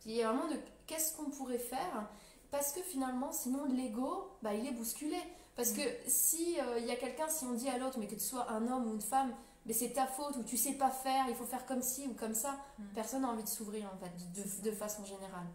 Il 0.05 0.13
y 0.13 0.23
a 0.23 0.31
vraiment 0.33 0.49
de 0.51 0.59
qu'est-ce 0.87 1.17
qu'on 1.17 1.31
pourrait 1.31 1.59
faire? 1.59 2.09
Parce 2.51 2.73
que 2.73 2.81
finalement, 2.83 3.33
sinon 3.33 3.65
l'ego, 3.65 4.29
bah, 4.43 4.53
il 4.55 4.67
est 4.67 4.73
bousculé. 4.73 5.17
Parce 5.57 5.71
que 5.73 5.83
si 6.07 6.59
euh, 6.61 6.79
il 6.79 6.87
y 6.87 6.91
a 6.91 6.97
quelqu'un, 6.97 7.29
si 7.29 7.45
on 7.45 7.53
dit 7.53 7.69
à 7.69 7.79
l'autre, 7.79 7.99
mais 7.99 8.07
que 8.07 8.15
tu 8.15 8.21
sois 8.25 8.51
un 8.51 8.67
homme 8.69 8.89
ou 8.89 8.95
une 8.95 9.01
femme, 9.01 9.33
mais 9.67 9.73
c'est 9.73 9.93
ta 9.93 10.07
faute 10.07 10.37
ou 10.37 10.43
tu 10.43 10.57
sais 10.57 10.73
pas 10.73 10.91
faire, 10.91 11.27
il 11.29 11.35
faut 11.35 11.45
faire 11.45 11.65
comme 11.65 11.81
ci 11.83 12.07
ou 12.09 12.15
comme 12.15 12.35
ça, 12.35 12.57
Mm. 12.79 12.83
personne 12.95 13.23
n'a 13.23 13.29
envie 13.29 13.45
de 13.45 13.49
s'ouvrir 13.49 13.89
en 13.93 13.97
fait, 13.97 14.11
de, 14.33 14.71
de 14.71 14.75
façon 14.75 15.05
générale. 15.05 15.47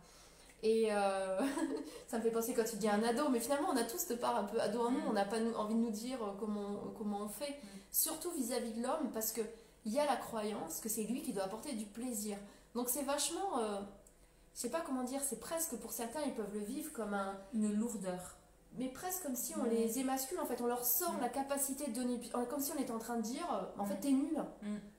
Et 0.64 0.88
euh, 0.92 1.40
ça 2.08 2.18
me 2.18 2.24
fait 2.24 2.32
penser 2.32 2.54
quand 2.54 2.64
tu 2.64 2.78
dis 2.78 2.88
un 2.90 3.04
ado, 3.04 3.30
mais 3.30 3.40
finalement 3.40 3.70
on 3.72 3.78
a 3.78 3.84
tous 3.84 3.98
cette 3.98 4.20
part 4.20 4.36
un 4.38 4.44
peu 4.46 4.60
ado 4.62 4.82
en 4.82 4.92
nous, 4.92 5.00
Mm. 5.02 5.08
on 5.10 5.14
n'a 5.14 5.26
pas 5.26 5.38
envie 5.58 5.76
de 5.76 5.80
nous 5.80 5.92
dire 5.92 6.24
euh, 6.24 6.32
comment, 6.40 6.94
comment 6.98 7.20
on 7.24 7.30
fait, 7.30 7.52
Mm. 7.52 7.68
surtout 7.92 8.32
vis-à-vis 8.32 8.72
de 8.74 8.82
l'homme, 8.82 9.12
parce 9.14 9.32
que 9.34 9.42
il 9.86 9.94
y 9.94 10.00
a 10.00 10.06
la 10.06 10.16
croyance 10.18 10.80
que 10.80 10.90
c'est 10.90 11.04
lui 11.04 11.22
qui 11.22 11.34
doit 11.34 11.44
apporter 11.44 11.74
du 11.74 11.86
plaisir. 11.86 12.38
Donc 12.76 12.90
c'est 12.90 13.04
vachement, 13.04 13.60
euh, 13.60 13.80
je 14.54 14.60
sais 14.62 14.70
pas 14.70 14.82
comment 14.82 15.04
dire, 15.04 15.22
c'est 15.24 15.40
presque 15.40 15.76
pour 15.78 15.92
certains 15.92 16.22
ils 16.26 16.34
peuvent 16.34 16.54
le 16.54 16.60
vivre 16.62 16.92
comme 16.94 17.14
un, 17.14 17.38
Une 17.54 17.74
lourdeur. 17.74 18.36
Mais 18.78 18.88
presque 18.90 19.24
comme 19.24 19.36
si 19.36 19.54
on 19.58 19.64
Mm. 19.64 19.70
les 19.70 20.00
émascule 20.00 20.40
en 20.40 20.46
fait, 20.46 20.62
on 20.62 20.68
leur 20.68 20.86
sort 20.86 21.14
Mm. 21.14 21.22
la 21.22 21.30
capacité 21.30 21.88
de 21.90 21.96
donner, 21.96 22.20
comme 22.50 22.62
si 22.62 22.72
on 22.72 22.80
était 22.80 22.92
en 22.92 23.00
train 23.00 23.18
de 23.18 23.22
dire, 23.24 23.46
euh, 23.52 23.82
en 23.82 23.86
Mm. 23.86 23.90
fait 23.90 23.96
t'es 24.00 24.12
nul. 24.12 24.38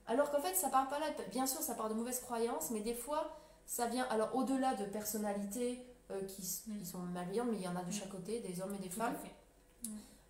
Alors 0.06 0.30
qu'en 0.30 0.40
fait 0.40 0.54
ça 0.54 0.68
part 0.68 0.88
pas 0.88 0.98
là, 0.98 1.06
bien 1.30 1.46
sûr 1.46 1.60
ça 1.60 1.74
part 1.74 1.88
de 1.88 1.94
mauvaises 1.94 2.20
croyances, 2.20 2.70
mais 2.70 2.80
des 2.80 2.94
fois 2.94 3.36
ça 3.66 3.86
vient, 3.86 4.04
alors 4.10 4.34
au-delà 4.34 4.74
de 4.74 4.84
personnalités 4.84 5.86
euh, 6.10 6.22
qui, 6.24 6.42
sont 6.42 6.98
malveillantes, 6.98 7.48
mais 7.52 7.58
il 7.58 7.62
y 7.62 7.68
en 7.68 7.76
a 7.76 7.84
de 7.84 7.92
chaque 7.92 8.08
côté, 8.10 8.40
des 8.40 8.60
hommes 8.60 8.74
et 8.74 8.82
des 8.82 8.90
femmes. 8.90 9.14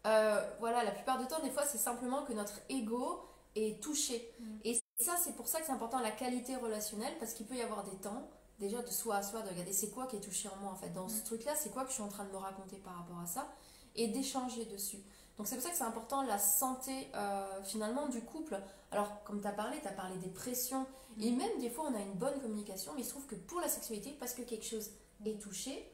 Euh, 0.07 0.40
voilà, 0.61 0.83
la 0.85 0.92
plupart 0.92 1.18
du 1.18 1.26
temps, 1.26 1.40
des 1.42 1.50
fois 1.50 1.64
c'est 1.66 1.79
simplement 1.79 2.22
que 2.24 2.33
notre 2.35 2.61
ego 2.68 3.22
est 3.57 3.83
touché. 3.83 4.31
Et 4.64 4.79
ça 4.98 5.12
c'est 5.18 5.35
pour 5.37 5.48
ça 5.48 5.61
que 5.61 5.66
c'est 5.66 5.72
important 5.72 5.98
la 6.00 6.11
qualité 6.11 6.57
relationnelle, 6.57 7.14
parce 7.18 7.33
qu'il 7.33 7.46
peut 7.46 7.55
y 7.57 7.62
avoir 7.62 7.85
des 7.85 7.96
temps, 7.96 8.29
déjà 8.60 8.80
de 8.82 8.90
soi 8.90 9.16
à 9.16 9.22
soi, 9.22 9.42
de 9.42 9.48
regarder 9.48 9.72
c'est 9.72 9.90
quoi 9.90 10.06
qui 10.06 10.16
est 10.16 10.20
touché 10.20 10.48
en 10.48 10.56
moi 10.62 10.70
en 10.72 10.76
fait. 10.76 10.90
Dans 10.90 11.08
ce 11.08 11.20
Mm. 11.20 11.24
truc-là, 11.24 11.54
c'est 11.56 11.70
quoi 11.70 11.82
que 11.82 11.88
je 11.88 11.94
suis 11.94 12.02
en 12.02 12.08
train 12.08 12.24
de 12.24 12.30
me 12.30 12.36
raconter 12.36 12.76
par 12.76 12.94
rapport 12.96 13.18
à 13.18 13.26
ça, 13.26 13.48
et 13.96 14.06
d'échanger 14.08 14.66
dessus. 14.66 14.98
Donc 15.38 15.46
c'est 15.48 15.56
pour 15.56 15.64
ça 15.64 15.70
que 15.70 15.76
c'est 15.76 15.84
important 15.84 16.22
la 16.22 16.38
santé 16.38 17.08
euh, 17.14 17.62
finalement 17.64 18.08
du 18.08 18.20
couple. 18.22 18.60
Alors 18.90 19.22
comme 19.24 19.40
tu 19.40 19.46
as 19.46 19.52
parlé, 19.52 19.78
tu 19.80 19.88
as 19.88 19.92
parlé 19.92 20.16
des 20.18 20.28
pressions, 20.28 20.86
Mm. 21.16 21.22
et 21.22 21.30
même 21.32 21.58
des 21.60 21.70
fois 21.70 21.84
on 21.90 21.94
a 21.94 22.00
une 22.00 22.14
bonne 22.14 22.38
communication, 22.40 22.92
mais 22.94 23.00
il 23.00 23.04
se 23.04 23.10
trouve 23.10 23.26
que 23.26 23.34
pour 23.34 23.60
la 23.60 23.68
sexualité, 23.68 24.14
parce 24.20 24.34
que 24.34 24.42
quelque 24.42 24.64
chose 24.66 24.90
est 25.24 25.40
touché, 25.40 25.90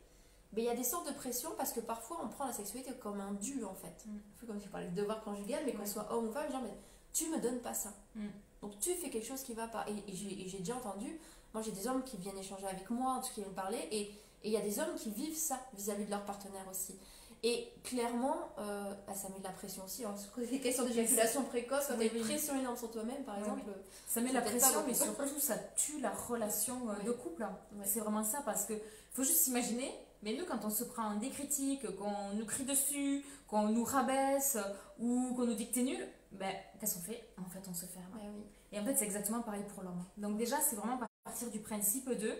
mais 0.53 0.63
il 0.63 0.65
y 0.67 0.69
a 0.71 0.77
des 0.77 0.85
sortes 0.85 1.07
de 1.09 1.13
pressions 1.13 1.51
parce 1.57 1.73
que 1.73 1.81
parfois 1.81 2.19
on 2.23 2.29
prend 2.29 2.47
la 2.47 2.53
sexualité 2.53 2.93
comme 2.95 3.21
un 3.21 3.33
dû 3.35 3.65
en 3.65 3.75
fait. 3.75 4.05
Mm. 4.07 4.17
Un 4.17 4.39
peu 4.41 4.47
comme 4.47 4.61
tu 4.61 4.69
parlais 4.69 4.89
de 4.89 4.95
devoir 4.95 5.23
conjugal, 5.23 5.63
mais 5.65 5.73
qu'on 5.73 5.87
soit 5.87 6.11
homme 6.13 6.29
ou 6.29 6.33
femme, 6.33 6.51
genre 6.51 6.63
mais 6.63 6.77
tu 7.13 7.29
me 7.31 7.39
donnes 7.41 7.61
pas 7.61 7.75
ça. 7.75 7.93
Mm. 8.15 8.27
Donc 8.63 8.79
tu 8.81 8.95
fais 8.95 9.11
quelque 9.11 9.27
chose 9.27 9.43
qui 9.43 9.55
va 9.55 9.69
pas. 9.69 9.85
Et 9.89 10.13
j'ai 10.15 10.59
déjà 10.59 10.77
entendu, 10.77 11.21
moi 11.55 11.63
j'ai 11.63 11.73
des 11.73 11.87
hommes 11.87 12.03
qui 12.05 12.17
viennent 12.17 12.39
échanger 12.39 12.67
avec 12.67 12.89
moi, 12.91 13.13
en 13.13 13.21
tout 13.21 13.29
cas 13.29 13.35
qui 13.35 13.41
viennent 13.41 13.55
parler, 13.55 13.89
et 13.91 14.11
et 14.45 14.51
il 14.51 14.53
y 14.53 14.57
a 14.57 14.61
des 14.61 14.79
hommes 14.79 14.95
qui 14.97 15.11
vivent 15.11 15.37
ça 15.37 15.59
vis-à-vis 15.75 16.05
de 16.05 16.11
leur 16.11 16.25
partenaire 16.25 16.65
aussi. 16.71 16.95
Et 17.43 17.73
clairement, 17.83 18.37
euh, 18.59 18.95
bah, 19.07 19.15
ça 19.15 19.29
met 19.31 19.39
de 19.39 19.45
la 19.45 19.51
pression 19.51 19.85
aussi. 19.85 20.05
Hein. 20.05 20.15
Les 20.37 20.61
questions 20.61 20.85
d'éjaculation 20.85 21.43
précoce, 21.45 21.87
quand 21.89 21.95
tu 21.95 22.01
as 22.01 22.05
Oui, 22.05 22.11
une 22.15 22.23
oui. 22.23 22.29
pression 22.29 22.55
énorme 22.59 22.77
sur 22.77 22.91
toi-même, 22.91 23.25
par 23.25 23.37
Oui, 23.37 23.43
exemple, 23.43 23.65
Ça 24.07 24.21
met 24.21 24.29
C'est 24.29 24.35
la 24.35 24.41
pression, 24.43 24.85
mais 24.87 24.95
surtout 24.95 25.41
ça 25.41 25.57
tue 25.77 26.01
la 26.01 26.11
relation 26.11 26.77
euh, 26.91 27.03
de 27.05 27.11
couple. 27.13 27.43
Ouais. 27.43 27.85
C'est 27.85 28.01
vraiment 28.01 28.23
ça 28.23 28.43
parce 28.45 28.67
que 28.67 28.75
faut 29.13 29.23
juste 29.25 29.41
s'imaginer, 29.41 29.93
mais 30.23 30.35
nous 30.37 30.45
quand 30.45 30.65
on 30.65 30.71
se 30.71 30.85
prend 30.85 31.15
des 31.17 31.31
critiques, 31.31 31.87
qu'on 31.97 32.35
nous 32.35 32.47
crie 32.47 32.65
dessus, 32.65 33.25
qu'on 33.49 33.69
nous 33.69 33.85
rabaisse 33.85 34.59
ou 35.01 35.35
qu'on 35.35 35.47
nous 35.47 35.55
dit 35.55 35.69
que 35.69 35.75
t'es 35.75 35.83
nul, 35.83 36.07
ben 36.33 36.55
qu'est-ce 36.79 36.95
qu'on 36.97 37.01
fait? 37.03 37.29
En 37.39 37.49
fait, 37.51 37.63
on 37.69 37.75
se 37.75 37.87
ferme. 37.87 38.13
Oui. 38.15 38.45
Et 38.73 38.79
en 38.79 38.85
fait, 38.85 38.95
c'est 38.97 39.05
exactement 39.05 39.41
pareil 39.43 39.65
pour 39.75 39.83
l'homme. 39.83 40.05
Donc 40.19 40.37
déjà, 40.37 40.61
c'est 40.61 40.77
vraiment 40.77 40.99
partir 41.27 41.51
du 41.51 41.59
principe 41.59 42.09
de 42.09 42.33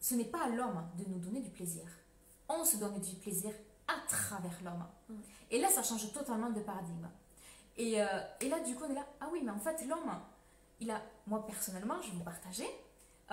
ce 0.00 0.14
n'est 0.14 0.24
pas 0.24 0.44
à 0.44 0.48
l'homme 0.48 0.88
de 0.96 1.04
nous 1.04 1.18
donner 1.18 1.40
du 1.40 1.50
plaisir. 1.50 1.84
On 2.48 2.64
se 2.64 2.76
donne 2.76 3.00
du 3.00 3.16
plaisir 3.16 3.50
à 3.88 3.94
travers 4.08 4.56
l'homme. 4.64 4.86
Mm. 5.08 5.14
Et 5.50 5.60
là, 5.60 5.68
ça 5.68 5.82
change 5.82 6.12
totalement 6.12 6.50
de 6.50 6.60
paradigme. 6.60 7.08
Et, 7.76 8.00
euh, 8.00 8.06
et 8.40 8.48
là, 8.48 8.60
du 8.60 8.74
coup, 8.74 8.84
on 8.86 8.90
est 8.90 8.94
là, 8.94 9.06
ah 9.20 9.28
oui, 9.32 9.40
mais 9.44 9.50
en 9.50 9.58
fait, 9.58 9.84
l'homme, 9.86 10.10
il 10.80 10.90
a, 10.90 11.02
moi 11.26 11.44
personnellement, 11.46 12.00
je 12.00 12.10
vais 12.10 12.16
vous 12.16 12.24
partager, 12.24 12.68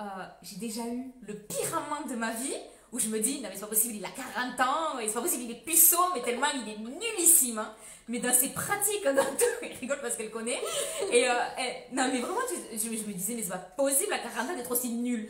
euh, 0.00 0.26
j'ai 0.42 0.56
déjà 0.56 0.86
eu 0.88 1.12
le 1.22 1.38
pire 1.38 1.78
amant 1.78 2.06
de 2.06 2.16
ma 2.16 2.32
vie 2.32 2.56
où 2.94 2.98
je 3.00 3.08
me 3.08 3.18
dis, 3.18 3.40
non 3.40 3.48
mais 3.48 3.54
c'est 3.54 3.60
pas 3.62 3.66
possible, 3.66 3.96
il 3.96 4.04
a 4.04 4.08
40 4.08 4.60
ans, 4.60 4.98
c'est 5.04 5.12
pas 5.12 5.20
possible, 5.20 5.42
il 5.42 5.50
est 5.50 5.64
puceau, 5.64 5.98
mais 6.14 6.22
tellement 6.22 6.46
il 6.54 6.70
est 6.70 6.78
nullissime. 6.78 7.58
hein. 7.58 7.74
Mais 8.06 8.20
dans 8.20 8.32
ses 8.32 8.50
pratiques, 8.50 9.02
dans 9.04 9.14
tout, 9.38 9.44
il 9.62 9.72
rigole 9.80 9.98
parce 10.00 10.16
qu'elle 10.16 10.30
connaît. 10.30 10.60
Et, 11.10 11.28
euh, 11.28 11.32
non 11.92 12.08
mais 12.12 12.20
vraiment, 12.20 12.40
je, 12.72 12.88
me 12.88 13.12
disais, 13.12 13.34
mais 13.34 13.42
c'est 13.42 13.48
pas 13.50 13.58
possible 13.58 14.12
à 14.12 14.18
40 14.18 14.50
ans 14.50 14.56
d'être 14.56 14.70
aussi 14.70 14.90
nul. 14.90 15.28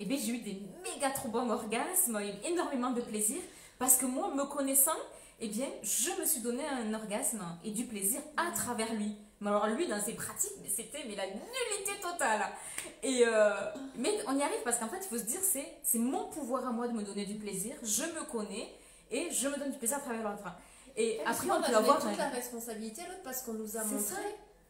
Et 0.00 0.06
bien 0.06 0.18
j'ai 0.18 0.32
eu 0.32 0.38
des 0.38 0.60
méga 0.82 1.10
trop 1.10 1.28
bons 1.28 1.48
orgasmes, 1.50 2.20
énormément 2.44 2.90
de 2.90 3.00
plaisir, 3.00 3.38
parce 3.78 3.96
que 3.96 4.06
moi, 4.06 4.34
me 4.34 4.44
connaissant, 4.46 4.98
eh 5.40 5.46
bien, 5.46 5.66
je 5.82 6.20
me 6.20 6.26
suis 6.26 6.40
donné 6.40 6.64
un 6.66 6.94
orgasme 6.94 7.44
et 7.64 7.70
du 7.70 7.84
plaisir 7.84 8.20
à 8.36 8.50
travers 8.50 8.92
lui. 8.94 9.14
Mais 9.44 9.50
alors 9.50 9.66
lui, 9.66 9.86
dans 9.86 10.00
ses 10.00 10.14
pratiques, 10.14 10.52
c'était 10.74 11.04
mais 11.06 11.14
la 11.16 11.26
nullité 11.26 12.00
totale. 12.00 12.40
Et 13.02 13.22
euh, 13.26 13.50
mais 13.96 14.18
on 14.26 14.36
y 14.38 14.42
arrive 14.42 14.62
parce 14.64 14.78
qu'en 14.78 14.88
fait, 14.88 15.00
il 15.02 15.08
faut 15.08 15.18
se 15.18 15.24
dire, 15.28 15.40
c'est 15.42 15.66
c'est 15.82 15.98
mon 15.98 16.24
pouvoir 16.28 16.66
à 16.66 16.70
moi 16.72 16.88
de 16.88 16.92
me 16.94 17.02
donner 17.02 17.26
du 17.26 17.34
plaisir. 17.34 17.74
Je 17.82 18.04
me 18.04 18.24
connais 18.24 18.72
et 19.10 19.30
je 19.30 19.48
me 19.48 19.56
donne 19.58 19.70
du 19.70 19.78
plaisir 19.78 19.98
à 19.98 20.00
travers 20.00 20.22
l'autre. 20.22 20.44
Et 20.96 21.16
Et 21.16 21.20
après, 21.26 21.50
on 21.50 21.60
peut 21.62 21.74
avoir 21.76 22.00
toute 22.00 22.16
la 22.16 22.28
responsabilité 22.28 23.02
à 23.02 23.08
l'autre 23.08 23.22
parce 23.22 23.42
qu'on 23.42 23.52
nous 23.54 23.76
a 23.76 23.82
C'est 23.82 23.94
montré 23.94 24.22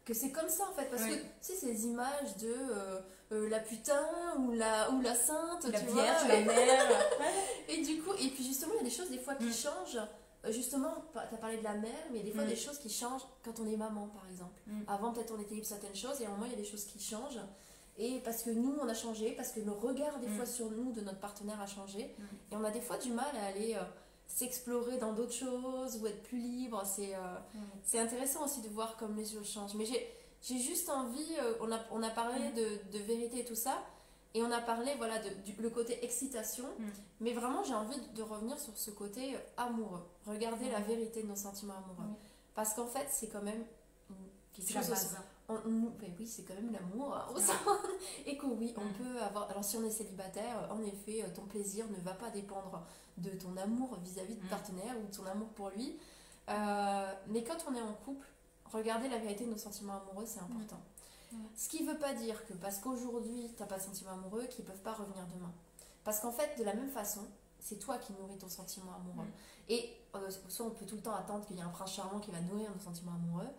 que 0.03 0.13
c'est 0.13 0.31
comme 0.31 0.49
ça 0.49 0.63
en 0.69 0.73
fait. 0.73 0.85
Parce 0.89 1.03
Oui. 1.03 1.09
que 1.11 1.15
tu 1.15 1.27
sais, 1.41 1.55
ces 1.55 1.85
images 1.85 2.35
de 2.37 2.47
euh, 2.53 2.99
euh, 3.31 3.49
la 3.49 3.59
putain 3.59 4.05
ou 4.37 4.51
la, 4.51 4.91
ou 4.91 5.01
la 5.01 5.15
sainte, 5.15 5.63
la 5.71 5.79
tu 5.79 5.85
vierge, 5.87 6.27
la 6.27 6.39
mère. 6.41 6.89
Et 7.69 7.81
du 7.81 8.01
coup, 8.03 8.11
et 8.13 8.27
puis 8.29 8.43
justement, 8.43 8.73
il 8.75 8.77
y 8.77 8.81
a 8.81 8.89
des 8.89 8.95
choses 8.95 9.09
des 9.09 9.17
fois 9.19 9.35
qui 9.35 9.45
Mm. 9.45 9.53
changent. 9.53 10.01
Euh, 10.45 10.51
Justement, 10.51 10.93
tu 11.13 11.17
as 11.19 11.37
parlé 11.37 11.57
de 11.57 11.63
la 11.63 11.73
mère, 11.73 11.91
mais 12.11 12.19
il 12.19 12.25
y 12.25 12.29
a 12.29 12.31
des 12.31 12.31
fois 12.31 12.43
Mm. 12.45 12.49
des 12.49 12.55
choses 12.55 12.77
qui 12.79 12.89
changent 12.89 13.23
quand 13.43 13.59
on 13.59 13.67
est 13.67 13.77
maman, 13.77 14.07
par 14.07 14.25
exemple. 14.29 14.59
Mm. 14.67 14.81
Avant, 14.87 15.11
peut-être 15.13 15.33
on 15.35 15.39
était 15.39 15.55
libre 15.55 15.65
de 15.65 15.69
certaines 15.69 15.95
choses, 15.95 16.21
et 16.21 16.25
à 16.25 16.29
un 16.29 16.31
moment, 16.33 16.45
il 16.45 16.51
y 16.51 16.55
a 16.55 16.57
des 16.57 16.63
choses 16.65 16.85
qui 16.85 16.99
changent. 16.99 17.39
Et 17.97 18.19
parce 18.25 18.43
que 18.43 18.49
nous, 18.49 18.75
on 18.81 18.87
a 18.87 18.93
changé, 18.93 19.31
parce 19.31 19.51
que 19.51 19.61
le 19.61 19.71
regard, 19.71 20.19
des 20.19 20.27
Mm. 20.27 20.35
fois, 20.35 20.45
sur 20.45 20.69
nous, 20.71 20.91
de 20.91 21.01
notre 21.01 21.19
partenaire 21.19 21.59
a 21.61 21.67
changé. 21.67 22.15
Et 22.51 22.55
on 22.55 22.63
a 22.63 22.71
des 22.71 22.81
fois 22.81 22.97
du 22.97 23.11
mal 23.11 23.33
à 23.41 23.45
aller 23.47 23.73
euh, 23.75 23.83
s'explorer 24.27 24.97
dans 24.97 25.13
d'autres 25.13 25.33
choses 25.33 25.97
ou 26.01 26.07
être 26.07 26.21
plus 26.23 26.39
libre. 26.39 26.83
C'est 26.85 27.15
euh, 27.15 27.19
c'est 27.83 27.99
intéressant 27.99 28.43
aussi 28.45 28.61
de 28.61 28.69
voir 28.69 28.97
comme 28.97 29.15
les 29.15 29.25
choses 29.25 29.47
changent. 29.49 29.75
Mais 29.75 29.85
j'ai 29.85 30.57
juste 30.59 30.89
envie, 30.89 31.35
euh, 31.41 31.53
on, 31.61 31.71
a, 31.71 31.79
on 31.91 32.03
a 32.03 32.09
parlé 32.09 32.51
de, 32.51 32.97
de 32.97 33.03
vérité 33.03 33.39
et 33.39 33.45
tout 33.45 33.55
ça, 33.55 33.83
et 34.35 34.43
on 34.43 34.51
a 34.51 34.61
parlé, 34.61 34.93
voilà, 34.97 35.17
de, 35.19 35.29
du 35.43 35.53
le 35.61 35.69
côté 35.71 36.03
excitation, 36.05 36.65
Mm. 36.77 36.83
mais 37.21 37.33
vraiment 37.33 37.63
j'ai 37.63 37.73
envie 37.73 37.99
de, 37.99 38.07
de 38.17 38.21
revenir 38.21 38.59
sur 38.59 38.77
ce 38.77 38.91
côté 38.91 39.35
euh, 39.35 39.39
amoureux. 39.57 40.03
Regarder 40.27 40.69
la 40.69 40.79
Mm. 40.81 40.83
vérité 40.83 41.23
de 41.23 41.27
nos 41.27 41.35
sentiments 41.35 41.77
amoureux. 41.77 42.13
Parce 42.53 42.73
qu'en 42.73 42.85
fait, 42.87 43.07
c'est 43.09 43.27
quand 43.27 43.41
même 43.41 43.65
quelque 44.53 44.71
chose 44.73 44.91
aussi- 44.91 45.07
on- 45.49 45.53
ben 45.99 46.11
oui, 46.17 46.25
c'est 46.27 46.43
quand 46.43 46.55
même 46.55 46.71
l'amour. 46.71 47.15
hein. 47.15 47.27
Et 48.25 48.37
que 48.37 48.45
oui, 48.45 48.73
on 48.77 48.83
Mm. 48.85 48.93
peut 48.93 49.21
avoir. 49.21 49.49
Alors, 49.49 49.63
si 49.63 49.77
on 49.77 49.83
est 49.85 49.89
célibataire, 49.91 50.67
en 50.71 50.81
effet, 50.83 51.23
euh, 51.23 51.27
ton 51.35 51.43
plaisir 51.45 51.85
ne 51.89 51.97
va 52.03 52.13
pas 52.13 52.29
dépendre 52.29 52.83
de 53.17 53.29
ton 53.31 53.55
amour 53.57 53.97
vis-à-vis 54.03 54.35
de 54.35 54.43
Mm. 54.43 54.49
partenaire 54.49 54.95
ou 55.01 55.07
de 55.09 55.15
ton 55.15 55.25
amour 55.25 55.47
pour 55.49 55.69
lui. 55.69 55.97
Euh, 56.49 57.13
mais 57.27 57.43
quand 57.43 57.57
on 57.69 57.75
est 57.75 57.81
en 57.81 57.93
couple, 58.05 58.25
regarder 58.71 59.07
la 59.09 59.17
vérité 59.17 59.45
de 59.45 59.51
nos 59.51 59.57
sentiments 59.57 60.01
amoureux, 60.01 60.25
c'est 60.25 60.39
important. 60.41 60.79
Ce 61.55 61.69
qui 61.69 61.83
ne 61.83 61.91
veut 61.91 61.97
pas 61.97 62.13
dire 62.13 62.45
que 62.45 62.53
parce 62.53 62.79
qu'aujourd'hui, 62.79 63.51
tu 63.55 63.61
n'as 63.61 63.67
pas 63.67 63.77
de 63.77 63.83
sentiment 63.83 64.11
amoureux, 64.11 64.45
qu'ils 64.45 64.65
ne 64.65 64.69
peuvent 64.69 64.81
pas 64.81 64.93
revenir 64.93 65.25
demain. 65.33 65.51
Parce 66.03 66.19
qu'en 66.19 66.31
fait, 66.31 66.57
de 66.57 66.63
la 66.63 66.73
même 66.73 66.89
façon, 66.89 67.21
c'est 67.59 67.79
toi 67.79 67.97
qui 67.97 68.13
nourris 68.13 68.37
ton 68.37 68.49
sentiment 68.49 68.93
amoureux. 68.93 69.27
Et 69.69 69.91
euh, 70.15 70.29
soit 70.49 70.65
on 70.65 70.69
peut 70.69 70.85
tout 70.85 70.95
le 70.95 71.01
temps 71.01 71.15
attendre 71.15 71.45
qu'il 71.45 71.55
y 71.55 71.59
ait 71.59 71.63
un 71.63 71.69
prince 71.69 71.93
charmant 71.93 72.19
qui 72.19 72.31
va 72.31 72.39
nourrir 72.41 72.69
nos 72.71 72.79
sentiments 72.79 73.13
amoureux, 73.13 73.49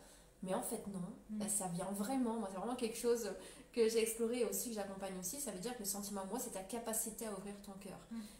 mais 0.43 0.55
en 0.55 0.63
fait 0.63 0.83
non. 0.89 1.49
Ça 1.49 1.67
vient 1.69 1.91
vraiment, 1.93 2.35
moi 2.35 2.49
c'est 2.51 2.59
vraiment 2.59 2.77
quelque 2.77 2.97
chose 2.97 3.33
que 3.73 3.89
j'ai 3.89 4.01
exploré 4.01 4.41
et 4.41 4.45
aussi 4.45 4.71
que 4.71 4.77
j'accompagne 4.77 5.19
aussi. 5.19 5.41
Ça 5.41 5.51
veut 5.51 5.59
dire 5.59 5.75
que 5.75 5.81
le 5.81 5.89
sentiment 5.89 6.23
amoureux, 6.23 6.41
c'est 6.41 6.53
ta 6.53 6.63
capacité 6.63 7.27
à 7.27 7.33
ouvrir 7.33 7.55
ton 7.63 7.73
cœur. 7.73 7.99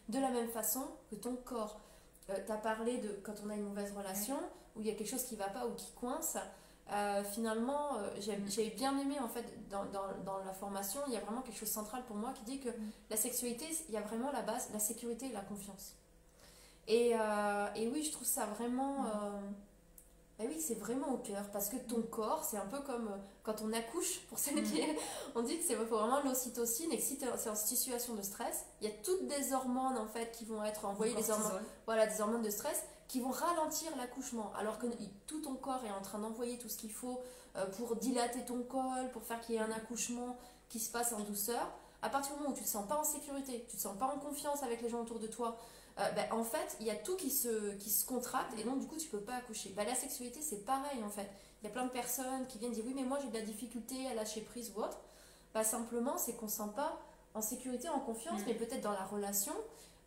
De 0.09 0.19
la 0.19 0.31
même 0.31 0.49
façon 0.49 0.87
que 1.11 1.17
ton 1.17 1.35
corps. 1.37 1.81
Euh, 2.31 2.35
tu 2.45 2.53
as 2.53 2.57
parlé 2.57 2.99
de 2.99 3.09
quand 3.23 3.35
on 3.45 3.51
a 3.51 3.55
une 3.55 3.65
mauvaise 3.65 3.93
relation, 3.93 4.39
où 4.77 4.81
il 4.81 4.87
y 4.87 4.91
a 4.91 4.95
quelque 4.95 5.11
chose 5.11 5.25
qui 5.25 5.35
ne 5.35 5.41
va 5.41 5.49
pas 5.49 5.67
ou 5.67 5.75
qui 5.75 5.91
coince. 5.93 6.37
Euh, 6.93 7.25
finalement, 7.25 7.99
euh, 7.99 8.11
j'ai 8.47 8.71
bien 8.71 8.97
aimé 8.99 9.19
en 9.19 9.29
fait 9.29 9.45
dans, 9.71 9.85
dans, 9.87 10.39
la 10.45 10.53
formation, 10.53 11.01
il 11.09 11.15
y 11.15 11.17
a 11.17 11.21
vraiment 11.21 11.43
quelque 11.43 11.59
chose 11.59 11.69
de 11.69 11.75
central 11.75 12.05
pour 12.07 12.15
moi 12.15 12.33
qui 12.33 12.45
dit 12.45 12.61
que 12.61 12.69
mm. 12.69 12.91
la 13.11 13.17
sexualité, 13.17 13.67
il 13.89 13.95
y 13.95 13.99
a 13.99 14.03
vraiment 14.03 14.31
la 14.31 14.43
base, 14.43 14.69
la 14.73 14.79
sécurité 14.79 15.27
et 15.27 15.33
la 15.33 15.41
confiance. 15.41 15.97
Et, 16.87 17.13
euh, 17.15 17.67
et 17.75 17.89
oui, 17.89 18.05
je 18.05 18.13
trouve 18.13 18.27
ça 18.27 18.47
vraiment. 18.47 19.03
Mm. 19.03 19.55
Bah 20.39 20.45
oui, 20.47 20.61
c'est 20.61 20.75
vraiment 20.75 21.15
au 21.15 21.17
cœur 21.17 21.51
parce 21.51 21.71
que 21.71 21.77
ton 21.77 22.03
corps, 22.03 22.45
c'est 22.45 22.59
un 22.59 22.67
peu 22.67 22.81
comme 22.81 23.11
quand 23.43 23.63
on 23.63 23.73
accouche, 23.73 24.21
pour 24.29 24.39
celles 24.39 24.63
qui. 24.63 24.81
Mm. 24.87 24.97
On 25.35 25.43
dit 25.43 25.59
que 25.59 25.65
c'est 25.65 25.75
vraiment 25.75 26.23
l'ocytocine 26.23 26.93
et 26.93 26.99
que 26.99 27.03
si 27.03 27.19
c'est 27.19 27.51
en 27.51 27.57
situation 27.57 28.15
de 28.15 28.23
stress, 28.23 28.65
il 28.81 28.89
y 28.89 28.91
a 28.91 28.95
toutes 29.03 29.27
des 29.27 29.53
hormones 29.53 29.99
en 29.99 30.07
fait 30.07 30.31
qui 30.31 30.45
vont 30.45 30.63
être 30.63 30.85
envoyées, 30.85 31.15
des 31.15 31.31
hormones, 31.31 31.65
voilà, 31.85 32.07
des 32.07 32.21
hormones 32.21 32.43
de 32.43 32.51
stress 32.51 32.85
qui 33.09 33.21
vont 33.21 33.31
ralentir 33.31 33.97
l'accouchement, 33.97 34.53
alors 34.59 34.79
que 34.79 34.87
tout 35.27 35.41
ton 35.41 35.55
corps 35.55 35.85
est 35.85 35.91
en 35.91 36.03
train 36.03 36.19
d'envoyer 36.19 36.59
tout 36.59 36.69
ce 36.69 36.77
qu'il 36.77 36.93
faut 36.93 37.21
euh, 37.57 37.67
pour 37.67 37.97
dilater 37.97 38.45
ton 38.45 38.63
col, 38.63 39.11
pour 39.13 39.23
faire 39.23 39.41
qu'il 39.41 39.55
y 39.55 39.59
ait 39.59 39.63
un 39.63 39.71
accouchement 39.71 40.37
qui 40.69 40.81
se 40.81 40.91
passe 40.91 41.13
en 41.13 41.21
douceur. 41.21 41.73
À 42.03 42.09
partir 42.09 42.35
du 42.35 42.41
moment 42.41 42.53
où 42.53 42.57
tu 42.57 42.65
te 42.65 42.69
sens 42.69 42.87
pas 42.87 42.97
en 42.97 43.05
sécurité, 43.05 43.65
tu 43.69 43.77
te 43.77 43.83
sens 43.83 43.97
pas 43.97 44.07
en 44.07 44.19
confiance 44.19 44.63
avec 44.63 44.83
les 44.83 44.89
gens 44.89 45.01
autour 45.01 45.19
de 45.19 45.27
toi, 45.27 45.57
euh, 45.99 46.11
ben, 46.11 46.31
en 46.31 46.45
fait, 46.45 46.77
il 46.81 46.87
y 46.87 46.91
a 46.91 46.95
tout 46.95 47.17
qui 47.17 47.31
se, 47.31 47.75
qui 47.77 47.89
se 47.89 48.05
contracte 48.05 48.59
et 48.59 48.65
donc 48.65 48.81
du 48.81 48.87
coup 48.87 48.97
tu 48.97 49.09
peux 49.09 49.21
pas 49.21 49.37
accoucher. 49.37 49.71
Ben, 49.71 49.87
la 49.87 49.95
sexualité 49.95 50.43
c'est 50.43 50.65
pareil 50.65 51.03
en 51.03 51.09
fait. 51.09 51.29
Il 51.63 51.65
y 51.65 51.69
a 51.69 51.73
plein 51.73 51.87
de 51.87 51.91
personnes 51.91 52.47
qui 52.49 52.59
viennent 52.59 52.73
dire 52.73 52.85
oui 52.87 52.93
mais 52.95 53.05
moi 53.05 53.19
j'ai 53.23 53.29
de 53.29 53.35
la 53.35 53.45
difficulté 53.45 54.07
à 54.09 54.15
lâcher 54.15 54.43
prise 54.43 54.73
ou 54.77 54.81
autre. 54.81 54.99
Ben, 55.55 55.63
simplement 55.63 56.19
c'est 56.19 56.35
qu'on 56.35 56.49
se 56.49 56.57
sent 56.57 56.71
pas 56.75 56.99
en 57.33 57.41
sécurité, 57.41 57.89
en 57.89 58.01
confiance, 58.01 58.41
mm. 58.41 58.45
mais 58.47 58.55
peut-être 58.55 58.83
dans 58.83 58.93
la 58.93 59.05
relation, 59.05 59.55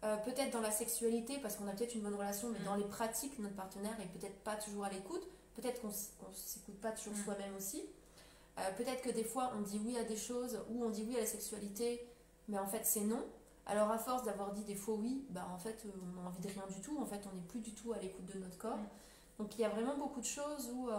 euh, 0.04 0.16
peut-être 0.18 0.52
dans 0.52 0.62
la 0.62 0.72
sexualité, 0.72 1.40
parce 1.42 1.58
qu'on 1.58 1.68
a 1.68 1.72
peut-être 1.72 1.94
une 1.94 2.02
bonne 2.02 2.16
relation, 2.16 2.50
mais 2.50 2.60
dans 2.64 2.78
mm. 2.78 2.82
les 2.82 2.88
pratiques, 2.88 3.38
notre 3.40 3.56
partenaire 3.56 4.00
est 4.00 4.18
peut-être 4.18 4.40
pas 4.44 4.56
toujours 4.56 4.86
à 4.86 4.90
l'écoute. 4.90 5.28
Peut-être 5.56 5.82
qu'on 5.82 5.90
ne 5.90 6.34
s'écoute 6.34 6.80
pas 6.80 6.92
toujours 6.92 7.14
mm. 7.14 7.24
soi-même 7.24 7.56
aussi. 7.58 7.84
Euh, 8.58 8.72
peut-être 8.78 9.02
que 9.02 9.10
des 9.10 9.26
fois, 9.26 9.52
on 9.58 9.62
dit 9.62 9.80
oui 9.84 9.98
à 9.98 10.04
des 10.04 10.16
choses, 10.16 10.60
ou 10.70 10.86
on 10.86 10.90
dit 10.90 11.04
oui 11.08 11.18
à 11.18 11.22
la 11.22 11.26
sexualité, 11.26 12.08
mais 12.48 12.58
en 12.58 12.68
fait, 12.68 12.86
c'est 12.86 13.02
non. 13.02 13.26
Alors, 13.66 13.92
à 13.92 13.98
force 13.98 14.24
d'avoir 14.24 14.54
dit 14.54 14.64
des 14.64 14.76
faux 14.76 14.98
oui, 15.02 15.26
bah, 15.30 15.48
en 15.54 15.60
fait, 15.60 15.84
euh, 15.86 15.90
on 16.02 16.22
n'a 16.22 16.28
envie 16.28 16.42
de 16.42 16.48
rien 16.48 16.64
du 16.70 16.80
tout. 16.80 16.98
En 16.98 17.06
fait, 17.06 17.22
on 17.32 17.36
n'est 17.36 17.44
plus 17.44 17.60
du 17.60 17.74
tout 17.74 17.92
à 17.92 18.00
l'écoute 18.00 18.26
de 18.34 18.40
notre 18.40 18.58
corps. 18.58 18.78
Mm. 18.78 18.88
Donc, 19.40 19.58
il 19.58 19.62
y 19.62 19.66
a 19.66 19.70
vraiment 19.70 19.98
beaucoup 19.98 20.22
de 20.22 20.26
choses 20.26 20.70
où. 20.74 20.90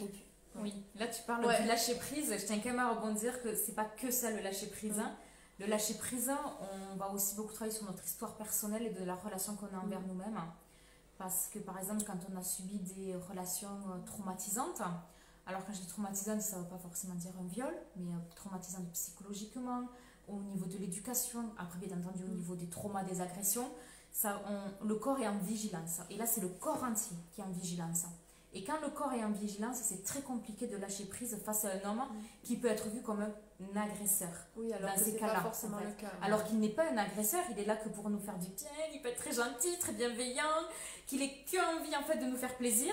Et 0.00 0.06
puis, 0.06 0.24
Oui, 0.56 0.74
là, 0.96 1.06
tu 1.06 1.22
parles 1.22 1.42
du 1.42 1.68
lâcher 1.68 1.94
prise. 1.94 2.34
Je 2.36 2.46
tiens 2.46 2.58
quand 2.58 2.70
même 2.70 2.78
à 2.78 2.94
rebondir 2.94 3.42
que 3.42 3.54
c'est 3.54 3.74
pas 3.74 3.84
que 3.84 4.10
ça 4.10 4.30
le 4.30 4.40
lâcher 4.40 4.66
prise. 4.66 4.98
Hein. 4.98 5.16
Le 5.58 5.66
lâcher 5.66 5.94
prise, 5.94 6.30
on 6.92 6.96
va 6.96 7.10
aussi 7.10 7.36
beaucoup 7.36 7.52
travailler 7.52 7.76
sur 7.76 7.86
notre 7.86 8.04
histoire 8.04 8.34
personnelle 8.36 8.86
et 8.86 8.90
de 8.90 9.04
la 9.04 9.14
relation 9.14 9.54
qu'on 9.54 9.66
a 9.66 9.80
envers 9.80 10.00
mm. 10.00 10.06
nous-mêmes. 10.06 10.40
Parce 11.18 11.48
que 11.48 11.58
par 11.58 11.78
exemple, 11.78 12.02
quand 12.04 12.18
on 12.32 12.36
a 12.36 12.42
subi 12.42 12.78
des 12.78 13.14
relations 13.14 13.68
euh, 13.68 13.98
traumatisantes, 14.06 14.82
alors 15.46 15.64
quand 15.64 15.72
je 15.72 15.80
dis 15.80 15.86
traumatisante, 15.86 16.40
ça 16.40 16.56
ne 16.56 16.62
veut 16.62 16.68
pas 16.68 16.78
forcément 16.78 17.14
dire 17.14 17.32
un 17.38 17.46
viol, 17.46 17.74
mais 17.96 18.12
euh, 18.12 18.18
traumatisante 18.34 18.90
psychologiquement, 18.92 19.88
au 20.26 20.40
niveau 20.40 20.66
de 20.66 20.78
l'éducation, 20.78 21.52
après 21.58 21.78
bien 21.78 21.96
entendu 21.96 22.24
au 22.24 22.28
mm. 22.28 22.36
niveau 22.36 22.54
des 22.56 22.68
traumas, 22.68 23.04
des 23.04 23.20
agressions, 23.20 23.70
ça, 24.10 24.42
le 24.84 24.94
corps 24.96 25.18
est 25.20 25.28
en 25.28 25.38
vigilance. 25.38 26.00
Et 26.10 26.16
là, 26.16 26.26
c'est 26.26 26.42
le 26.42 26.48
corps 26.48 26.84
entier 26.84 27.16
qui 27.30 27.40
est 27.40 27.44
en 27.44 27.50
vigilance. 27.50 28.04
Et 28.54 28.64
quand 28.64 28.80
le 28.82 28.90
corps 28.90 29.12
est 29.12 29.24
en 29.24 29.30
vigilance, 29.30 29.78
c'est 29.82 30.04
très 30.04 30.20
compliqué 30.20 30.66
de 30.66 30.76
lâcher 30.76 31.04
prise 31.04 31.38
face 31.44 31.64
à 31.64 31.68
un 31.68 31.90
homme 31.90 31.98
mm. 31.98 32.22
qui 32.42 32.56
peut 32.56 32.68
être 32.68 32.88
vu 32.88 33.00
comme 33.00 33.22
un 33.22 33.80
agresseur. 33.80 34.28
Oui, 34.56 34.72
alors 34.72 34.90
dans 34.90 35.02
ces 35.02 35.16
cas-là. 35.16 35.40
forcément 35.40 35.78
le 35.78 35.92
cas. 36.00 36.12
Alors 36.20 36.44
qu'il 36.44 36.58
n'est 36.58 36.68
pas 36.68 36.90
un 36.90 36.96
agresseur, 36.96 37.42
il 37.50 37.58
est 37.58 37.64
là 37.64 37.76
que 37.76 37.88
pour 37.88 38.10
nous 38.10 38.18
faire 38.18 38.38
du 38.38 38.48
bien, 38.48 38.68
il 38.92 39.00
peut 39.00 39.08
être 39.08 39.22
très 39.22 39.32
gentil, 39.32 39.78
très 39.78 39.92
bienveillant, 39.92 40.42
qu'il 41.06 41.22
ait 41.22 41.44
qu'envie 41.50 41.96
en 41.96 42.02
fait 42.02 42.18
de 42.18 42.26
nous 42.26 42.36
faire 42.36 42.56
plaisir. 42.56 42.92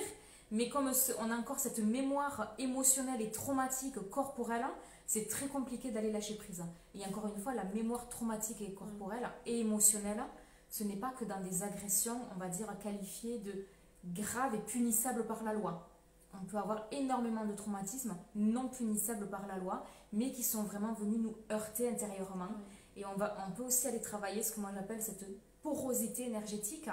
Mais 0.52 0.67
comme 0.69 0.91
on 1.19 1.32
a 1.32 1.36
encore 1.36 1.60
cette 1.60 1.80
mémoire 1.80 2.56
émotionnelle 2.58 3.22
et 3.22 3.30
traumatique 3.30 4.00
corporelle, 4.10 4.65
c'est 5.06 5.28
très 5.28 5.48
compliqué 5.48 5.91
d'aller 5.91 6.12
lâcher 6.12 6.36
prise. 6.36 6.63
Et 6.95 7.06
encore 7.06 7.28
une 7.28 7.41
fois, 7.41 7.54
la 7.54 7.65
mémoire 7.65 8.10
traumatique 8.10 8.62
et 8.62 8.74
corporelle 8.74 9.30
et 9.45 9.60
émotionnelle, 9.60 10.24
ce 10.69 10.84
n'est 10.84 10.95
pas 10.95 11.12
que 11.12 11.26
dans 11.26 11.39
des 11.41 11.63
agressions, 11.63 12.19
on 12.36 12.39
va 12.39 12.48
dire, 12.48 12.67
qualifiées 12.82 13.39
de 13.39 13.65
graves 14.06 14.56
et 14.56 14.60
punissables 14.60 15.26
par 15.26 15.44
la 15.44 15.54
loi. 15.54 15.90
On 16.34 16.46
peut 16.46 16.58
avoir 16.58 16.88
énormément 16.92 17.46
de 17.46 17.54
traumatismes 17.54 18.16
non 18.36 18.68
punissables 18.70 19.28
par 19.30 19.48
la 19.48 19.58
loi, 19.58 19.84
mais 20.14 20.32
qui 20.32 20.44
sont 20.44 20.64
vraiment 20.64 20.94
venus 20.94 21.20
nous 21.20 21.36
heurter 21.52 21.90
intérieurement. 21.90 22.50
Et 22.96 23.06
on, 23.06 23.16
va, 23.16 23.36
on 23.48 23.52
peut 23.52 23.64
aussi 23.64 23.88
aller 23.88 24.02
travailler 24.02 24.44
ce 24.44 24.52
que 24.52 24.60
moi 24.60 24.72
j'appelle 24.74 25.02
cette 25.02 25.26
porosité 25.62 26.24
énergétique, 26.24 26.90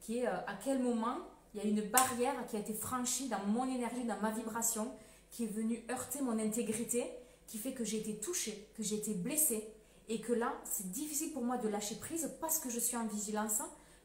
qui 0.00 0.18
est 0.18 0.28
euh, 0.28 0.36
à 0.46 0.54
quel 0.62 0.82
moment 0.82 1.16
il 1.54 1.62
y 1.62 1.66
a 1.66 1.68
une 1.68 1.88
barrière 1.90 2.46
qui 2.48 2.56
a 2.56 2.58
été 2.58 2.74
franchie 2.74 3.28
dans 3.28 3.44
mon 3.46 3.64
énergie, 3.64 4.04
dans 4.04 4.20
ma 4.20 4.30
vibration, 4.30 4.90
qui 5.30 5.44
est 5.44 5.48
venue 5.48 5.82
heurter 5.90 6.20
mon 6.20 6.38
intégrité, 6.38 7.10
qui 7.46 7.58
fait 7.58 7.72
que 7.72 7.84
j'ai 7.84 7.98
été 7.98 8.18
touchée, 8.18 8.68
que 8.76 8.82
j'ai 8.82 8.96
été 8.96 9.14
blessée, 9.14 9.66
et 10.08 10.20
que 10.20 10.32
là, 10.32 10.52
c'est 10.64 10.90
difficile 10.90 11.32
pour 11.32 11.42
moi 11.42 11.56
de 11.56 11.68
lâcher 11.68 11.96
prise 11.96 12.30
parce 12.40 12.58
que 12.58 12.68
je 12.68 12.78
suis 12.78 12.96
en 12.96 13.06
vigilance 13.06 13.62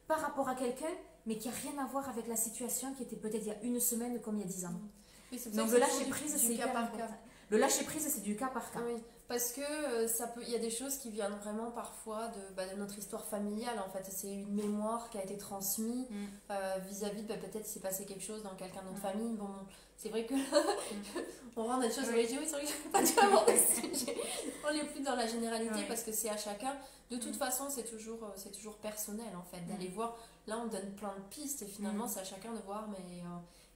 par 0.07 0.21
rapport 0.21 0.47
à 0.47 0.55
quelqu'un 0.55 0.93
mais 1.25 1.37
qui 1.37 1.47
n'a 1.47 1.53
rien 1.53 1.83
à 1.83 1.87
voir 1.87 2.07
avec 2.09 2.27
la 2.27 2.35
situation 2.35 2.93
qui 2.93 3.03
était 3.03 3.15
peut-être 3.15 3.43
il 3.43 3.47
y 3.47 3.51
a 3.51 3.61
une 3.63 3.79
semaine 3.79 4.19
comme 4.21 4.37
il 4.37 4.41
y 4.41 4.43
a 4.43 4.47
dix 4.47 4.65
ans. 4.65 4.79
Donc 5.53 5.71
le 5.71 5.77
lâcher 5.77 6.05
prise, 6.09 6.35
c'est 6.37 6.55
cas 6.55 6.67
par 6.67 6.91
cas. 6.91 7.09
Le 7.49 7.57
lâcher 7.57 7.83
prise, 7.83 8.07
c'est 8.07 8.21
du 8.21 8.35
cas 8.35 8.47
par 8.47 8.71
cas. 8.71 8.79
Oui, 8.85 9.01
parce 9.27 9.51
que 9.51 9.61
euh, 9.61 10.07
ça 10.07 10.27
peut, 10.27 10.41
il 10.43 10.51
y 10.51 10.55
a 10.55 10.59
des 10.59 10.69
choses 10.69 10.97
qui 10.97 11.09
viennent 11.09 11.35
vraiment 11.43 11.71
parfois 11.71 12.27
de, 12.27 12.55
bah, 12.55 12.67
de 12.67 12.77
notre 12.77 12.97
histoire 12.97 13.25
familiale. 13.25 13.79
En 13.79 13.89
fait, 13.89 14.05
c'est 14.09 14.31
une 14.31 14.53
mémoire 14.53 15.09
qui 15.09 15.17
a 15.17 15.23
été 15.23 15.37
transmise 15.37 16.07
mm. 16.09 16.25
euh, 16.51 16.77
vis-à-vis 16.87 17.23
de 17.23 17.27
bah, 17.27 17.35
peut-être 17.37 17.65
s'est 17.65 17.79
passé 17.79 18.05
quelque 18.05 18.23
chose 18.23 18.43
dans 18.43 18.55
quelqu'un 18.55 18.81
de 18.81 18.87
notre 18.87 18.99
mm. 18.99 19.01
famille. 19.01 19.33
Bon, 19.33 19.49
c'est 19.97 20.09
vrai 20.09 20.25
que 20.25 20.35
mm. 20.35 21.23
on 21.55 21.67
dans 21.67 21.79
des 21.79 21.91
choses. 21.91 22.09
Oui, 22.13 22.27
oui 22.29 22.39
c'est 22.43 22.51
vrai 22.51 22.61
que 22.61 22.67
je 22.67 22.89
pas 22.89 23.03
dû 23.03 23.11
aborder 23.19 23.55
On 24.67 24.73
n'est 24.73 24.85
plus 24.85 25.01
dans 25.01 25.15
la 25.15 25.25
généralité 25.25 25.85
parce 25.87 26.03
que 26.03 26.11
c'est 26.11 26.29
à 26.29 26.37
chacun. 26.37 26.75
De 27.09 27.17
toute 27.17 27.35
façon, 27.35 27.65
c'est 27.69 27.89
toujours, 27.89 28.23
euh, 28.23 28.31
c'est 28.35 28.51
toujours 28.51 28.77
personnel 28.77 29.35
en 29.35 29.43
fait 29.43 29.61
d'aller 29.67 29.87
voir 29.89 30.15
Là, 30.49 30.57
on 30.57 30.67
donne 30.67 30.91
plein 30.95 31.13
de 31.15 31.21
pistes 31.29 31.61
et 31.61 31.67
finalement, 31.67 32.05
mm. 32.05 32.09
c'est 32.09 32.19
à 32.21 32.23
chacun 32.23 32.51
de 32.51 32.59
voir, 32.65 32.87
mais 32.89 33.21
euh, 33.21 33.27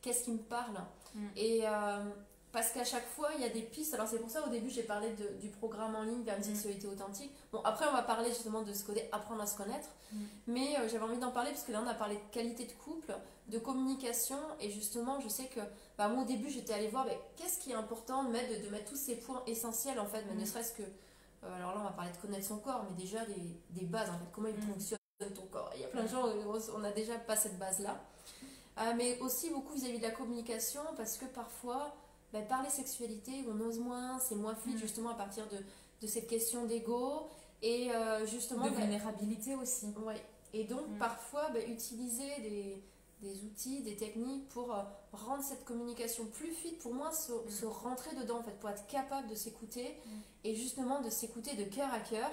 qu'est-ce 0.01 0.23
qui 0.23 0.31
me 0.31 0.39
parle 0.39 0.79
mm. 1.13 1.27
Et 1.35 1.61
euh, 1.67 2.03
parce 2.51 2.71
qu'à 2.71 2.83
chaque 2.83 3.07
fois, 3.09 3.29
il 3.35 3.41
y 3.41 3.45
a 3.45 3.49
des 3.49 3.61
pistes. 3.61 3.93
Alors, 3.93 4.07
c'est 4.07 4.17
pour 4.17 4.29
ça, 4.31 4.43
au 4.45 4.49
début, 4.49 4.71
j'ai 4.71 4.81
parlé 4.81 5.15
du 5.39 5.49
programme 5.49 5.95
en 5.95 6.01
ligne 6.01 6.23
vers 6.23 6.35
une 6.35 6.41
mm. 6.41 6.45
sexualité 6.45 6.87
authentique. 6.87 7.31
Bon, 7.51 7.61
après, 7.63 7.85
on 7.87 7.93
va 7.93 8.01
parler 8.01 8.29
justement 8.29 8.63
de 8.63 8.73
ce 8.73 8.83
côté 8.83 9.07
apprendre 9.11 9.41
à 9.41 9.45
se 9.45 9.55
connaître. 9.55 9.87
Mais 10.47 10.75
euh, 10.79 10.87
j'avais 10.89 11.03
envie 11.03 11.19
d'en 11.19 11.31
parler 11.31 11.51
parce 11.51 11.63
que 11.63 11.71
là, 11.71 11.81
on 11.83 11.87
a 11.87 11.93
parlé 11.93 12.15
de 12.15 12.33
qualité 12.33 12.65
de 12.65 12.73
couple, 12.73 13.15
de 13.49 13.59
communication. 13.59 14.37
Et 14.59 14.71
justement, 14.71 15.19
je 15.21 15.29
sais 15.29 15.45
que 15.45 15.59
bah, 15.95 16.07
moi, 16.07 16.23
au 16.23 16.25
début, 16.25 16.49
j'étais 16.49 16.73
allée 16.73 16.89
voir 16.89 17.05
qu'est-ce 17.35 17.59
qui 17.59 17.71
est 17.71 17.75
important 17.75 18.23
de 18.23 18.29
mettre, 18.29 18.63
de, 18.63 18.69
mettre 18.69 18.89
tous 18.89 18.97
ces 18.97 19.15
points 19.15 19.43
essentiels, 19.45 19.99
en 19.99 20.07
fait, 20.07 20.23
mais 20.27 20.41
ne 20.41 20.45
serait-ce 20.45 20.73
que. 20.73 20.83
alors 21.43 21.75
là, 21.75 21.81
on 21.81 21.83
va 21.83 21.91
parler 21.91 22.11
de 22.11 22.17
connaître 22.17 22.47
son 22.47 22.57
corps, 22.57 22.83
mais 22.89 22.95
déjà 22.95 23.23
des, 23.25 23.59
des 23.69 23.85
bases, 23.85 24.09
en 24.09 24.17
fait, 24.17 24.31
comment 24.31 24.47
il 24.47 24.59
fonctionne 24.59 24.97
y 25.83 25.85
a 25.85 25.89
plein 25.89 26.03
de 26.03 26.07
gens, 26.07 26.25
on 26.75 26.79
n'a 26.79 26.91
déjà 26.91 27.15
pas 27.15 27.35
cette 27.35 27.57
base-là. 27.57 28.01
Euh, 28.79 28.93
mais 28.97 29.19
aussi 29.19 29.49
beaucoup 29.49 29.73
vis-à-vis 29.73 29.99
de 29.99 30.03
la 30.03 30.11
communication, 30.11 30.81
parce 30.97 31.17
que 31.17 31.25
parfois, 31.25 31.95
ben, 32.31 32.45
parler 32.47 32.69
sexualité, 32.69 33.31
on 33.47 33.59
ose 33.61 33.79
moins, 33.79 34.17
c'est 34.19 34.35
moins 34.35 34.55
fluide 34.55 34.77
mm. 34.77 34.81
justement 34.81 35.09
à 35.09 35.15
partir 35.15 35.47
de, 35.49 35.57
de 36.01 36.07
cette 36.07 36.27
question 36.27 36.65
d'ego 36.65 37.27
et 37.61 37.91
euh, 37.91 38.25
justement... 38.25 38.65
De 38.65 38.71
ben, 38.71 38.81
vulnérabilité 38.81 39.55
aussi. 39.55 39.93
Ouais. 40.03 40.21
Et 40.53 40.63
donc 40.63 40.87
mm. 40.87 40.97
parfois, 40.97 41.49
ben, 41.49 41.69
utiliser 41.69 42.41
des, 42.41 42.83
des, 43.21 43.43
outils, 43.43 43.83
des 43.83 43.95
techniques 43.95 44.49
pour 44.49 44.73
euh, 44.73 44.81
rendre 45.11 45.43
cette 45.43 45.65
communication 45.65 46.25
plus 46.25 46.51
fluide, 46.53 46.79
pour 46.79 46.95
moi, 46.95 47.11
se, 47.11 47.31
mm. 47.31 47.51
se, 47.51 47.65
rentrer 47.65 48.15
dedans, 48.15 48.39
en 48.39 48.43
fait, 48.43 48.59
pour 48.59 48.71
être 48.71 48.87
capable 48.87 49.27
de 49.27 49.35
s'écouter 49.35 49.95
et 50.43 50.55
justement 50.55 51.01
de 51.01 51.11
s'écouter 51.11 51.55
de 51.55 51.65
cœur 51.65 51.93
à 51.93 51.99
cœur 51.99 52.31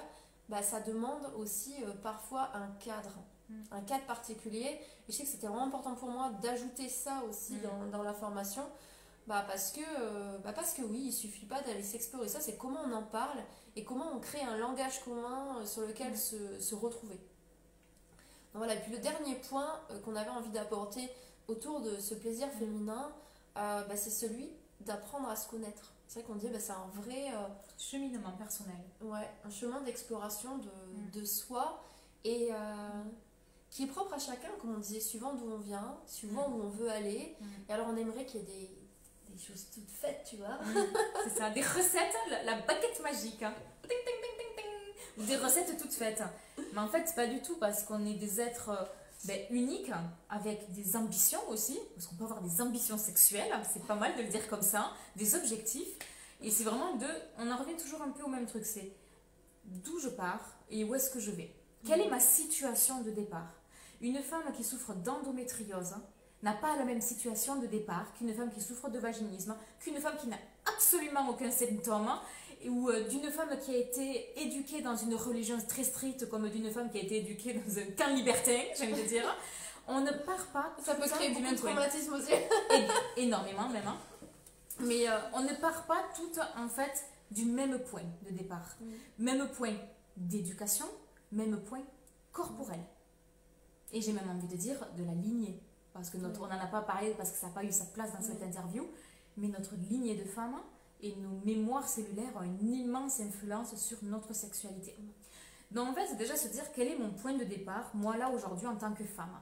bah, 0.51 0.61
ça 0.61 0.81
demande 0.81 1.31
aussi 1.37 1.73
euh, 1.83 1.93
parfois 2.03 2.51
un 2.53 2.67
cadre. 2.83 3.15
Un 3.71 3.81
cadre 3.81 4.05
particulier. 4.05 4.79
Et 5.07 5.11
je 5.11 5.13
sais 5.13 5.23
que 5.23 5.29
c'était 5.29 5.47
vraiment 5.47 5.65
important 5.65 5.95
pour 5.95 6.09
moi 6.09 6.31
d'ajouter 6.41 6.89
ça 6.89 7.21
aussi 7.29 7.53
mm. 7.53 7.61
dans, 7.61 7.97
dans, 7.97 8.03
la 8.03 8.13
formation. 8.13 8.63
Bah 9.27 9.45
parce, 9.47 9.71
que, 9.71 9.81
euh, 9.99 10.37
bah 10.39 10.51
parce 10.53 10.73
que 10.73 10.81
oui, 10.81 11.03
il 11.05 11.13
suffit 11.13 11.45
pas 11.45 11.61
d'aller 11.61 11.83
s'explorer. 11.83 12.27
Ça, 12.27 12.39
c'est 12.39 12.57
comment 12.57 12.79
on 12.87 12.91
en 12.93 13.03
parle 13.03 13.37
et 13.75 13.83
comment 13.83 14.11
on 14.13 14.19
crée 14.19 14.41
un 14.41 14.57
langage 14.57 15.03
commun 15.03 15.57
euh, 15.59 15.65
sur 15.65 15.81
lequel 15.81 16.13
mm. 16.13 16.17
se, 16.17 16.59
se, 16.59 16.75
retrouver. 16.75 17.15
Donc 18.53 18.63
voilà, 18.63 18.75
et 18.75 18.79
puis 18.79 18.91
le 18.91 18.97
dernier 18.97 19.35
point 19.35 19.79
qu'on 20.03 20.15
avait 20.15 20.29
envie 20.29 20.49
d'apporter 20.49 21.09
autour 21.47 21.81
de 21.81 21.97
ce 21.99 22.15
plaisir 22.15 22.49
féminin, 22.59 23.11
bah, 23.55 23.95
c'est 23.95 24.09
celui 24.09 24.49
d'apprendre 24.81 25.29
à 25.29 25.35
se 25.35 25.47
connaître. 25.47 25.93
C'est 26.07 26.19
vrai 26.19 26.27
qu'on 26.27 26.35
dit, 26.35 26.49
bah, 26.49 26.59
c'est 26.59 26.73
un 26.73 26.89
vrai 26.93 27.29
euh, 27.33 27.47
cheminement 27.77 28.33
personnel. 28.33 28.81
Ouais, 29.01 29.29
un 29.45 29.49
chemin 29.49 29.79
d'exploration 29.81 30.57
de, 30.57 30.69
Mm. 30.91 31.11
de 31.11 31.25
soi 31.25 31.81
et 32.23 32.49
euh, 32.51 33.03
qui 33.71 33.83
est 33.85 33.87
propre 33.87 34.13
à 34.13 34.19
chacun, 34.19 34.49
comme 34.59 34.75
on 34.75 34.79
disait, 34.79 34.99
suivant 34.99 35.33
d'où 35.33 35.49
on 35.51 35.57
vient, 35.57 35.97
suivant 36.05 36.47
Mm. 36.49 36.53
où 36.53 36.63
on 36.65 36.69
veut 36.69 36.89
aller. 36.89 37.35
Mm. 37.39 37.45
Et 37.69 37.73
alors, 37.73 37.87
on 37.89 37.97
aimerait 37.97 38.25
qu'il 38.25 38.41
y 38.41 38.43
ait 38.43 38.45
des, 38.45 38.77
des 39.33 39.41
choses 39.41 39.65
toutes 39.73 39.89
faites, 39.89 40.23
tu 40.29 40.35
vois. 40.37 40.59
C'est 41.23 41.37
ça, 41.39 41.49
des 41.49 41.61
recettes, 41.63 42.13
la, 42.29 42.43
la 42.43 42.61
baguette 42.61 43.01
magique. 43.01 43.41
hein. 43.41 43.53
Ting, 43.83 43.97
ting. 44.05 44.13
Ou 45.17 45.23
Des 45.23 45.37
recettes 45.37 45.77
toutes 45.81 45.93
faites. 45.93 46.21
Mais 46.73 46.79
en 46.79 46.87
fait, 46.87 47.11
pas 47.15 47.27
du 47.27 47.41
tout, 47.41 47.55
parce 47.57 47.83
qu'on 47.83 48.05
est 48.05 48.13
des 48.15 48.39
êtres 48.41 48.69
euh, 48.69 48.83
ben, 49.25 49.39
uniques, 49.49 49.91
avec 50.29 50.71
des 50.71 50.95
ambitions 50.95 51.41
aussi, 51.49 51.79
parce 51.95 52.07
qu'on 52.07 52.15
peut 52.15 52.23
avoir 52.25 52.41
des 52.41 52.61
ambitions 52.61 52.97
sexuelles, 52.97 53.51
c'est 53.73 53.85
pas 53.85 53.95
mal 53.95 54.15
de 54.17 54.21
le 54.21 54.27
dire 54.29 54.47
comme 54.49 54.61
ça, 54.61 54.91
des 55.15 55.33
objectifs. 55.35 55.97
Et 56.41 56.49
c'est 56.51 56.63
vraiment 56.63 56.95
de. 56.95 57.07
On 57.37 57.49
en 57.51 57.57
revient 57.57 57.75
toujours 57.77 58.01
un 58.01 58.09
peu 58.09 58.23
au 58.23 58.27
même 58.29 58.47
truc 58.47 58.65
c'est 58.65 58.91
d'où 59.65 59.99
je 59.99 60.09
pars 60.09 60.57
et 60.69 60.83
où 60.83 60.95
est-ce 60.95 61.09
que 61.11 61.19
je 61.19 61.31
vais. 61.31 61.53
Quelle 61.85 62.01
est 62.01 62.09
ma 62.09 62.19
situation 62.19 63.01
de 63.01 63.11
départ? 63.11 63.53
Une 64.01 64.19
femme 64.21 64.51
qui 64.55 64.63
souffre 64.63 64.93
d'endométriose 64.93 65.93
n'a 66.43 66.53
pas 66.53 66.75
la 66.75 66.85
même 66.85 67.01
situation 67.01 67.57
de 67.57 67.67
départ 67.67 68.13
qu'une 68.17 68.33
femme 68.33 68.51
qui 68.51 68.61
souffre 68.61 68.89
de 68.89 68.97
vaginisme, 68.99 69.55
qu'une 69.79 69.97
femme 69.99 70.17
qui 70.19 70.27
n'a 70.27 70.37
absolument 70.75 71.29
aucun 71.29 71.51
symptôme, 71.51 72.09
et- 72.63 72.69
ou 72.69 72.89
euh, 72.89 73.07
d'une 73.07 73.29
femme 73.31 73.55
qui 73.59 73.75
a 73.75 73.77
été 73.77 74.39
éduquée 74.41 74.81
dans 74.81 74.95
une 74.95 75.13
religion 75.15 75.57
très 75.67 75.83
stricte, 75.83 76.27
comme 76.29 76.49
d'une 76.49 76.71
femme 76.71 76.89
qui 76.91 76.97
a 76.97 77.01
été 77.03 77.17
éduquée 77.17 77.53
dans 77.53 77.77
un 77.79 77.85
camp 77.97 78.13
libertin, 78.15 78.59
j'aime 78.77 78.93
dire. 79.07 79.35
On 79.87 80.01
ne 80.01 80.11
part 80.11 80.47
pas 80.47 80.73
Ça 80.83 80.95
peut 80.95 81.07
créer 81.07 81.29
du 81.29 81.35
beaucoup 81.35 81.45
de 81.55 81.57
traumatisme 81.75 82.13
aussi. 82.13 82.31
Énormément 83.17 83.67
même. 83.69 83.87
hein. 83.87 83.97
Mais 84.79 85.07
euh, 85.07 85.17
on 85.33 85.41
ne 85.41 85.53
part 85.55 85.85
pas 85.85 86.03
toutes 86.15 86.39
en 86.57 86.67
fait 86.67 87.03
du 87.29 87.45
même 87.45 87.77
point 87.79 88.03
de 88.27 88.31
départ. 88.35 88.75
Mm. 88.79 89.23
Même 89.25 89.47
point 89.49 89.73
d'éducation, 90.17 90.85
même 91.31 91.59
point 91.61 91.81
corporel. 92.31 92.79
Et 93.91 94.01
j'ai 94.01 94.13
même 94.13 94.29
envie 94.29 94.47
de 94.47 94.55
dire 94.55 94.77
de 94.97 95.03
la 95.03 95.13
lignée. 95.13 95.61
Parce 95.93 96.09
que 96.09 96.17
notre, 96.17 96.41
on 96.41 96.47
n'en 96.47 96.59
a 96.59 96.67
pas 96.67 96.81
parlé 96.81 97.13
parce 97.17 97.31
que 97.31 97.37
ça 97.37 97.47
n'a 97.47 97.53
pas 97.53 97.63
eu 97.63 97.71
sa 97.71 97.85
place 97.85 98.13
dans 98.13 98.21
cette 98.21 98.41
interview. 98.41 98.87
Mais 99.37 99.47
notre 99.47 99.75
lignée 99.89 100.15
de 100.15 100.23
femmes 100.23 100.59
et 101.01 101.15
nos 101.15 101.39
mémoires 101.45 101.87
cellulaires 101.87 102.35
ont 102.35 102.43
une 102.43 102.73
immense 102.73 103.19
influence 103.19 103.75
sur 103.75 103.97
notre 104.03 104.33
sexualité. 104.33 104.95
Donc 105.71 105.89
en 105.89 105.93
fait, 105.93 106.07
c'est 106.07 106.17
déjà 106.17 106.35
se 106.35 106.49
dire 106.49 106.63
quel 106.73 106.89
est 106.89 106.97
mon 106.97 107.11
point 107.11 107.33
de 107.33 107.43
départ, 107.43 107.91
moi 107.93 108.17
là 108.17 108.29
aujourd'hui 108.29 108.67
en 108.67 108.75
tant 108.75 108.93
que 108.93 109.03
femme. 109.03 109.39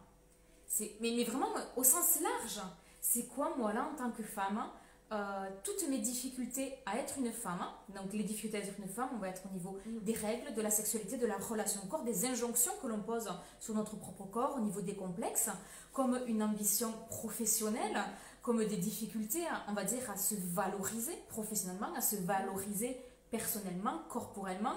C'est, 0.67 0.95
mais, 1.01 1.11
mais 1.15 1.23
vraiment 1.23 1.49
au 1.75 1.83
sens 1.83 2.19
large. 2.21 2.61
C'est 3.01 3.25
quoi 3.27 3.55
moi 3.57 3.73
là 3.73 3.89
en 3.91 3.95
tant 3.95 4.11
que 4.11 4.23
femme 4.23 4.63
euh, 5.11 5.49
toutes 5.63 5.87
mes 5.89 5.97
difficultés 5.97 6.75
à 6.85 6.97
être 6.97 7.17
une 7.17 7.31
femme, 7.31 7.65
donc 7.95 8.13
les 8.13 8.23
difficultés 8.23 8.57
à 8.57 8.59
être 8.59 8.79
une 8.79 8.87
femme, 8.87 9.09
on 9.15 9.17
va 9.17 9.29
être 9.29 9.41
au 9.49 9.53
niveau 9.53 9.77
Mm. 9.85 9.99
des 10.03 10.13
règles, 10.13 10.53
de 10.53 10.61
la 10.61 10.71
sexualité, 10.71 11.17
de 11.17 11.25
la 11.25 11.37
relation 11.37 11.81
au 11.83 11.87
corps, 11.87 12.03
des 12.03 12.25
injonctions 12.25 12.71
que 12.81 12.87
l'on 12.87 12.99
pose 13.01 13.29
sur 13.59 13.73
notre 13.73 13.95
propre 13.95 14.25
corps, 14.25 14.55
au 14.57 14.61
niveau 14.61 14.81
des 14.81 14.95
complexes, 14.95 15.49
comme 15.93 16.19
une 16.27 16.43
ambition 16.43 16.93
professionnelle, 17.09 17.99
comme 18.41 18.63
des 18.65 18.77
difficultés, 18.77 19.43
on 19.67 19.73
va 19.73 19.83
dire, 19.83 20.09
à 20.09 20.17
se 20.17 20.35
valoriser 20.35 21.17
professionnellement, 21.29 21.93
à 21.95 22.01
se 22.01 22.15
valoriser 22.17 22.97
personnellement, 23.31 23.99
corporellement, 24.09 24.75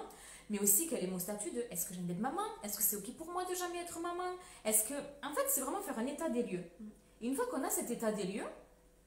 mais 0.51 0.59
aussi 0.61 0.89
quel 0.89 1.03
est 1.05 1.07
mon 1.07 1.18
statut 1.18 1.51
de 1.51 1.64
est-ce 1.70 1.87
que 1.87 1.95
j'aime 1.95 2.07
d'être 2.07 2.20
maman 2.20 2.43
Est-ce 2.62 2.76
que 2.76 2.83
c'est 2.83 2.97
ok 2.97 3.16
pour 3.16 3.30
moi 3.30 3.45
de 3.45 3.55
jamais 3.55 3.78
être 3.78 4.01
maman 4.01 4.37
Est-ce 4.64 4.85
que, 4.89 4.95
en 4.95 5.33
fait, 5.35 5.47
c'est 5.49 5.61
vraiment 5.61 5.80
faire 5.80 5.99
un 5.99 6.07
état 6.07 6.28
des 6.28 6.43
lieux. 6.43 6.64
Et 7.20 7.28
une 7.28 7.35
fois 7.35 7.47
qu'on 7.51 7.62
a 7.62 7.70
cet 7.70 7.91
état 7.91 8.12
des 8.12 8.24
lieux, 8.24 8.45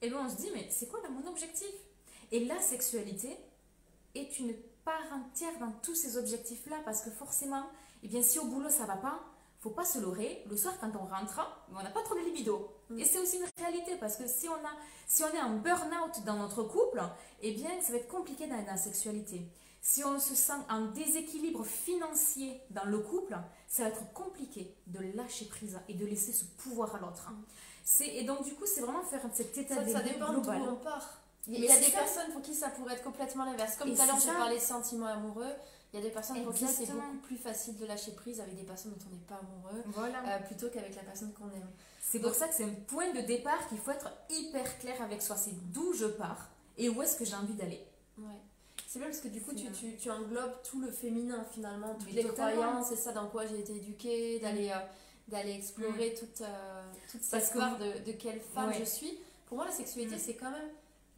et 0.02 0.08
bien 0.08 0.24
on 0.24 0.28
se 0.28 0.36
dit, 0.36 0.50
mais 0.54 0.68
c'est 0.70 0.88
quoi 0.88 1.00
là 1.02 1.08
mon 1.08 1.28
objectif? 1.28 1.70
Et 2.32 2.44
la 2.44 2.60
sexualité 2.60 3.36
est 4.14 4.38
une 4.38 4.54
part 4.84 5.12
entière 5.12 5.58
dans 5.58 5.72
tous 5.82 5.94
ces 5.94 6.16
objectifs-là, 6.16 6.76
parce 6.84 7.02
que 7.02 7.10
forcément, 7.10 7.64
eh 8.02 8.08
bien, 8.08 8.22
si 8.22 8.38
au 8.38 8.44
boulot 8.46 8.70
ça 8.70 8.84
va 8.84 8.96
pas, 8.96 9.20
faut 9.60 9.70
pas 9.70 9.84
se 9.84 9.98
leurrer. 9.98 10.44
Le 10.48 10.56
soir, 10.56 10.74
quand 10.80 10.92
on 10.94 11.06
rentre, 11.06 11.40
on 11.70 11.82
n'a 11.82 11.90
pas 11.90 12.02
trop 12.02 12.14
de 12.14 12.20
libido. 12.20 12.70
Mm. 12.90 13.00
Et 13.00 13.04
c'est 13.04 13.18
aussi 13.18 13.38
une 13.38 13.46
réalité, 13.58 13.96
parce 13.96 14.16
que 14.16 14.26
si 14.26 14.48
on, 14.48 14.54
a, 14.54 14.72
si 15.06 15.24
on 15.24 15.32
est 15.34 15.40
en 15.40 15.56
burn-out 15.56 16.24
dans 16.24 16.36
notre 16.36 16.62
couple, 16.62 17.02
eh 17.42 17.52
bien, 17.52 17.70
ça 17.80 17.92
va 17.92 17.98
être 17.98 18.08
compliqué 18.08 18.46
dans 18.46 18.64
la 18.64 18.76
sexualité. 18.76 19.42
Si 19.80 20.04
on 20.04 20.18
se 20.18 20.34
sent 20.34 20.60
en 20.68 20.86
déséquilibre 20.86 21.64
financier 21.64 22.60
dans 22.70 22.84
le 22.84 22.98
couple, 22.98 23.36
ça 23.68 23.84
va 23.84 23.90
être 23.90 24.12
compliqué 24.12 24.74
de 24.88 24.98
lâcher 25.16 25.46
prise 25.46 25.78
et 25.88 25.94
de 25.94 26.04
laisser 26.04 26.32
ce 26.32 26.44
pouvoir 26.44 26.94
à 26.96 26.98
l'autre. 26.98 27.30
Et 28.00 28.24
donc, 28.24 28.42
du 28.44 28.54
coup, 28.54 28.64
c'est 28.66 28.80
vraiment 28.80 29.02
faire 29.02 29.20
cet 29.32 29.56
état 29.56 29.76
des 29.76 29.92
ça 29.92 30.00
dépend 30.00 30.32
d'où 30.32 30.40
on 30.50 30.76
part. 30.76 31.20
Il 31.48 31.60
y 31.60 31.70
a 31.70 31.76
des 31.78 31.84
ça. 31.84 31.98
personnes 31.98 32.32
pour 32.32 32.42
qui 32.42 32.54
ça 32.54 32.70
pourrait 32.70 32.94
être 32.94 33.04
complètement 33.04 33.44
l'inverse. 33.44 33.76
Comme 33.76 33.88
Et 33.88 33.94
tout 33.94 34.02
à 34.02 34.06
l'heure, 34.06 34.18
j'ai 34.20 34.32
parlé 34.32 34.56
de 34.56 34.60
sentiments 34.60 35.06
amoureux. 35.06 35.52
Il 35.92 36.00
y 36.00 36.02
a 36.02 36.04
des 36.04 36.10
personnes 36.12 36.42
pour 36.42 36.52
qui 36.52 36.66
c'est 36.66 36.86
beaucoup 36.86 37.16
plus 37.22 37.36
facile 37.36 37.76
de 37.76 37.86
lâcher 37.86 38.10
prise 38.12 38.40
avec 38.40 38.56
des 38.56 38.64
personnes 38.64 38.90
dont 38.92 39.04
on 39.08 39.14
n'est 39.14 39.20
pas 39.22 39.36
amoureux 39.40 39.82
Voilà. 39.94 40.18
euh, 40.26 40.38
plutôt 40.40 40.68
qu'avec 40.68 40.94
la 40.96 41.02
personne 41.02 41.32
qu'on 41.32 41.46
aime. 41.50 41.70
C'est 42.02 42.18
pour 42.18 42.34
ça 42.34 42.48
que 42.48 42.54
c'est 42.54 42.64
un 42.64 42.74
point 42.88 43.12
de 43.12 43.20
départ 43.20 43.66
qu'il 43.68 43.78
faut 43.78 43.92
être 43.92 44.10
hyper 44.28 44.78
clair 44.80 45.00
avec 45.00 45.22
soi. 45.22 45.36
C'est 45.36 45.54
d'où 45.72 45.92
je 45.94 46.06
pars 46.06 46.48
et 46.76 46.88
où 46.88 47.00
est-ce 47.02 47.16
que 47.16 47.24
j'ai 47.24 47.36
envie 47.36 47.54
d'aller. 47.54 47.86
Ouais. 48.18 48.24
C'est 48.88 48.98
bien 48.98 49.08
parce 49.08 49.20
que 49.20 49.28
du 49.28 49.40
coup, 49.40 49.54
tu, 49.54 49.70
tu, 49.72 49.96
tu 49.96 50.10
englobes 50.10 50.54
tout 50.68 50.80
le 50.80 50.90
féminin 50.90 51.44
finalement, 51.54 51.94
toutes 51.94 52.06
Mais 52.12 52.22
les 52.22 52.28
totalement. 52.28 52.62
croyances, 52.62 52.88
c'est 52.88 52.96
ça 52.96 53.12
dans 53.12 53.28
quoi 53.28 53.46
j'ai 53.46 53.60
été 53.60 53.76
éduquée, 53.76 54.40
d'aller 54.40 54.70
euh, 54.70 54.78
d'aller 55.28 55.52
explorer 55.54 56.14
toute, 56.14 56.40
euh, 56.40 56.82
toute 57.10 57.22
cette 57.22 57.40
que 57.40 57.44
histoire 57.46 57.78
de, 57.78 58.04
de 58.04 58.12
quelle 58.12 58.40
femme 58.40 58.68
Ouais. 58.68 58.76
je 58.78 58.84
suis. 58.84 59.18
Pour 59.46 59.56
moi, 59.58 59.66
la 59.66 59.72
sexualité, 59.72 60.16
Mm. 60.16 60.20
c'est 60.20 60.34
quand 60.34 60.50
même 60.50 60.68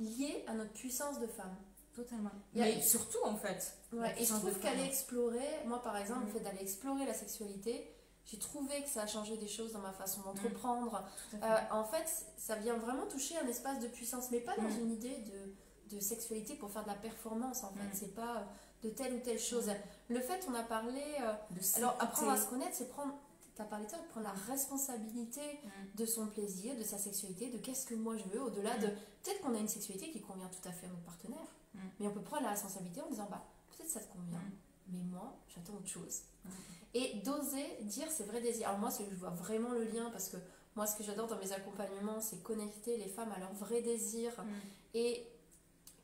lié 0.00 0.44
à 0.46 0.54
notre 0.54 0.72
puissance 0.72 1.18
de 1.20 1.26
femme. 1.26 1.54
Totalement. 1.94 2.30
Il 2.54 2.60
y 2.60 2.62
a- 2.62 2.66
Mais 2.76 2.80
surtout, 2.80 3.18
en 3.24 3.36
fait. 3.36 3.74
Ouais, 3.92 4.14
et 4.18 4.24
je 4.24 4.32
trouve 4.32 4.58
qu'aller 4.60 4.84
explorer, 4.84 5.48
moi 5.66 5.82
par 5.82 5.96
exemple, 5.96 6.20
Mm. 6.22 6.26
le 6.26 6.32
fait 6.32 6.40
d'aller 6.40 6.62
explorer 6.62 7.04
la 7.06 7.14
sexualité, 7.14 7.92
j'ai 8.24 8.38
trouvé 8.38 8.82
que 8.82 8.88
ça 8.88 9.02
a 9.02 9.06
changé 9.06 9.36
des 9.36 9.48
choses 9.48 9.72
dans 9.72 9.80
ma 9.80 9.92
façon 9.92 10.20
Mm. 10.20 10.24
d'entreprendre. 10.24 11.04
Euh, 11.34 11.56
en 11.72 11.84
fait, 11.84 12.06
ça 12.36 12.54
vient 12.56 12.76
vraiment 12.76 13.06
toucher 13.06 13.36
un 13.38 13.46
espace 13.48 13.80
de 13.80 13.88
puissance, 13.88 14.30
mais 14.30 14.40
pas 14.40 14.56
dans 14.56 14.62
Mm. 14.62 14.80
une 14.80 14.92
idée 14.92 15.16
de, 15.18 15.96
de 15.96 16.00
sexualité 16.00 16.54
pour 16.54 16.70
faire 16.70 16.82
de 16.84 16.88
la 16.88 16.94
performance 16.94 17.64
en 17.64 17.70
fait. 17.72 17.82
Mm. 17.82 17.90
C'est 17.94 18.14
pas 18.14 18.36
euh, 18.38 18.44
de 18.84 18.90
telle 18.90 19.14
ou 19.14 19.18
telle 19.20 19.40
chose. 19.40 19.68
Le 20.08 20.20
fait, 20.20 20.46
on 20.48 20.54
a 20.54 20.62
parlé. 20.62 21.02
euh, 21.20 21.32
alors, 21.76 21.96
apprendre 21.98 22.30
à 22.32 22.36
se 22.36 22.46
connaître, 22.46 22.74
c'est 22.76 22.88
prendre. 22.88 23.12
Tu 23.58 23.62
as 23.62 23.66
parlé 23.66 23.86
de 23.86 23.90
ça, 23.90 23.98
prendre 24.10 24.24
la 24.28 24.32
responsabilité 24.32 25.40
Mm. 25.64 25.96
de 25.96 26.06
son 26.06 26.28
plaisir, 26.28 26.76
de 26.76 26.84
sa 26.84 26.96
sexualité, 26.96 27.50
de 27.50 27.58
qu'est-ce 27.58 27.86
que 27.86 27.94
moi 27.96 28.16
je 28.16 28.22
veux, 28.32 28.40
au-delà 28.40 28.76
Mm. 28.76 28.82
de. 28.82 28.86
Peut-être 28.86 29.40
qu'on 29.40 29.52
a 29.52 29.58
une 29.58 29.66
sexualité 29.66 30.12
qui 30.12 30.20
convient 30.20 30.48
tout 30.48 30.68
à 30.68 30.70
fait 30.70 30.86
à 30.86 30.90
notre 30.90 31.02
partenaire, 31.02 31.48
Mm. 31.74 31.78
mais 31.98 32.06
on 32.06 32.12
peut 32.12 32.20
prendre 32.22 32.44
la 32.44 32.50
responsabilité 32.50 33.00
en 33.02 33.08
disant 33.10 33.26
bah, 33.28 33.44
peut-être 33.76 33.90
ça 33.90 33.98
te 33.98 34.12
convient, 34.12 34.38
Mm. 34.38 34.52
mais 34.92 35.02
moi, 35.10 35.36
j'attends 35.48 35.74
autre 35.74 35.88
chose. 35.88 36.20
Mm. 36.44 36.48
Et 36.94 37.14
d'oser 37.24 37.66
dire 37.82 38.08
ses 38.12 38.24
vrais 38.24 38.40
désirs. 38.40 38.68
Alors, 38.68 38.78
moi, 38.78 38.90
je 38.96 39.14
vois 39.16 39.30
vraiment 39.30 39.70
le 39.72 39.82
lien 39.86 40.08
parce 40.12 40.28
que 40.28 40.36
moi, 40.76 40.86
ce 40.86 40.94
que 40.96 41.02
j'adore 41.02 41.26
dans 41.26 41.38
mes 41.38 41.50
accompagnements, 41.50 42.20
c'est 42.20 42.40
connecter 42.44 42.96
les 42.96 43.08
femmes 43.08 43.32
à 43.32 43.40
leurs 43.40 43.54
vrais 43.54 43.82
désirs 43.82 44.40
Mm. 44.40 44.50
et 44.94 45.26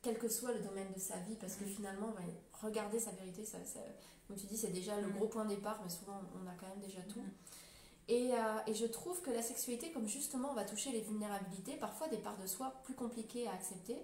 quel 0.01 0.17
que 0.19 0.27
soit 0.27 0.51
le 0.51 0.59
domaine 0.59 0.91
de 0.93 0.99
sa 0.99 1.15
vie, 1.19 1.35
parce 1.35 1.55
que 1.55 1.63
Mm. 1.63 1.67
finalement, 1.69 2.13
regarder 2.61 2.99
sa 2.99 3.11
vérité, 3.11 3.43
ça, 3.45 3.57
ça- 3.65 3.79
comme 4.27 4.37
tu 4.37 4.45
dis, 4.47 4.57
c'est 4.57 4.71
déjà 4.71 4.99
le 4.99 5.07
Mm. 5.07 5.13
gros 5.13 5.27
point 5.27 5.45
de 5.45 5.49
départ, 5.49 5.79
mais 5.83 5.89
souvent, 5.89 6.19
on 6.41 6.47
a 6.47 6.53
quand 6.59 6.67
même 6.67 6.79
déjà 6.79 7.01
tout. 7.01 7.19
Mm. 7.19 7.31
Et, 8.07 8.33
euh, 8.33 8.37
et 8.67 8.73
je 8.73 8.85
trouve 8.85 9.21
que 9.21 9.31
la 9.31 9.41
sexualité, 9.41 9.91
comme 9.91 10.07
justement 10.07 10.49
on 10.51 10.53
va 10.53 10.63
toucher 10.63 10.91
les 10.91 11.01
vulnérabilités, 11.01 11.75
parfois 11.75 12.07
des 12.07 12.17
parts 12.17 12.37
de 12.37 12.45
soi 12.45 12.73
plus 12.83 12.93
compliquées 12.93 13.47
à 13.47 13.53
accepter, 13.53 13.97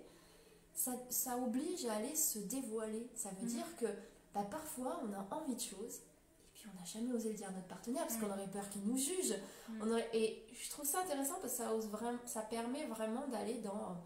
ça, 0.74 0.91
ça 1.10 1.38
oblige 1.38 1.86
à 1.86 1.93
aller 1.95 2.16
se 2.16 2.39
dévoiler. 2.39 3.08
Ça 3.16 3.30
veut 3.39 3.45
Mm. 3.45 3.49
dire 3.49 3.76
que 3.80 3.86
bah, 4.34 4.45
parfois 4.49 5.02
on 5.04 5.14
a 5.14 5.28
envie 5.36 5.56
de 5.56 5.62
choses, 5.62 5.97
et 5.97 6.49
puis 6.54 6.64
on 6.74 6.80
n'a 6.80 6.86
jamais 6.86 7.12
osé 7.14 7.30
le 7.30 7.36
dire 7.36 7.49
à 7.49 7.52
notre 7.52 7.68
partenaire, 7.68 8.04
parce 8.08 8.18
qu'on 8.18 8.32
aurait 8.32 8.47
peur 8.49 8.68
qu'il 8.70 8.82
nous 8.84 8.97
juge. 8.97 9.36
On 9.82 9.91
aurait- 9.91 10.10
Et 10.14 10.45
je 10.54 10.70
trouve 10.72 10.86
ça 10.86 11.02
intéressant 11.02 11.36
parce 11.41 11.54
que 11.54 11.58
ça, 11.64 11.74
ose 11.76 11.88
vraiment, 11.89 12.18
ça 12.26 12.41
permet 12.41 12.86
vraiment 12.86 13.28
d'aller 13.28 13.56
dans, 13.60 13.97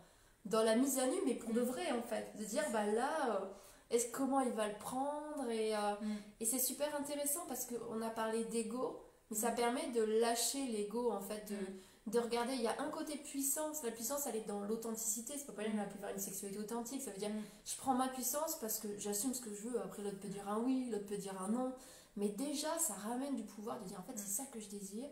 dans 0.46 0.64
la 0.64 0.76
mise 0.76 0.98
à 1.00 1.08
nu, 1.08 1.16
mais 1.26 1.36
pour 1.36 1.54
de 1.54 1.62
vrai 1.62 1.92
en 1.92 2.02
fait. 2.02 2.36
De 2.38 2.44
dire, 2.44 2.64
bah 2.72 2.86
là, 2.86 3.36
euh, 3.42 3.46
est-ce, 3.90 4.08
comment 4.12 4.40
il 4.42 4.52
va 4.52 4.68
le 4.68 4.78
prendre 4.78 5.50
Et, 5.50 5.76
euh, 5.76 5.80
Mm. 6.02 6.16
et 6.40 6.46
c'est 6.46 6.60
super 6.60 6.94
intéressant 6.96 7.46
parce 7.48 7.66
qu'on 7.66 8.02
a 8.02 8.10
parlé 8.10 8.44
d'ego, 8.46 9.00
mais 9.30 9.38
ça 9.38 9.52
Mm. 9.52 9.56
permet 9.56 9.90
de 9.92 10.02
lâcher 10.04 10.66
l'ego 10.68 11.12
en 11.12 11.22
fait, 11.22 11.46
de, 11.50 11.56
Mm. 11.56 12.12
de 12.12 12.20
regarder. 12.20 12.54
Il 12.54 12.62
y 12.62 12.68
a 12.68 12.80
un 12.82 12.90
côté 12.90 13.18
puissance, 13.18 13.84
la 13.84 13.92
puissance 13.92 14.26
elle 14.28 14.36
est 14.38 14.48
dans 14.48 14.62
l'authenticité, 14.62 15.34
c'est 15.38 15.46
pas 15.46 15.54
pour 15.54 15.64
rien 15.64 15.72
qu'on 15.72 15.80
appeler 15.80 16.00
faire 16.00 16.10
une 16.10 16.20
sexualité 16.20 16.60
authentique, 16.60 17.02
ça 17.02 17.12
veut 17.12 17.18
dire 17.20 17.32
je 17.66 17.76
prends 17.78 17.94
ma 17.96 18.08
puissance 18.10 18.56
parce 18.60 18.80
que 18.80 18.88
j'assume 19.00 19.34
ce 19.34 19.42
que 19.42 19.54
je 19.54 19.62
veux, 19.68 19.80
après 19.82 20.02
l'autre 20.04 20.20
peut 20.20 20.28
dire 20.30 20.48
un 20.48 20.60
oui, 20.60 20.90
l'autre 20.92 21.06
peut 21.08 21.18
dire 21.18 21.40
un 21.42 21.48
non, 21.50 21.74
mais 22.16 22.30
déjà 22.30 22.78
ça 22.80 22.94
ramène 22.94 23.36
du 23.36 23.44
pouvoir 23.44 23.80
de 23.82 23.88
dire 23.88 24.00
en 24.00 24.04
fait 24.04 24.18
c'est 24.18 24.30
ça 24.42 24.46
que 24.52 24.60
je 24.60 24.68
désire, 24.70 25.10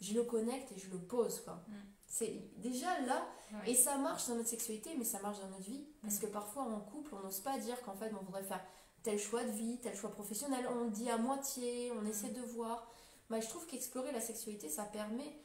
je 0.00 0.14
le 0.14 0.22
connecte 0.24 0.70
et 0.72 0.78
je 0.78 0.90
le 0.90 0.98
pose 0.98 1.40
quoi. 1.40 1.62
Mm. 2.08 2.10
C'est 2.10 2.60
déjà 2.60 3.00
là, 3.00 3.26
Ouais. 3.52 3.70
et 3.70 3.74
ça 3.74 3.96
marche 3.96 4.28
dans 4.28 4.34
notre 4.34 4.48
sexualité, 4.48 4.94
mais 4.98 5.04
ça 5.04 5.20
marche 5.20 5.40
dans 5.40 5.48
notre 5.48 5.62
vie. 5.62 5.84
Parce 6.02 6.16
Mm. 6.16 6.20
que 6.20 6.26
parfois, 6.26 6.62
en 6.64 6.80
couple, 6.80 7.14
on 7.14 7.20
n'ose 7.20 7.40
pas 7.40 7.58
dire 7.58 7.80
qu'en 7.82 7.94
fait, 7.94 8.12
on 8.20 8.24
voudrait 8.24 8.42
faire 8.42 8.60
tel 9.02 9.18
choix 9.18 9.44
de 9.44 9.50
vie, 9.50 9.78
tel 9.80 9.94
choix 9.96 10.10
professionnel. 10.10 10.66
On 10.70 10.84
le 10.84 10.90
dit 10.90 11.08
à 11.08 11.16
moitié, 11.18 11.92
on 11.92 12.04
essaie 12.06 12.30
de 12.30 12.42
voir. 12.42 12.86
Bah, 13.30 13.40
je 13.40 13.48
trouve 13.48 13.66
qu'explorer 13.66 14.10
la 14.12 14.20
sexualité, 14.20 14.68
ça 14.68 14.84
permet, 14.84 15.38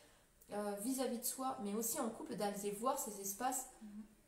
euh, 0.51 0.71
vis-à-vis 0.83 1.19
de 1.19 1.25
soi, 1.25 1.57
mais 1.63 1.73
aussi 1.73 1.99
en 1.99 2.09
couple, 2.09 2.35
d'aller 2.35 2.71
voir 2.71 2.97
ces 2.97 3.19
espaces 3.21 3.67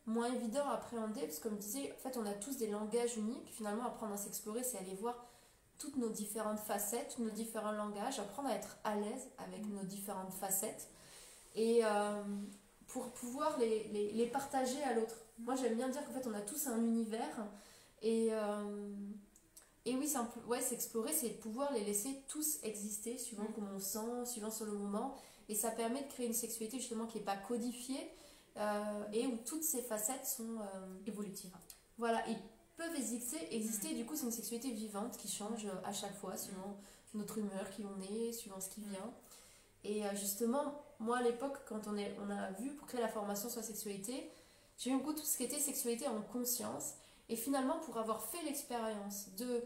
moins 0.06 0.32
évident 0.32 0.66
à 0.68 0.74
appréhender, 0.74 1.22
parce 1.22 1.38
que 1.38 1.48
comme 1.48 1.56
je 1.56 1.62
disais, 1.62 1.92
en 1.92 1.98
fait, 1.98 2.16
on 2.16 2.24
a 2.26 2.32
tous 2.32 2.56
des 2.58 2.68
langages 2.68 3.16
uniques. 3.16 3.50
Finalement, 3.52 3.84
apprendre 3.86 4.12
à 4.14 4.16
s'explorer, 4.16 4.62
c'est 4.62 4.78
aller 4.78 4.94
voir 4.94 5.26
toutes 5.78 5.96
nos 5.96 6.08
différentes 6.10 6.60
facettes, 6.60 7.18
nos 7.18 7.28
différents 7.30 7.72
langages, 7.72 8.18
apprendre 8.20 8.48
à 8.48 8.54
être 8.54 8.78
à 8.84 8.94
l'aise 8.96 9.28
avec 9.38 9.66
nos 9.66 9.82
différentes 9.82 10.32
facettes 10.32 10.88
et 11.56 11.80
euh, 11.84 12.22
pour 12.86 13.10
pouvoir 13.12 13.58
les, 13.58 13.88
les, 13.88 14.12
les 14.12 14.26
partager 14.26 14.80
à 14.84 14.94
l'autre. 14.94 15.16
Moi, 15.38 15.56
j'aime 15.56 15.74
bien 15.76 15.88
dire 15.88 16.04
qu'en 16.04 16.12
fait, 16.12 16.26
on 16.28 16.34
a 16.34 16.40
tous 16.40 16.66
un 16.68 16.78
univers 16.78 17.46
et, 18.02 18.28
euh, 18.30 18.94
et 19.84 19.96
oui, 19.96 20.06
c'est 20.08 20.18
ouais, 20.46 20.60
s'explorer, 20.60 21.12
c'est 21.12 21.30
pouvoir 21.40 21.72
les 21.72 21.84
laisser 21.84 22.22
tous 22.28 22.58
exister 22.62 23.18
suivant 23.18 23.44
Mm. 23.44 23.52
comment 23.54 23.70
on 23.74 23.78
sent, 23.80 24.26
suivant 24.26 24.50
sur 24.50 24.66
le 24.66 24.72
moment. 24.72 25.14
Et 25.48 25.54
ça 25.54 25.70
permet 25.70 26.02
de 26.02 26.08
créer 26.08 26.26
une 26.26 26.32
sexualité 26.34 26.78
justement 26.78 27.06
qui 27.06 27.18
n'est 27.18 27.24
pas 27.24 27.36
codifiée 27.36 28.10
euh, 28.56 29.04
et 29.12 29.26
où 29.26 29.36
toutes 29.44 29.62
ces 29.64 29.82
facettes 29.82 30.26
sont. 30.26 30.58
euh, 30.60 30.86
Évolutive. 31.06 31.50
voilà, 31.98 32.26
ils 32.28 32.38
peuvent 32.76 32.94
exister, 32.96 33.38
exister. 33.54 33.94
Du 33.94 34.04
coup, 34.04 34.16
c'est 34.16 34.24
une 34.26 34.32
sexualité 34.32 34.70
vivante 34.72 35.16
qui 35.16 35.28
change 35.28 35.66
à 35.84 35.92
chaque 35.92 36.14
fois, 36.16 36.36
suivant 36.36 36.76
notre 37.14 37.38
humeur, 37.38 37.70
qui 37.70 37.82
on 37.84 38.00
est, 38.14 38.32
suivant 38.32 38.60
ce 38.60 38.68
qui 38.68 38.82
vient. 38.82 39.12
Et 39.84 40.02
justement, 40.14 40.74
moi 40.98 41.18
à 41.18 41.22
l'époque, 41.22 41.56
quand 41.68 41.86
on, 41.86 41.96
est, 41.96 42.14
on 42.26 42.30
a 42.30 42.50
vu 42.52 42.70
pour 42.72 42.86
créer 42.86 43.00
la 43.00 43.08
formation 43.08 43.48
sur 43.48 43.60
la 43.60 43.66
sexualité, 43.66 44.30
j'ai 44.78 44.90
eu 44.90 44.96
beaucoup 44.96 45.12
tout 45.14 45.24
ce 45.24 45.36
qui 45.36 45.44
était 45.44 45.58
sexualité 45.58 46.06
en 46.08 46.20
conscience. 46.22 46.94
Et 47.28 47.36
finalement, 47.36 47.78
pour 47.80 47.96
avoir 47.98 48.22
fait 48.22 48.42
l'expérience 48.44 49.28
de 49.38 49.62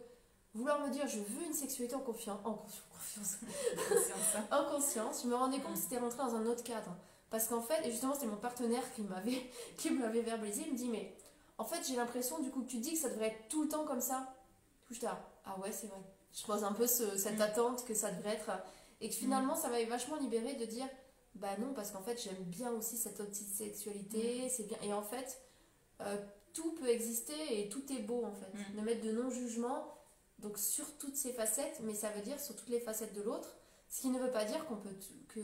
vouloir 0.54 0.80
me 0.80 0.90
dire 0.90 1.06
je 1.06 1.18
veux 1.20 1.44
une 1.46 1.52
sexualité 1.52 1.94
en 1.94 2.00
confiance, 2.00 2.40
en 2.44 2.54
confiance, 2.54 3.36
Conscience, 3.88 4.36
hein. 4.36 4.44
en 4.56 4.64
conscience, 4.70 5.22
je 5.22 5.28
me 5.28 5.34
rendais 5.34 5.58
compte 5.60 5.74
que 5.74 5.78
c'était 5.80 5.98
rentré 5.98 6.18
dans 6.18 6.34
un 6.34 6.46
autre 6.46 6.62
cadre. 6.64 6.94
Parce 7.30 7.46
qu'en 7.46 7.60
fait, 7.62 7.86
et 7.86 7.90
justement, 7.92 8.14
c'était 8.14 8.26
mon 8.26 8.36
partenaire 8.36 8.82
qui 8.94 9.02
m'avait 9.02 9.48
qui 9.78 9.90
me 9.90 10.02
l'avait 10.02 10.22
verbalisé. 10.22 10.62
Il 10.66 10.72
me 10.72 10.76
dit 10.78 10.88
Mais 10.88 11.14
en 11.58 11.64
fait, 11.64 11.86
j'ai 11.86 11.96
l'impression 11.96 12.38
du 12.40 12.50
coup 12.50 12.62
que 12.62 12.68
tu 12.70 12.78
dis 12.78 12.94
que 12.94 12.98
ça 12.98 13.08
devrait 13.10 13.28
être 13.28 13.48
tout 13.48 13.62
le 13.62 13.68
temps 13.68 13.84
comme 13.84 14.00
ça. 14.00 14.34
Du 14.82 14.86
coup, 14.88 14.94
j'étais 14.94 15.06
là, 15.06 15.20
Ah 15.44 15.56
ouais, 15.60 15.70
c'est 15.72 15.86
vrai. 15.86 16.00
Je 16.32 16.44
pose 16.44 16.62
un 16.64 16.72
peu 16.72 16.86
ce- 16.86 17.16
cette 17.16 17.38
Mm. 17.38 17.42
attente 17.42 17.84
que 17.84 17.94
ça 17.94 18.10
devrait 18.10 18.34
être. 18.34 18.50
Et 19.00 19.08
que 19.08 19.14
finalement, 19.14 19.54
ça 19.54 19.68
m'avait 19.68 19.84
vachement 19.86 20.16
libéré 20.16 20.54
de 20.54 20.64
dire 20.64 20.86
Bah 21.40 21.56
non, 21.58 21.72
parce 21.74 21.90
qu'en 21.90 22.02
fait, 22.02 22.22
j'aime 22.22 22.42
bien 22.44 22.70
aussi 22.72 22.96
cette 22.96 23.16
petite 23.16 23.48
sexualité. 23.48 24.48
C'est 24.48 24.66
bien. 24.66 24.78
Et 24.82 24.92
en 24.92 25.02
fait, 25.02 25.40
euh, 26.02 26.16
tout 26.52 26.72
peut 26.72 26.88
exister 26.88 27.60
et 27.60 27.68
tout 27.68 27.90
est 27.92 28.02
beau 28.02 28.24
en 28.24 28.32
fait. 28.32 28.52
Mm. 28.52 28.76
Ne 28.76 28.82
mettre 28.82 29.04
de 29.04 29.12
non-jugement 29.12 29.96
donc 30.38 30.58
sur 30.58 30.96
toutes 30.98 31.16
ces 31.16 31.32
facettes, 31.32 31.80
mais 31.82 31.94
ça 31.94 32.10
veut 32.10 32.22
dire 32.22 32.38
sur 32.40 32.56
toutes 32.56 32.68
les 32.68 32.80
facettes 32.80 33.14
de 33.14 33.22
l'autre. 33.22 33.56
Ce 33.88 34.02
qui 34.02 34.08
ne 34.08 34.18
veut 34.18 34.30
pas 34.30 34.44
dire 34.44 34.64
qu'on 34.66 34.76
peut 34.76 34.94
que 35.28 35.40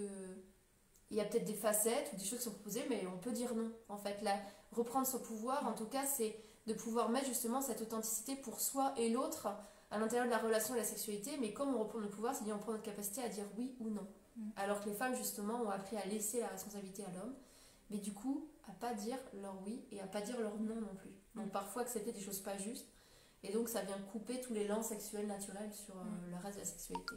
il 1.11 1.17
y 1.17 1.21
a 1.21 1.25
peut-être 1.25 1.45
des 1.45 1.55
facettes 1.55 2.11
ou 2.13 2.17
des 2.17 2.25
choses 2.25 2.39
qui 2.39 2.45
sont 2.45 2.51
proposées, 2.51 2.85
mais 2.89 3.07
on 3.07 3.19
peut 3.19 3.31
dire 3.31 3.55
non. 3.55 3.71
En 3.89 3.97
fait, 3.97 4.21
là, 4.23 4.37
reprendre 4.73 5.07
son 5.07 5.21
pouvoir, 5.21 5.67
en 5.67 5.73
tout 5.73 5.87
cas, 5.87 6.05
c'est 6.05 6.37
de 6.67 6.75
pouvoir 6.75 7.11
mettre 7.11 7.27
justement 7.27 7.61
cette 7.61 7.81
authenticité 7.81 8.35
pour 8.35 8.61
soi 8.61 8.93
et 8.97 9.09
l'autre 9.11 9.49
à 9.91 9.99
l'intérieur 9.99 10.27
de 10.27 10.33
la 10.33 10.39
relation 10.39 10.75
et 10.75 10.79
la 10.79 10.85
sexualité. 10.85 11.31
Mais 11.41 11.53
comme 11.53 11.75
on 11.75 11.79
reprend 11.79 11.99
le 11.99 12.11
pouvoir, 12.11 12.35
c'est-à-dire 12.35 12.57
on 12.57 12.59
prend 12.59 12.73
notre 12.73 12.85
capacité 12.85 13.23
à 13.23 13.29
dire 13.29 13.45
oui 13.57 13.77
ou 13.81 13.89
non. 13.89 14.07
Mm. 14.37 14.51
Alors 14.57 14.81
que 14.83 14.89
les 14.89 14.95
femmes 14.95 15.15
justement 15.17 15.63
ont 15.63 15.71
appris 15.71 15.97
à 15.97 16.05
laisser 16.07 16.41
la 16.41 16.49
responsabilité 16.49 17.05
à 17.05 17.11
l'homme, 17.13 17.35
mais 17.91 17.99
du 17.99 18.13
coup 18.13 18.49
à 18.69 18.73
pas 18.73 18.95
dire 18.95 19.19
leur 19.43 19.57
oui 19.65 19.85
et 19.93 20.01
à 20.01 20.07
pas 20.07 20.21
dire 20.21 20.39
leur 20.41 20.59
non 20.59 20.81
non 20.81 20.95
plus. 20.97 21.11
Donc 21.35 21.47
Mm. 21.47 21.51
parfois 21.51 21.83
accepter 21.83 22.13
des 22.13 22.21
choses 22.21 22.41
pas 22.41 22.57
justes. 22.59 22.87
Et 23.43 23.53
donc 23.53 23.69
ça 23.69 23.83
vient 23.83 23.99
couper 24.13 24.41
tous 24.41 24.53
les 24.55 24.67
lances 24.67 24.89
sexuels 24.89 25.27
naturels 25.27 25.73
sur 25.73 25.97
euh, 25.97 26.03
Mm. 26.05 26.31
le 26.31 26.37
reste 26.37 26.57
de 26.57 26.61
la 26.61 26.67
sexualité. 26.67 27.15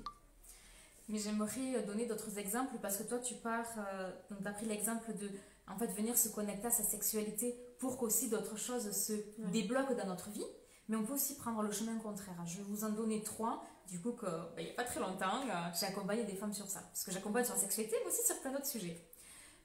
Mais 1.07 1.17
j'aimerais 1.17 1.75
euh, 1.75 1.85
donner 1.85 2.05
d'autres 2.05 2.37
exemples 2.37 2.75
parce 2.81 2.97
que 2.97 3.03
toi, 3.03 3.17
tu 3.19 3.33
pars, 3.35 3.65
euh, 3.79 4.11
donc 4.29 4.41
tu 4.43 4.47
as 4.47 4.51
pris 4.51 4.65
l'exemple 4.67 5.11
de 5.13 5.29
en 5.67 5.77
fait, 5.77 5.87
venir 5.87 6.17
se 6.17 6.29
connecter 6.29 6.67
à 6.67 6.71
sa 6.71 6.83
sexualité 6.83 7.55
pour 7.79 7.97
qu'aussi 7.97 8.27
d'autres 8.29 8.57
choses 8.57 8.91
se 8.91 9.13
débloquent 9.51 9.93
dans 9.95 10.07
notre 10.07 10.29
vie. 10.31 10.45
Mais 10.89 10.95
on 10.97 11.03
peut 11.03 11.13
aussi 11.13 11.35
prendre 11.35 11.61
le 11.61 11.71
chemin 11.71 11.95
contraire. 11.99 12.35
Je 12.45 12.57
vais 12.57 12.63
vous 12.63 12.83
en 12.83 12.89
donner 12.89 13.21
trois. 13.21 13.63
Du 13.87 13.99
coup, 13.99 14.13
ben, 14.21 14.49
il 14.57 14.65
n'y 14.65 14.71
a 14.71 14.73
pas 14.73 14.83
très 14.83 14.99
longtemps, 14.99 15.41
euh, 15.47 15.69
j'ai 15.79 15.87
accompagné 15.87 16.23
des 16.23 16.35
femmes 16.35 16.53
sur 16.53 16.67
ça. 16.67 16.81
Parce 16.81 17.03
que 17.03 17.11
j'accompagne 17.11 17.45
sur 17.45 17.55
la 17.55 17.59
sexualité, 17.59 17.95
mais 18.03 18.11
aussi 18.11 18.23
sur 18.23 18.39
plein 18.39 18.51
d'autres 18.51 18.67
sujets. 18.67 19.03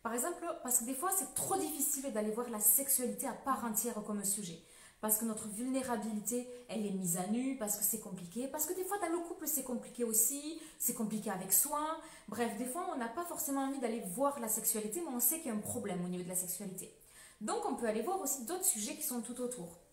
Par 0.02 0.14
exemple, 0.14 0.44
parce 0.62 0.78
que 0.80 0.84
des 0.84 0.94
fois, 0.94 1.10
c'est 1.16 1.34
trop 1.34 1.56
difficile 1.56 2.10
d'aller 2.12 2.30
voir 2.30 2.48
la 2.50 2.60
sexualité 2.60 3.26
à 3.26 3.32
part 3.32 3.64
entière 3.64 3.94
comme 4.06 4.22
sujet. 4.24 4.62
Parce 5.00 5.18
que 5.18 5.24
notre 5.26 5.48
vulnérabilité, 5.48 6.48
elle 6.68 6.86
est 6.86 6.90
mise 6.90 7.18
à 7.18 7.26
nu, 7.26 7.58
parce 7.58 7.76
que 7.76 7.84
c'est 7.84 8.00
compliqué. 8.00 8.48
Parce 8.48 8.64
que 8.64 8.74
des 8.74 8.84
fois, 8.84 8.98
dans 8.98 9.10
le 9.10 9.18
couple, 9.18 9.46
c'est 9.46 9.64
compliqué 9.64 10.04
aussi. 10.04 10.60
C'est 10.78 10.94
compliqué 10.94 11.30
avec 11.30 11.52
soi. 11.52 11.98
Bref, 12.28 12.56
des 12.56 12.66
fois, 12.66 12.86
on 12.94 12.98
n'a 12.98 13.08
pas 13.08 13.24
forcément 13.24 13.62
envie 13.62 13.80
d'aller 13.80 14.00
voir 14.14 14.40
la 14.40 14.48
sexualité, 14.48 15.02
mais 15.02 15.14
on 15.14 15.20
sait 15.20 15.38
qu'il 15.38 15.48
y 15.48 15.54
a 15.54 15.54
un 15.54 15.60
problème 15.60 16.02
au 16.04 16.08
niveau 16.08 16.24
de 16.24 16.28
la 16.28 16.36
sexualité. 16.36 16.94
Donc, 17.42 17.66
on 17.66 17.74
peut 17.76 17.86
aller 17.86 18.02
voir 18.02 18.20
aussi 18.20 18.44
d'autres 18.46 18.64
sujets 18.64 18.96
qui 18.96 19.02
sont 19.02 19.20
tout 19.20 19.40
autour. 19.40 19.83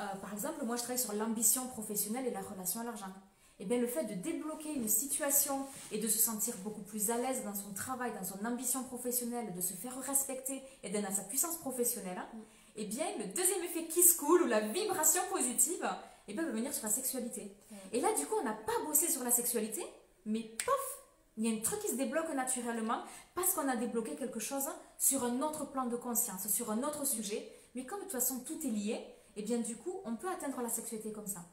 Euh, 0.00 0.06
par 0.20 0.32
exemple, 0.32 0.64
moi, 0.64 0.76
je 0.76 0.82
travaille 0.82 1.02
sur 1.02 1.12
l'ambition 1.12 1.66
professionnelle 1.68 2.26
et 2.26 2.30
la 2.30 2.40
relation 2.40 2.80
à 2.80 2.84
l'argent. 2.84 3.12
Et 3.60 3.64
bien, 3.66 3.78
le 3.78 3.86
fait 3.86 4.04
de 4.04 4.14
débloquer 4.14 4.72
une 4.74 4.88
situation 4.88 5.64
et 5.92 5.98
de 5.98 6.08
se 6.08 6.18
sentir 6.18 6.56
beaucoup 6.64 6.82
plus 6.82 7.10
à 7.10 7.18
l'aise 7.18 7.44
dans 7.44 7.54
son 7.54 7.72
travail, 7.72 8.12
dans 8.12 8.24
son 8.24 8.44
ambition 8.44 8.82
professionnelle, 8.82 9.54
de 9.54 9.60
se 9.60 9.74
faire 9.74 9.96
respecter 10.00 10.60
et 10.82 10.90
d'être 10.90 11.08
dans 11.08 11.14
sa 11.14 11.22
puissance 11.22 11.56
professionnelle, 11.58 12.20
Mm. 12.32 12.38
et 12.76 12.84
bien, 12.86 13.06
le 13.18 13.26
deuxième 13.26 13.62
effet 13.62 13.84
qui 13.84 14.02
se 14.02 14.16
coule 14.18 14.42
ou 14.42 14.46
la 14.46 14.60
vibration 14.60 15.22
positive, 15.30 15.88
et 16.26 16.34
bien, 16.34 16.42
va 16.44 16.50
venir 16.50 16.74
sur 16.74 16.84
la 16.84 16.90
sexualité. 16.92 17.56
Et 17.92 18.00
là, 18.00 18.08
du 18.18 18.26
coup, 18.26 18.34
on 18.40 18.44
n'a 18.44 18.54
pas 18.54 18.72
bossé 18.86 19.08
sur 19.08 19.22
la 19.22 19.30
sexualité, 19.30 19.84
mais 20.26 20.40
pof, 20.64 20.98
il 21.36 21.46
y 21.46 21.52
a 21.52 21.56
un 21.56 21.60
truc 21.60 21.78
qui 21.80 21.88
se 21.88 21.94
débloque 21.96 22.32
naturellement 22.34 23.02
parce 23.34 23.52
qu'on 23.54 23.68
a 23.68 23.76
débloqué 23.76 24.16
quelque 24.16 24.40
chose 24.40 24.66
sur 24.98 25.22
un 25.24 25.42
autre 25.42 25.64
plan 25.70 25.86
de 25.86 25.96
conscience, 25.96 26.48
sur 26.48 26.70
un 26.70 26.82
autre 26.82 27.04
sujet. 27.06 27.48
Mais 27.74 27.84
comme 27.84 27.98
de 27.98 28.04
toute 28.04 28.12
façon 28.12 28.40
tout 28.40 28.58
est 28.64 28.70
lié, 28.70 29.04
et 29.36 29.42
bien 29.42 29.58
du 29.58 29.76
coup, 29.76 30.00
on 30.04 30.16
peut 30.16 30.28
atteindre 30.30 30.60
la 30.60 30.68
sexualité 30.68 31.12
comme 31.12 31.26
ça. 31.26 31.44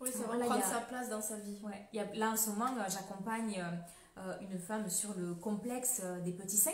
Oui, 0.00 0.10
c'est 0.12 0.22
vrai, 0.24 0.38
prendre 0.38 0.62
a- 0.62 0.68
sa 0.68 0.80
place 0.80 1.08
dans 1.08 1.22
sa 1.22 1.36
vie. 1.36 1.58
Ouais. 1.62 1.88
Il 1.92 1.96
y 1.96 2.00
a, 2.00 2.14
là, 2.14 2.30
en 2.32 2.36
ce 2.36 2.50
moment, 2.50 2.66
euh, 2.76 2.82
j'accompagne 2.88 3.58
euh, 3.60 4.20
euh, 4.20 4.36
une 4.42 4.58
femme 4.58 4.88
sur 4.90 5.14
le 5.14 5.34
complexe 5.34 6.02
des 6.24 6.32
petits 6.32 6.58
seins. 6.58 6.70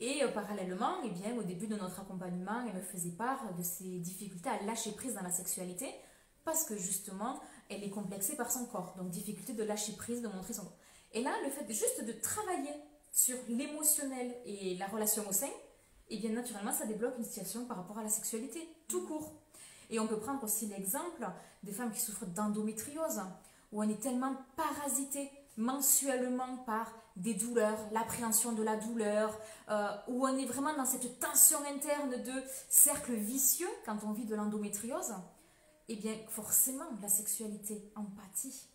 Et 0.00 0.24
euh, 0.24 0.28
parallèlement, 0.28 0.96
eh 1.04 1.10
bien, 1.10 1.36
au 1.36 1.42
début 1.42 1.66
de 1.68 1.76
notre 1.76 2.00
accompagnement, 2.00 2.62
elle 2.66 2.74
me 2.74 2.80
faisait 2.80 3.10
part 3.12 3.54
de 3.54 3.62
ses 3.62 3.98
difficultés 3.98 4.48
à 4.48 4.60
lâcher 4.64 4.92
prise 4.92 5.14
dans 5.14 5.22
la 5.22 5.30
sexualité 5.30 5.88
parce 6.44 6.64
que 6.64 6.76
justement, 6.76 7.38
elle 7.68 7.84
est 7.84 7.90
complexée 7.90 8.34
par 8.34 8.50
son 8.50 8.64
corps. 8.66 8.94
Donc, 8.96 9.10
difficulté 9.10 9.52
de 9.52 9.62
lâcher 9.62 9.92
prise, 9.92 10.22
de 10.22 10.28
montrer 10.28 10.54
son 10.54 10.62
corps. 10.62 10.76
Et 11.12 11.22
là, 11.22 11.30
le 11.44 11.50
fait 11.50 11.70
juste 11.72 12.02
de 12.04 12.12
travailler 12.12 12.74
sur 13.12 13.36
l'émotionnel 13.48 14.34
et 14.44 14.76
la 14.76 14.86
relation 14.86 15.28
au 15.28 15.32
sein, 15.32 15.50
et 16.08 16.16
bien 16.18 16.30
naturellement, 16.30 16.72
ça 16.72 16.86
débloque 16.86 17.14
une 17.18 17.24
situation 17.24 17.66
par 17.66 17.76
rapport 17.76 17.98
à 17.98 18.02
la 18.02 18.08
sexualité, 18.08 18.66
tout 18.88 19.06
court. 19.06 19.32
Et 19.90 19.98
on 20.00 20.06
peut 20.06 20.18
prendre 20.18 20.42
aussi 20.44 20.66
l'exemple 20.66 21.26
des 21.62 21.72
femmes 21.72 21.92
qui 21.92 22.00
souffrent 22.00 22.26
d'endométriose, 22.26 23.20
où 23.72 23.82
on 23.82 23.88
est 23.88 24.00
tellement 24.00 24.34
parasité 24.56 25.30
mensuellement 25.56 26.56
par 26.58 26.90
des 27.16 27.34
douleurs, 27.34 27.78
l'appréhension 27.92 28.52
de 28.52 28.62
la 28.62 28.76
douleur, 28.76 29.36
euh, 29.68 29.88
où 30.08 30.26
on 30.26 30.38
est 30.38 30.46
vraiment 30.46 30.74
dans 30.74 30.86
cette 30.86 31.18
tension 31.18 31.58
interne 31.66 32.22
de 32.22 32.42
cercle 32.68 33.12
vicieux 33.12 33.68
quand 33.84 33.98
on 34.04 34.12
vit 34.12 34.24
de 34.24 34.34
l'endométriose, 34.34 35.14
et 35.88 35.96
bien 35.96 36.14
forcément 36.28 36.86
la 37.02 37.08
sexualité 37.08 37.92
empathie. 37.96 38.68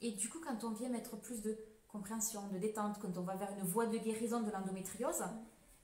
Et 0.00 0.12
du 0.12 0.28
coup, 0.28 0.40
quand 0.44 0.64
on 0.64 0.72
vient 0.72 0.88
mettre 0.88 1.16
plus 1.16 1.40
de 1.40 1.56
compréhension, 1.88 2.48
de 2.48 2.58
détente, 2.58 2.98
quand 3.00 3.16
on 3.16 3.22
va 3.22 3.36
vers 3.36 3.52
une 3.52 3.64
voie 3.64 3.86
de 3.86 3.96
guérison 3.96 4.40
de 4.40 4.50
l'endométriose, 4.50 5.24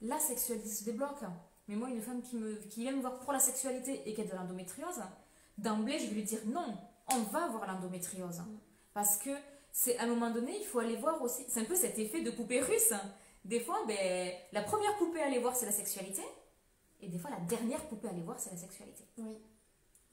la 0.01 0.19
sexualité 0.19 0.69
se 0.69 0.83
débloque. 0.83 1.23
Mais 1.67 1.75
moi, 1.75 1.89
une 1.89 2.01
femme 2.01 2.21
qui, 2.21 2.35
me, 2.35 2.55
qui 2.69 2.81
vient 2.81 2.91
me 2.91 3.01
voir 3.01 3.19
pour 3.19 3.31
la 3.31 3.39
sexualité 3.39 4.01
et 4.05 4.13
qui 4.13 4.21
a 4.21 4.25
de 4.25 4.35
l'endométriose, 4.35 5.01
d'emblée, 5.57 5.99
je 5.99 6.07
vais 6.07 6.15
lui 6.15 6.23
dire 6.23 6.39
non, 6.47 6.77
on 7.11 7.19
va 7.19 7.47
voir 7.47 7.65
l'endométriose. 7.67 8.41
Parce 8.93 9.17
que 9.17 9.31
c'est 9.71 9.97
à 9.97 10.03
un 10.03 10.07
moment 10.07 10.29
donné, 10.29 10.57
il 10.59 10.65
faut 10.65 10.79
aller 10.79 10.97
voir 10.97 11.21
aussi. 11.21 11.45
C'est 11.47 11.61
un 11.61 11.65
peu 11.65 11.75
cet 11.75 11.97
effet 11.97 12.21
de 12.21 12.31
poupée 12.31 12.61
russe. 12.61 12.93
Des 13.45 13.59
fois, 13.59 13.79
ben, 13.87 14.31
la 14.51 14.61
première 14.61 14.95
poupée 14.97 15.21
à 15.21 15.25
aller 15.25 15.39
voir, 15.39 15.55
c'est 15.55 15.65
la 15.65 15.71
sexualité. 15.71 16.21
Et 17.01 17.09
des 17.09 17.17
fois, 17.17 17.31
la 17.31 17.39
dernière 17.41 17.83
poupée 17.87 18.07
à 18.07 18.11
aller 18.11 18.21
voir, 18.21 18.39
c'est 18.39 18.51
la 18.51 18.57
sexualité. 18.57 19.03
Oui. 19.17 19.37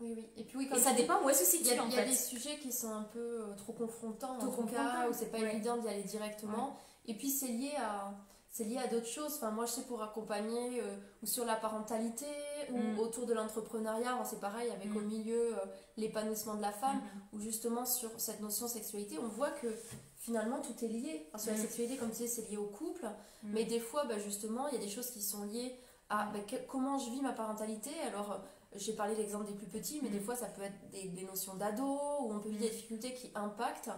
Oui, 0.01 0.15
oui. 0.17 0.27
Et 0.37 0.45
puis 0.45 0.57
oui, 0.57 0.71
Et 0.75 0.79
ça 0.79 0.95
dépend 0.95 1.23
où 1.23 1.29
Il 1.29 1.33
y 1.33 1.37
situe, 1.37 1.79
a, 1.79 1.85
en 1.85 1.89
il 1.89 1.95
y 1.95 1.99
a 1.99 2.07
des 2.07 2.15
sujets 2.15 2.59
qui 2.59 2.73
sont 2.73 2.91
un 2.91 3.03
peu 3.03 3.19
euh, 3.19 3.55
trop 3.55 3.75
confrontants, 3.75 4.39
Trop 4.39 4.49
en 4.49 4.51
tout 4.51 4.63
cas, 4.67 4.85
confrontants, 4.85 5.09
où 5.11 5.13
c'est 5.13 5.31
pas 5.31 5.39
ouais. 5.39 5.55
évident 5.55 5.77
d'y 5.77 5.89
aller 5.89 6.03
directement. 6.05 6.77
Et 7.07 7.15
puis 7.15 7.29
c'est 7.29 7.49
lié 7.49 7.73
à 7.77 8.15
c'est 8.51 8.65
lié 8.65 8.79
à 8.79 8.89
d'autres 8.89 9.07
choses. 9.07 9.35
Enfin, 9.37 9.51
moi, 9.53 9.65
je 9.67 9.71
sais 9.73 9.83
pour 9.83 10.03
accompagner 10.03 10.81
euh, 10.83 10.97
ou 11.23 11.27
sur 11.27 11.45
la 11.45 11.55
parentalité 11.57 12.27
ou 12.73 12.77
Mm. 12.79 12.99
autour 12.99 13.27
de 13.27 13.33
l'entrepreneuriat. 13.35 14.23
C'est 14.25 14.41
pareil 14.41 14.71
avec 14.71 14.87
Mm. 14.93 14.97
au 14.97 15.01
milieu 15.01 15.57
euh, 15.57 15.65
l'épanouissement 15.97 16.55
de 16.57 16.63
la 16.63 16.73
femme 16.73 16.97
Mhm. 16.97 17.21
ou 17.33 17.41
justement 17.41 17.85
sur 17.87 18.11
cette 18.21 18.41
notion 18.41 18.67
sexualité, 18.67 19.19
on 19.19 19.29
voit 19.29 19.51
que 19.51 19.69
finalement 20.17 20.61
tout 20.61 20.85
est 20.85 20.89
lié. 20.89 21.29
Enfin, 21.29 21.39
sur 21.45 21.53
la 21.53 21.59
Mm. 21.59 21.63
sexualité, 21.63 21.97
comme 21.97 22.11
tu 22.11 22.17
disais, 22.23 22.27
c'est 22.43 22.51
lié 22.51 22.57
au 22.57 22.67
couple, 22.67 23.07
Mm. 23.07 23.51
mais 23.53 23.65
des 23.65 23.81
fois, 23.81 24.05
bah, 24.05 24.19
justement, 24.19 24.67
il 24.69 24.75
y 24.75 24.79
a 24.79 24.81
des 24.81 24.91
choses 24.91 25.11
qui 25.11 25.23
sont 25.23 25.45
liées 25.45 25.77
à 26.09 26.27
bah, 26.33 26.41
que- 26.41 26.67
comment 26.67 26.99
je 26.99 27.09
vis 27.11 27.21
ma 27.21 27.33
parentalité. 27.33 27.91
Alors, 28.09 28.33
euh, 28.33 28.39
j'ai 28.75 28.95
parlé 28.95 29.15
de 29.15 29.21
l'exemple 29.21 29.47
des 29.47 29.55
plus 29.55 29.69
petits, 29.69 30.01
mais 30.03 30.09
Mm. 30.09 30.13
des 30.13 30.21
fois, 30.21 30.35
ça 30.35 30.47
peut 30.47 30.63
être 30.63 30.91
des, 30.91 31.05
des 31.09 31.23
notions 31.23 31.55
d'ado, 31.55 31.85
où 31.85 32.33
on 32.33 32.41
peut 32.41 32.49
vivre 32.49 32.61
Mm. 32.65 32.65
des 32.65 32.71
difficultés 32.71 33.15
qui 33.15 33.31
impactent. 33.37 33.91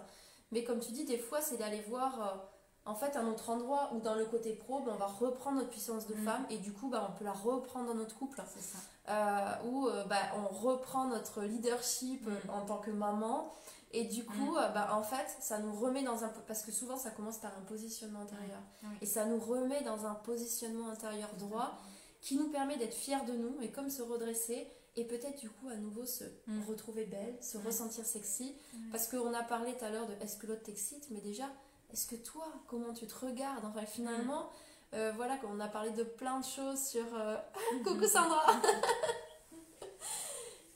Mais 0.51 0.63
comme 0.65 0.81
tu 0.81 0.93
dis, 0.93 1.07
des 1.07 1.17
fois, 1.17 1.41
c'est 1.41 1.57
d'aller 1.57 1.81
voir, 1.89 2.21
euh, 2.21 2.37
en 2.85 2.95
fait 2.95 3.17
un 3.17 3.27
autre 3.29 3.49
endroit 3.51 3.91
où 3.95 4.01
dans 4.01 4.15
le 4.15 4.25
côté 4.27 4.55
pro, 4.55 4.81
ben, 4.81 4.93
on 4.95 4.99
va 4.99 5.07
reprendre 5.07 5.59
notre 5.59 5.71
puissance 5.71 6.07
de 6.07 6.15
Mm. 6.15 6.25
femme 6.25 6.47
et 6.51 6.59
du 6.59 6.73
coup, 6.73 6.89
ben, 6.89 7.07
on 7.09 7.17
peut 7.17 7.25
la 7.25 7.33
reprendre 7.33 7.87
dans 7.89 7.95
notre 7.95 8.17
couple. 8.19 8.43
C'est 8.53 8.61
ça. 8.63 8.79
Euh, 9.09 9.69
où 9.69 9.89
euh, 9.89 10.05
bah, 10.05 10.17
on 10.37 10.49
reprend 10.49 11.07
notre 11.07 11.43
leadership 11.43 12.27
euh, 12.29 12.31
Mm. 12.47 12.51
en 12.51 12.65
tant 12.67 12.79
que 12.79 12.91
maman 12.91 13.53
et 13.93 14.05
du 14.05 14.25
coup 14.25 14.53
Mm. 14.53 14.57
euh, 14.59 14.69
bah, 14.69 14.91
en 14.95 15.03
fait 15.03 15.27
ça 15.41 15.59
nous 15.59 15.73
remet 15.75 16.03
dans 16.03 16.25
un 16.25 16.29
parce 16.47 16.63
que 16.63 16.71
souvent 16.73 16.97
ça 16.97 17.11
commence 17.11 17.39
par 17.39 17.51
un 17.59 17.63
positionnement 17.63 18.21
intérieur 18.21 18.61
et 19.01 19.07
ça 19.07 19.25
nous 19.27 19.39
remet 19.41 19.83
dans 19.83 20.07
un 20.07 20.15
positionnement 20.15 20.89
intérieur 20.89 21.29
droit 21.39 21.73
qui 22.21 22.37
nous 22.37 22.49
permet 22.49 22.77
d'être 22.79 22.95
fiers 22.95 23.25
de 23.27 23.33
nous 23.33 23.61
et 23.61 23.71
comme 23.73 23.91
se 23.91 24.03
redresser 24.03 24.67
et 24.97 25.05
peut-être 25.05 25.41
du 25.41 25.51
coup 25.51 25.69
à 25.69 25.75
nouveau 25.77 26.07
se 26.07 26.25
retrouver 26.69 27.05
belle 27.05 27.37
se 27.43 27.59
ressentir 27.59 28.05
sexy 28.07 28.55
parce 28.93 29.09
qu'on 29.09 29.35
a 29.35 29.43
parlé 29.43 29.77
tout 29.77 29.85
à 29.85 29.91
l'heure 29.91 30.07
de 30.07 30.15
est-ce 30.21 30.37
que 30.37 30.47
l'autre 30.47 30.63
t'excite 30.63 31.09
mais 31.11 31.21
déjà 31.21 31.47
est-ce 31.93 32.07
que 32.07 32.17
toi 32.17 32.45
comment 32.69 32.93
tu 32.93 33.07
te 33.07 33.25
regardes 33.25 33.65
enfin 33.65 33.87
finalement 33.87 34.51
euh, 34.95 35.13
voilà 35.17 35.37
qu'on 35.39 35.59
a 35.61 35.69
parlé 35.69 35.91
de 35.91 36.05
plein 36.05 36.41
de 36.41 36.45
choses 36.45 36.79
sur 36.79 37.05
euh, 37.15 37.37
coucou 37.85 38.07
Sandra. 38.07 38.45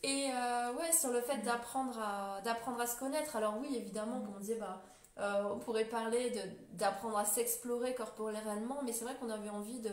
Et 0.02 0.30
euh, 0.30 0.72
ouais 0.74 0.92
sur 0.92 1.10
le 1.10 1.20
fait 1.20 1.38
d'apprendre 1.38 1.98
à 1.98 2.40
d'apprendre 2.42 2.80
à 2.80 2.86
se 2.86 2.98
connaître. 2.98 3.36
Alors 3.36 3.56
oui 3.60 3.76
évidemment 3.76 4.20
comme 4.20 4.34
on 4.36 4.40
disait 4.40 4.58
bah 4.58 4.82
on 5.18 5.58
pourrait 5.58 5.86
parler 5.86 6.30
de 6.30 6.76
d'apprendre 6.76 7.18
à 7.18 7.24
s'explorer 7.24 7.94
corporellement 7.94 8.82
mais 8.84 8.92
c'est 8.92 9.04
vrai 9.04 9.16
qu'on 9.16 9.30
avait 9.30 9.48
envie 9.48 9.80
de 9.80 9.90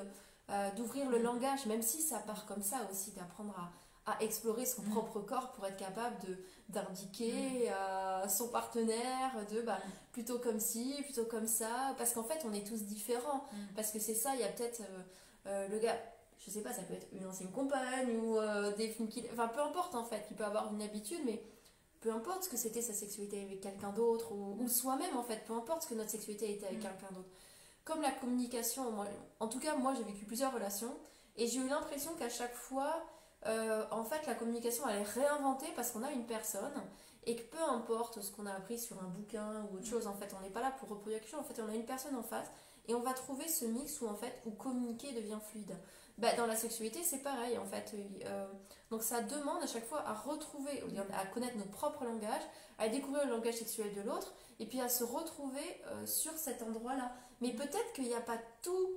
d'ouvrir 0.76 1.09
le 1.09 1.19
langage 1.19 1.65
même 1.65 1.82
si 1.82 2.01
ça 2.01 2.19
part 2.19 2.45
comme 2.45 2.61
ça 2.61 2.82
aussi 2.91 3.11
d'apprendre 3.11 3.57
à 3.57 3.71
à 4.06 4.22
explorer 4.22 4.66
son 4.66 4.82
Mm. 4.82 4.89
propre 4.91 5.20
corps 5.22 5.51
pour 5.54 5.66
être 5.66 5.78
capable 5.78 6.18
de 6.28 6.38
d'indiquer 6.70 7.70
à 7.70 8.28
son 8.28 8.47
partenaire 8.49 9.32
de 9.51 9.62
bah 9.62 9.80
plutôt 10.12 10.39
comme 10.39 10.60
ci 10.60 10.95
plutôt 11.04 11.26
comme 11.26 11.47
ça 11.47 11.93
parce 11.97 12.14
qu'en 12.14 12.24
fait 12.24 12.41
on 12.45 12.54
est 12.54 12.66
tous 12.68 12.84
différents 12.84 13.45
Mm. 13.54 13.76
parce 13.76 13.91
que 13.91 13.99
c'est 13.99 14.16
ça 14.16 14.34
il 14.36 14.41
y 14.41 14.43
a 14.43 14.49
peut-être 14.49 14.82
euh, 14.82 15.01
euh, 15.47 15.68
le 15.70 15.80
gars 15.80 15.97
je 16.39 16.51
sais 16.51 16.62
pas 16.62 16.74
ça 16.74 16.82
peut 16.84 16.93
être 16.95 17.08
une 17.14 17.26
ancienne 17.26 17.51
compagne 17.51 18.18
ou 18.18 18.38
euh, 18.38 18.76
des 18.76 18.89
films 18.89 19.08
qu'il 19.08 19.26
enfin 19.32 19.47
peu 19.47 19.62
importe 19.62 19.95
en 19.95 20.04
fait 20.04 20.26
il 20.32 20.36
peut 20.36 20.43
avoir 20.45 20.74
une 20.74 20.82
habitude 20.82 21.22
mais 21.26 21.41
peu 22.01 22.12
importe 22.12 22.43
ce 22.43 22.49
que 22.49 22.58
c'était 22.58 22.82
sa 22.82 22.93
sexualité 22.93 23.41
avec 23.41 23.62
quelqu'un 23.62 23.91
d'autre 23.91 24.34
ou, 24.34 24.58
ou 24.62 24.68
soi-même 24.68 25.16
en 25.16 25.24
fait 25.24 25.45
peu 25.45 25.54
importe 25.54 25.84
ce 25.84 25.88
que 25.88 25.93
notre 25.95 26.10
sexualité 26.10 26.51
était 26.51 26.66
avec 26.66 26.80
Mm. 26.80 26.84
quelqu'un 26.84 27.12
d'autre 27.14 27.30
comme 27.86 28.01
la 28.01 28.12
communication 28.12 28.84
en 29.39 29.47
tout 29.47 29.60
cas 29.60 29.76
moi 29.76 29.93
j'ai 29.95 30.04
vécu 30.04 30.26
plusieurs 30.26 30.54
relations 30.54 30.93
et 31.38 31.47
j'ai 31.47 31.60
eu 31.60 31.68
l'impression 31.68 32.12
qu'à 32.16 32.30
chaque 32.30 32.56
fois 32.56 32.93
euh, 33.46 33.86
en 33.91 34.04
fait 34.06 34.26
la 34.26 34.36
communication 34.36 34.88
elle 34.88 35.02
est 35.02 35.04
réinventée 35.04 35.68
parce 35.76 35.91
qu'on 35.91 36.04
a 36.04 36.12
une 36.12 36.26
personne 36.26 36.82
et 37.26 37.36
que 37.36 37.44
peu 37.44 37.62
importe 37.62 38.22
ce 38.22 38.32
qu'on 38.32 38.46
a 38.46 38.54
appris 38.54 38.80
sur 38.80 39.02
un 39.02 39.08
bouquin 39.08 39.66
ou 39.72 39.78
autre 39.78 39.86
chose 39.86 40.08
en 40.08 40.14
fait 40.14 40.34
on 40.38 40.41
n'est 40.41 40.50
pas 40.50 40.62
là 40.62 40.72
pour 40.80 40.89
reproduire 40.89 41.20
quelque 41.20 41.32
chose. 41.32 41.39
En 41.39 41.44
fait 41.44 41.62
on 41.62 41.70
a 41.70 41.76
une 41.76 41.86
personne 41.86 42.16
en 42.16 42.24
face 42.24 42.48
et 42.88 42.96
on 42.96 43.02
va 43.02 43.14
trouver 43.14 43.48
ce 43.48 43.66
mix 43.66 44.02
où 44.02 44.08
en 44.08 44.16
fait 44.16 44.41
où 44.46 44.52
communiquer 44.52 45.12
devient 45.14 45.39
fluide. 45.52 45.76
Bah, 46.18 46.36
dans 46.38 46.46
la 46.46 46.56
sexualité 46.56 47.02
c'est 47.04 47.24
pareil 47.24 47.58
en 47.58 47.66
fait 47.66 47.94
Euh, 48.26 48.48
donc 48.91 49.04
ça 49.04 49.22
demande 49.22 49.64
à 49.64 49.68
chaque 49.68 49.86
fois 49.86 50.02
à 50.08 50.14
retrouver 50.14 50.84
à 51.18 51.26
connaître 51.26 51.58
notre 51.58 51.72
propre 51.72 52.06
langage 52.06 52.44
à 52.78 52.88
découvrir 52.88 53.26
le 53.26 53.32
langage 53.32 53.56
sexuel 53.56 53.94
de 53.96 54.02
l'autre 54.02 54.34
et 54.60 54.66
puis 54.66 54.80
à 54.80 54.89
se 54.89 55.04
retrouver 55.04 55.82
euh, 55.88 56.06
sur 56.06 56.34
cet 56.38 56.62
endroit 56.62 56.96
là 56.96 57.12
mais 57.41 57.52
peut-être 57.54 57.94
qu'il 57.94 58.06
n'y 58.06 58.14
a 58.14 58.22
pas 58.22 58.38
tout 58.62 58.89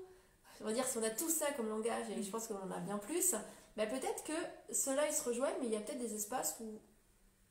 on 0.61 0.65
va 0.65 0.73
dire 0.73 0.87
si 0.87 0.99
on 0.99 1.03
a 1.03 1.11
tout 1.11 1.31
ça 1.31 1.47
comme 1.57 1.69
langage 1.69 2.11
et 2.11 2.23
je 2.23 2.31
pense 2.31 2.47
qu'on 2.47 2.57
en 2.57 2.71
a 2.71 2.81
bien 2.81 2.99
plus 2.99 3.35
bah, 3.77 3.87
peut-être 3.87 4.24
que 4.24 4.33
ceux-là 4.74 5.07
ils 5.09 5.14
se 5.14 5.22
rejoignent 5.24 5.57
mais 5.61 5.66
il 5.66 5.72
y 5.72 5.77
a 5.77 5.81
peut-être 5.81 5.99
des 5.99 6.14
espaces 6.14 6.57
où 6.61 6.81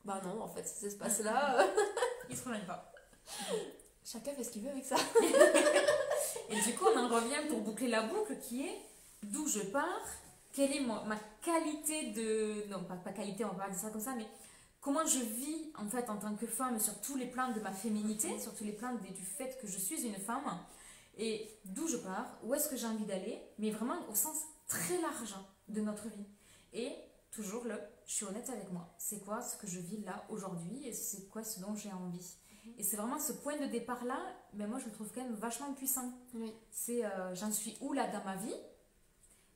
bah 0.04 0.20
non 0.24 0.40
en 0.42 0.48
fait 0.48 0.64
ces 0.66 0.86
espaces 0.86 1.20
là 1.20 1.64
Ils 2.30 2.36
se 2.36 2.42
rejoignent 2.44 2.66
pas. 2.66 2.92
chacun 4.04 4.32
fait 4.34 4.44
ce 4.44 4.50
qu'il 4.50 4.62
veut 4.62 4.70
avec 4.70 4.84
ça 4.84 4.96
Et 6.48 6.60
du 6.60 6.74
coup, 6.76 6.84
on 6.94 6.98
en 6.98 7.08
revient 7.08 7.48
pour 7.48 7.60
boucler 7.60 7.88
la 7.88 8.02
boucle 8.02 8.38
qui 8.38 8.66
est 8.66 8.78
d'où 9.24 9.48
je 9.48 9.58
pars, 9.60 10.06
quelle 10.52 10.72
est 10.76 10.80
ma, 10.80 11.02
ma 11.02 11.16
qualité 11.42 12.10
de. 12.12 12.68
Non, 12.68 12.84
pas, 12.84 12.94
pas 12.94 13.10
qualité, 13.12 13.44
on 13.44 13.48
va 13.48 13.64
pas 13.64 13.70
dire 13.70 13.80
ça 13.80 13.90
comme 13.90 14.00
ça, 14.00 14.14
mais 14.16 14.26
comment 14.80 15.04
je 15.04 15.18
vis 15.18 15.72
en 15.76 15.88
fait 15.88 16.08
en 16.08 16.18
tant 16.18 16.34
que 16.36 16.46
femme 16.46 16.78
sur 16.78 17.00
tous 17.00 17.16
les 17.16 17.26
plans 17.26 17.50
de 17.50 17.58
ma 17.60 17.72
féminité, 17.72 18.38
sur 18.38 18.54
tous 18.54 18.62
les 18.64 18.72
plans 18.72 18.94
de- 18.94 19.12
du 19.12 19.24
fait 19.24 19.58
que 19.60 19.66
je 19.66 19.76
suis 19.78 20.06
une 20.06 20.14
femme, 20.14 20.44
et 21.18 21.50
d'où 21.64 21.88
je 21.88 21.96
pars, 21.96 22.38
où 22.44 22.54
est-ce 22.54 22.68
que 22.68 22.76
j'ai 22.76 22.86
envie 22.86 23.06
d'aller, 23.06 23.42
mais 23.58 23.70
vraiment 23.70 23.98
au 24.08 24.14
sens 24.14 24.36
très 24.68 25.00
large 25.00 25.34
de 25.68 25.80
notre 25.80 26.08
vie. 26.08 26.26
Et 26.72 26.92
toujours 27.30 27.64
le 27.64 27.74
je 28.06 28.14
suis 28.14 28.24
honnête 28.24 28.48
avec 28.48 28.70
moi. 28.72 28.94
C'est 28.98 29.24
quoi 29.24 29.42
ce 29.42 29.56
que 29.56 29.66
je 29.66 29.80
vis 29.80 30.02
là 30.04 30.24
aujourd'hui 30.30 30.86
et 30.86 30.92
c'est 30.92 31.28
quoi 31.28 31.42
ce 31.42 31.60
dont 31.60 31.74
j'ai 31.74 31.92
envie? 31.92 32.36
Et 32.78 32.82
c'est 32.82 32.96
vraiment 32.96 33.18
ce 33.18 33.32
point 33.32 33.56
de 33.58 33.66
départ 33.66 34.04
là, 34.04 34.18
mais 34.54 34.66
moi 34.66 34.78
je 34.78 34.86
le 34.86 34.92
trouve 34.92 35.10
quand 35.12 35.22
même 35.22 35.34
vachement 35.34 35.72
puissant. 35.74 36.12
oui 36.34 36.52
C'est 36.70 37.04
euh, 37.04 37.34
j'en 37.34 37.50
suis 37.52 37.76
où 37.80 37.92
là 37.92 38.08
dans 38.08 38.24
ma 38.24 38.36
vie? 38.36 38.54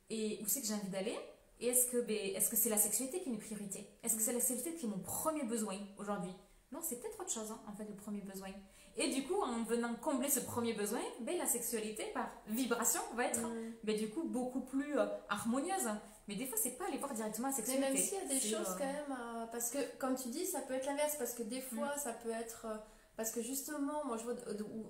Et 0.09 0.39
où 0.43 0.47
c'est 0.47 0.61
que 0.61 0.67
j'ai 0.67 0.73
envie 0.73 0.89
d'aller? 0.89 1.17
Et 1.59 1.67
est-ce 1.67 1.87
que 1.91 2.01
ben, 2.01 2.17
est-ce 2.35 2.49
que 2.49 2.55
c'est 2.55 2.69
la 2.69 2.77
sexualité 2.77 3.21
qui 3.21 3.29
est 3.29 3.33
une 3.33 3.39
priorité? 3.39 3.87
Est-ce 4.03 4.15
que 4.15 4.21
c'est 4.21 4.33
la 4.33 4.41
sexualité 4.41 4.79
qui 4.79 4.85
est 4.85 4.89
mon 4.89 4.99
premier 4.99 5.43
besoin 5.43 5.77
aujourd'hui? 5.97 6.33
Non, 6.71 6.79
c'est 6.81 6.99
peut-être 6.99 7.19
autre 7.19 7.31
chose 7.31 7.51
hein, 7.51 7.61
en 7.67 7.73
fait 7.73 7.85
le 7.85 7.95
premier 7.95 8.21
besoin. 8.21 8.49
Et 8.97 9.09
du 9.09 9.23
coup, 9.23 9.41
en 9.41 9.63
venant 9.63 9.93
combler 9.95 10.29
ce 10.29 10.41
premier 10.41 10.73
besoin, 10.73 10.99
ben, 11.21 11.37
la 11.37 11.47
sexualité 11.47 12.05
par 12.13 12.29
vibration 12.47 13.01
va 13.15 13.25
être 13.25 13.41
Mm. 13.41 13.73
ben, 13.83 13.97
du 13.97 14.09
coup 14.09 14.23
beaucoup 14.23 14.61
plus 14.61 14.97
euh, 14.99 15.05
harmonieuse. 15.29 15.89
Mais 16.27 16.35
des 16.35 16.45
fois, 16.45 16.57
c'est 16.61 16.77
pas 16.77 16.85
aller 16.87 16.97
voir 16.97 17.13
directement 17.13 17.47
la 17.47 17.53
Mais 17.53 17.57
sexualité. 17.57 17.87
même 17.93 17.97
s'il 17.97 18.13
y 18.17 18.21
a 18.21 18.25
des 18.25 18.39
choses 18.39 18.69
euh, 18.75 18.77
quand 18.77 18.85
même, 18.85 19.47
parce 19.51 19.69
que 19.71 19.79
comme 19.97 20.15
tu 20.15 20.29
dis, 20.29 20.45
ça 20.45 20.59
peut 20.61 20.73
être 20.75 20.85
l'inverse, 20.85 21.15
parce 21.17 21.33
que 21.33 21.43
des 21.43 21.61
fois, 21.61 21.97
ça 21.97 22.13
peut 22.13 22.31
être... 22.31 22.65
euh, 22.67 22.75
Parce 23.17 23.31
que 23.31 23.41
justement, 23.41 24.03
moi 24.05 24.17
je 24.17 24.23
vois 24.23 24.33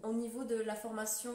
au 0.03 0.13
niveau 0.13 0.43
de 0.43 0.55
la 0.55 0.75
formation, 0.75 1.33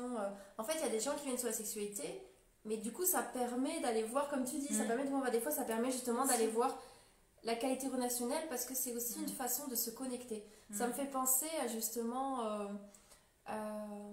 en 0.58 0.64
fait, 0.64 0.74
il 0.76 0.80
y 0.80 0.88
a 0.88 0.88
des 0.88 1.00
gens 1.00 1.14
qui 1.16 1.24
viennent 1.26 1.38
sur 1.38 1.48
la 1.48 1.52
sexualité, 1.52 2.22
mais 2.64 2.76
du 2.78 2.92
coup, 2.92 3.04
ça 3.04 3.22
permet 3.22 3.80
d'aller 3.80 4.04
voir, 4.04 4.28
comme 4.30 4.44
tu 4.44 4.56
dis, 4.58 4.72
ça 4.72 4.84
Mm. 4.84 4.88
permet 4.88 5.04
de 5.04 5.10
voir, 5.10 5.30
des 5.30 5.40
fois, 5.40 5.50
ça 5.52 5.64
permet 5.64 5.90
justement 5.90 6.24
d'aller 6.26 6.46
voir 6.46 6.78
la 7.44 7.54
qualité 7.54 7.88
relationnelle, 7.88 8.48
parce 8.48 8.64
que 8.64 8.74
c'est 8.74 8.94
aussi 8.94 9.18
Mm. 9.18 9.22
une 9.22 9.28
façon 9.28 9.68
de 9.68 9.74
se 9.76 9.90
connecter. 9.90 10.44
Ça 10.72 10.86
Mm. 10.86 10.88
me 10.90 10.94
fait 10.94 11.06
penser 11.10 11.48
à 11.62 11.66
justement... 11.68 12.40
euh, 12.44 12.68
euh, 13.50 14.12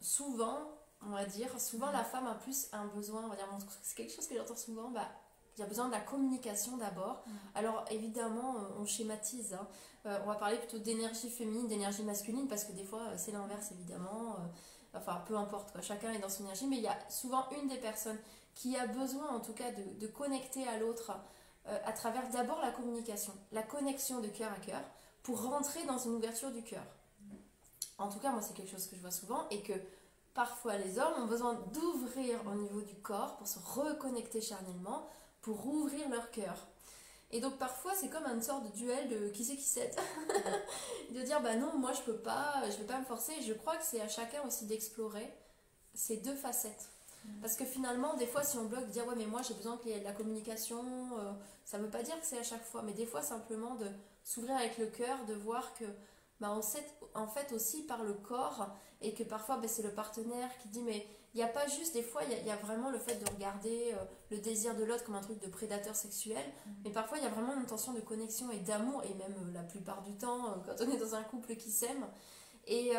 souvent, 0.00 0.58
on 1.02 1.10
va 1.10 1.24
dire, 1.24 1.58
souvent 1.60 1.88
Mm. 1.88 1.92
la 1.92 2.04
femme 2.04 2.26
a 2.26 2.34
plus 2.34 2.68
un 2.72 2.86
besoin, 2.86 3.22
on 3.24 3.28
va 3.28 3.36
dire, 3.36 3.48
c'est 3.82 3.94
quelque 3.96 4.12
chose 4.12 4.26
que 4.26 4.36
j'entends 4.36 4.56
souvent, 4.56 4.90
bah, 4.90 5.08
il 5.56 5.60
y 5.60 5.62
a 5.62 5.66
besoin 5.66 5.86
de 5.86 5.92
la 5.92 6.00
communication 6.00 6.76
d'abord. 6.76 7.22
Mm. 7.26 7.30
Alors 7.54 7.84
évidemment, 7.90 8.56
on 8.78 8.84
schématise. 8.86 9.54
hein. 9.54 9.66
Euh, 10.06 10.18
on 10.24 10.26
va 10.28 10.34
parler 10.36 10.58
plutôt 10.58 10.78
d'énergie 10.78 11.30
féminine, 11.30 11.66
d'énergie 11.66 12.02
masculine, 12.04 12.46
parce 12.48 12.64
que 12.64 12.72
des 12.72 12.84
fois, 12.84 13.16
c'est 13.16 13.32
l'inverse 13.32 13.72
évidemment. 13.72 14.36
Enfin, 14.94 15.22
peu 15.26 15.36
importe, 15.36 15.72
quoi. 15.72 15.80
chacun 15.82 16.10
est 16.12 16.18
dans 16.20 16.28
son 16.28 16.44
énergie, 16.44 16.66
mais 16.66 16.76
il 16.76 16.82
y 16.82 16.88
a 16.88 16.98
souvent 17.10 17.44
une 17.60 17.68
des 17.68 17.76
personnes 17.78 18.18
qui 18.54 18.76
a 18.76 18.86
besoin 18.86 19.28
en 19.28 19.40
tout 19.40 19.52
cas 19.52 19.70
de, 19.72 19.82
de 20.00 20.06
connecter 20.06 20.66
à 20.66 20.78
l'autre 20.78 21.12
euh, 21.68 21.78
à 21.84 21.92
travers 21.92 22.28
d'abord 22.30 22.60
la 22.60 22.70
communication, 22.70 23.32
la 23.52 23.62
connexion 23.62 24.20
de 24.20 24.28
cœur 24.28 24.52
à 24.52 24.60
cœur, 24.60 24.82
pour 25.22 25.42
rentrer 25.42 25.84
dans 25.84 25.98
une 25.98 26.14
ouverture 26.14 26.50
du 26.50 26.62
cœur. 26.62 26.84
En 27.98 28.08
tout 28.08 28.18
cas, 28.18 28.30
moi, 28.30 28.42
c'est 28.42 28.54
quelque 28.54 28.70
chose 28.70 28.86
que 28.86 28.94
je 28.94 29.00
vois 29.00 29.10
souvent 29.10 29.48
et 29.50 29.62
que 29.62 29.72
parfois 30.36 30.76
les 30.76 30.98
hommes 30.98 31.22
ont 31.22 31.26
besoin 31.26 31.54
d'ouvrir 31.72 32.38
au 32.46 32.54
niveau 32.54 32.82
du 32.82 32.94
corps 32.96 33.36
pour 33.36 33.48
se 33.48 33.58
reconnecter 33.58 34.40
charnellement, 34.40 35.08
pour 35.40 35.66
ouvrir 35.66 36.08
leur 36.10 36.30
cœur. 36.30 36.54
Et 37.32 37.40
donc 37.40 37.58
parfois 37.58 37.92
c'est 37.94 38.08
comme 38.08 38.26
une 38.26 38.42
sorte 38.42 38.64
de 38.64 38.76
duel 38.76 39.08
de 39.08 39.28
qui 39.30 39.44
c'est 39.44 39.56
qui 39.56 39.64
cède. 39.64 39.96
de 41.10 41.22
dire 41.22 41.40
bah 41.40 41.56
non 41.56 41.76
moi 41.78 41.92
je 41.94 42.02
peux 42.02 42.18
pas, 42.18 42.62
je 42.70 42.76
vais 42.76 42.84
pas 42.84 42.98
me 42.98 43.04
forcer. 43.04 43.32
Je 43.42 43.54
crois 43.54 43.76
que 43.76 43.84
c'est 43.84 44.00
à 44.00 44.08
chacun 44.08 44.42
aussi 44.46 44.66
d'explorer 44.66 45.32
ces 45.94 46.18
deux 46.18 46.36
facettes. 46.36 46.90
Parce 47.40 47.56
que 47.56 47.64
finalement 47.64 48.14
des 48.16 48.26
fois 48.26 48.42
si 48.42 48.58
on 48.58 48.64
bloque 48.64 48.88
dire 48.88 49.06
ouais 49.06 49.14
mais 49.16 49.26
moi 49.26 49.42
j'ai 49.42 49.54
besoin 49.54 49.76
qu'il 49.78 49.90
y 49.90 49.94
ait 49.94 50.00
de 50.00 50.04
la 50.04 50.12
communication, 50.12 50.82
euh, 51.18 51.32
ça 51.64 51.78
veut 51.78 51.90
pas 51.90 52.02
dire 52.02 52.18
que 52.20 52.26
c'est 52.26 52.38
à 52.38 52.42
chaque 52.42 52.64
fois, 52.64 52.82
mais 52.82 52.92
des 52.92 53.06
fois 53.06 53.22
simplement 53.22 53.74
de 53.76 53.86
s'ouvrir 54.24 54.56
avec 54.56 54.78
le 54.78 54.86
cœur, 54.86 55.24
de 55.26 55.34
voir 55.34 55.74
que 55.74 55.84
bah, 56.40 56.52
on 56.56 56.62
sait 56.62 56.84
en 57.14 57.26
fait 57.28 57.52
aussi 57.52 57.82
par 57.82 58.02
le 58.02 58.12
corps 58.14 58.68
et 59.00 59.14
que 59.14 59.22
parfois 59.22 59.56
bah, 59.58 59.68
c'est 59.68 59.82
le 59.82 59.92
partenaire 59.92 60.50
qui 60.58 60.68
dit 60.68 60.82
mais 60.82 61.06
il 61.34 61.38
n'y 61.38 61.42
a 61.42 61.48
pas 61.48 61.66
juste 61.66 61.92
des 61.94 62.02
fois 62.02 62.22
il 62.24 62.30
y, 62.32 62.34
a- 62.34 62.38
il 62.38 62.46
y 62.46 62.50
a 62.50 62.56
vraiment 62.56 62.90
le 62.90 62.98
fait 62.98 63.16
de 63.16 63.30
regarder 63.30 63.92
euh, 63.94 64.04
le 64.30 64.38
désir 64.38 64.74
de 64.74 64.84
l'autre 64.84 65.04
comme 65.04 65.16
un 65.16 65.20
truc 65.20 65.38
de 65.38 65.48
prédateur 65.48 65.94
sexuel. 65.94 66.42
Mais 66.84 66.90
parfois 66.90 67.18
il 67.18 67.24
y 67.24 67.26
a 67.26 67.30
vraiment 67.30 67.52
une 67.54 67.60
intention 67.62 67.92
de 67.92 68.00
connexion 68.00 68.50
et 68.50 68.58
d'amour 68.58 69.02
et 69.04 69.12
même 69.14 69.34
euh, 69.46 69.52
la 69.52 69.62
plupart 69.62 70.02
du 70.02 70.14
temps 70.16 70.46
euh, 70.46 70.54
quand 70.64 70.82
on 70.84 70.90
est 70.90 70.96
dans 70.96 71.14
un 71.14 71.22
couple 71.22 71.56
qui 71.56 71.70
s'aime. 71.70 72.06
Et, 72.68 72.92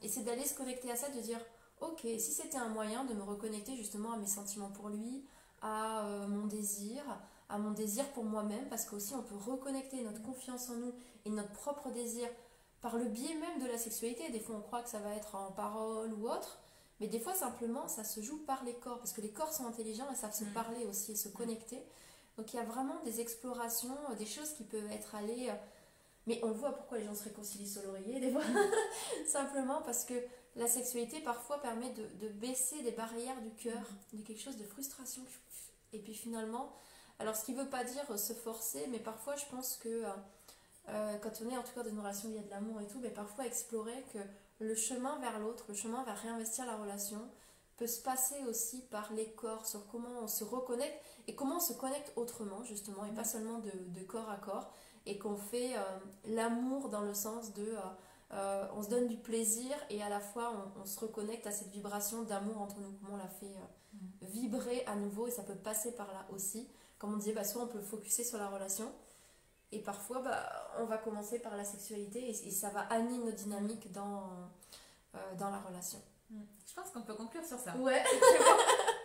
et 0.00 0.08
c'est 0.08 0.22
d'aller 0.22 0.46
se 0.46 0.54
connecter 0.54 0.90
à 0.90 0.96
ça 0.96 1.10
de 1.10 1.20
dire 1.20 1.38
ok 1.80 2.00
si 2.02 2.32
c'était 2.32 2.58
un 2.58 2.68
moyen 2.68 3.04
de 3.04 3.14
me 3.14 3.22
reconnecter 3.22 3.76
justement 3.76 4.12
à 4.12 4.16
mes 4.16 4.26
sentiments 4.26 4.70
pour 4.70 4.88
lui 4.88 5.24
à 5.62 6.06
euh, 6.06 6.26
mon 6.28 6.46
désir 6.46 7.02
à 7.48 7.58
mon 7.58 7.70
désir 7.72 8.06
pour 8.12 8.24
moi-même 8.24 8.68
parce 8.68 8.84
qu'aussi 8.84 9.14
on 9.14 9.22
peut 9.22 9.36
reconnecter 9.36 10.02
notre 10.02 10.22
confiance 10.22 10.70
en 10.70 10.74
nous 10.74 10.92
et 11.24 11.30
notre 11.30 11.52
propre 11.52 11.90
désir 11.90 12.28
par 12.80 12.96
le 12.96 13.04
biais 13.04 13.34
même 13.34 13.60
de 13.62 13.66
la 13.70 13.76
sexualité. 13.76 14.30
Des 14.30 14.40
fois, 14.40 14.56
on 14.56 14.62
croit 14.62 14.80
que 14.80 14.88
ça 14.88 15.00
va 15.00 15.14
être 15.14 15.34
en 15.34 15.50
parole 15.52 16.14
ou 16.14 16.26
autre, 16.30 16.60
mais 16.98 17.08
des 17.08 17.20
fois, 17.20 17.34
simplement, 17.34 17.86
ça 17.88 18.04
se 18.04 18.22
joue 18.22 18.38
par 18.46 18.64
les 18.64 18.72
corps, 18.72 18.96
parce 18.96 19.12
que 19.12 19.20
les 19.20 19.28
corps 19.28 19.52
sont 19.52 19.66
intelligents 19.66 20.10
et 20.10 20.16
savent 20.16 20.32
se 20.34 20.44
Mm. 20.44 20.52
parler 20.54 20.86
aussi 20.86 21.12
et 21.12 21.14
se 21.14 21.28
connecter. 21.28 21.82
Donc, 22.38 22.54
il 22.54 22.56
y 22.56 22.58
a 22.58 22.64
vraiment 22.64 22.98
des 23.04 23.20
explorations, 23.20 23.98
euh, 24.10 24.14
des 24.14 24.24
choses 24.24 24.52
qui 24.54 24.64
peuvent 24.64 24.90
être 24.90 25.14
allées. 25.14 25.48
euh, 25.50 25.54
Mais 26.26 26.40
on 26.42 26.52
voit 26.52 26.72
pourquoi 26.72 26.96
les 26.96 27.04
gens 27.04 27.14
se 27.14 27.24
réconcilient 27.24 27.68
sur 27.68 27.82
l'oreiller, 27.82 28.18
des 28.18 28.30
fois. 28.32 28.40
Simplement 29.26 29.82
parce 29.84 30.06
que 30.06 30.14
la 30.56 30.66
sexualité 30.66 31.20
parfois 31.20 31.60
permet 31.60 31.90
de, 31.90 32.06
de 32.20 32.28
baisser 32.28 32.82
des 32.82 32.92
barrières 32.92 33.40
du 33.40 33.50
cœur, 33.50 33.82
de 34.12 34.22
quelque 34.22 34.40
chose 34.40 34.56
de 34.56 34.64
frustration. 34.64 35.22
Et 35.92 35.98
puis 35.98 36.14
finalement, 36.14 36.72
alors 37.18 37.36
ce 37.36 37.44
qui 37.44 37.52
ne 37.52 37.62
veut 37.62 37.70
pas 37.70 37.84
dire 37.84 38.18
se 38.18 38.32
forcer, 38.32 38.86
mais 38.90 38.98
parfois 38.98 39.36
je 39.36 39.44
pense 39.46 39.76
que 39.76 39.88
euh, 39.88 40.08
euh, 40.88 41.16
quand 41.18 41.42
on 41.44 41.50
est 41.50 41.56
en 41.56 41.62
tout 41.62 41.72
cas 41.74 41.82
dans 41.82 41.90
une 41.90 41.98
relation 41.98 42.28
où 42.28 42.32
il 42.32 42.36
y 42.36 42.40
a 42.40 42.42
de 42.42 42.50
l'amour 42.50 42.80
et 42.80 42.86
tout, 42.86 42.98
mais 43.00 43.10
parfois 43.10 43.46
explorer 43.46 44.04
que 44.12 44.18
le 44.58 44.74
chemin 44.74 45.18
vers 45.20 45.38
l'autre, 45.38 45.64
le 45.68 45.74
chemin 45.74 46.02
vers 46.04 46.18
réinvestir 46.18 46.66
la 46.66 46.76
relation, 46.76 47.20
peut 47.76 47.86
se 47.86 48.02
passer 48.02 48.44
aussi 48.46 48.82
par 48.90 49.12
les 49.14 49.30
corps, 49.32 49.66
sur 49.66 49.86
comment 49.86 50.20
on 50.22 50.28
se 50.28 50.44
reconnecte 50.44 51.02
et 51.26 51.34
comment 51.34 51.56
on 51.56 51.60
se 51.60 51.72
connecte 51.72 52.12
autrement, 52.16 52.62
justement, 52.62 53.06
et 53.06 53.12
pas 53.12 53.24
seulement 53.24 53.58
de, 53.58 53.70
de 53.70 54.04
corps 54.04 54.28
à 54.28 54.36
corps, 54.36 54.70
et 55.06 55.18
qu'on 55.18 55.36
fait 55.36 55.76
euh, 55.76 55.80
l'amour 56.26 56.90
dans 56.90 57.00
le 57.00 57.14
sens 57.14 57.54
de 57.54 57.62
euh, 57.62 57.80
euh, 58.32 58.66
on 58.76 58.82
se 58.82 58.88
donne 58.88 59.08
du 59.08 59.16
plaisir 59.16 59.76
et 59.88 60.02
à 60.02 60.08
la 60.08 60.20
fois 60.20 60.52
on, 60.76 60.82
on 60.82 60.84
se 60.84 61.00
reconnecte 61.00 61.46
à 61.46 61.50
cette 61.50 61.68
vibration 61.68 62.22
d'amour 62.22 62.60
entre 62.60 62.78
nous, 62.78 62.92
comment 63.00 63.14
on 63.14 63.16
la 63.16 63.28
fait 63.28 63.54
vibrer 64.22 64.84
à 64.86 64.94
nouveau, 64.94 65.26
et 65.26 65.30
ça 65.30 65.42
peut 65.42 65.54
passer 65.54 65.92
par 65.92 66.06
là 66.08 66.26
aussi. 66.30 66.68
Comme 66.98 67.14
on 67.14 67.16
disait, 67.16 67.32
bah, 67.32 67.44
soit 67.44 67.62
on 67.62 67.66
peut 67.66 67.80
focuser 67.80 68.24
sur 68.24 68.38
la 68.38 68.48
relation, 68.48 68.92
et 69.72 69.80
parfois 69.80 70.20
bah, 70.20 70.72
on 70.78 70.84
va 70.84 70.98
commencer 70.98 71.38
par 71.38 71.56
la 71.56 71.64
sexualité, 71.64 72.30
et, 72.30 72.48
et 72.48 72.50
ça 72.50 72.70
va 72.70 72.80
amener 72.82 73.18
nos 73.18 73.32
dynamiques 73.32 73.90
dans, 73.92 74.30
dans 75.38 75.50
la 75.50 75.58
relation. 75.58 76.00
Je 76.30 76.74
pense 76.74 76.90
qu'on 76.90 77.02
peut 77.02 77.14
conclure 77.14 77.44
sur 77.44 77.58
ça. 77.58 77.76
Ouais. 77.76 78.04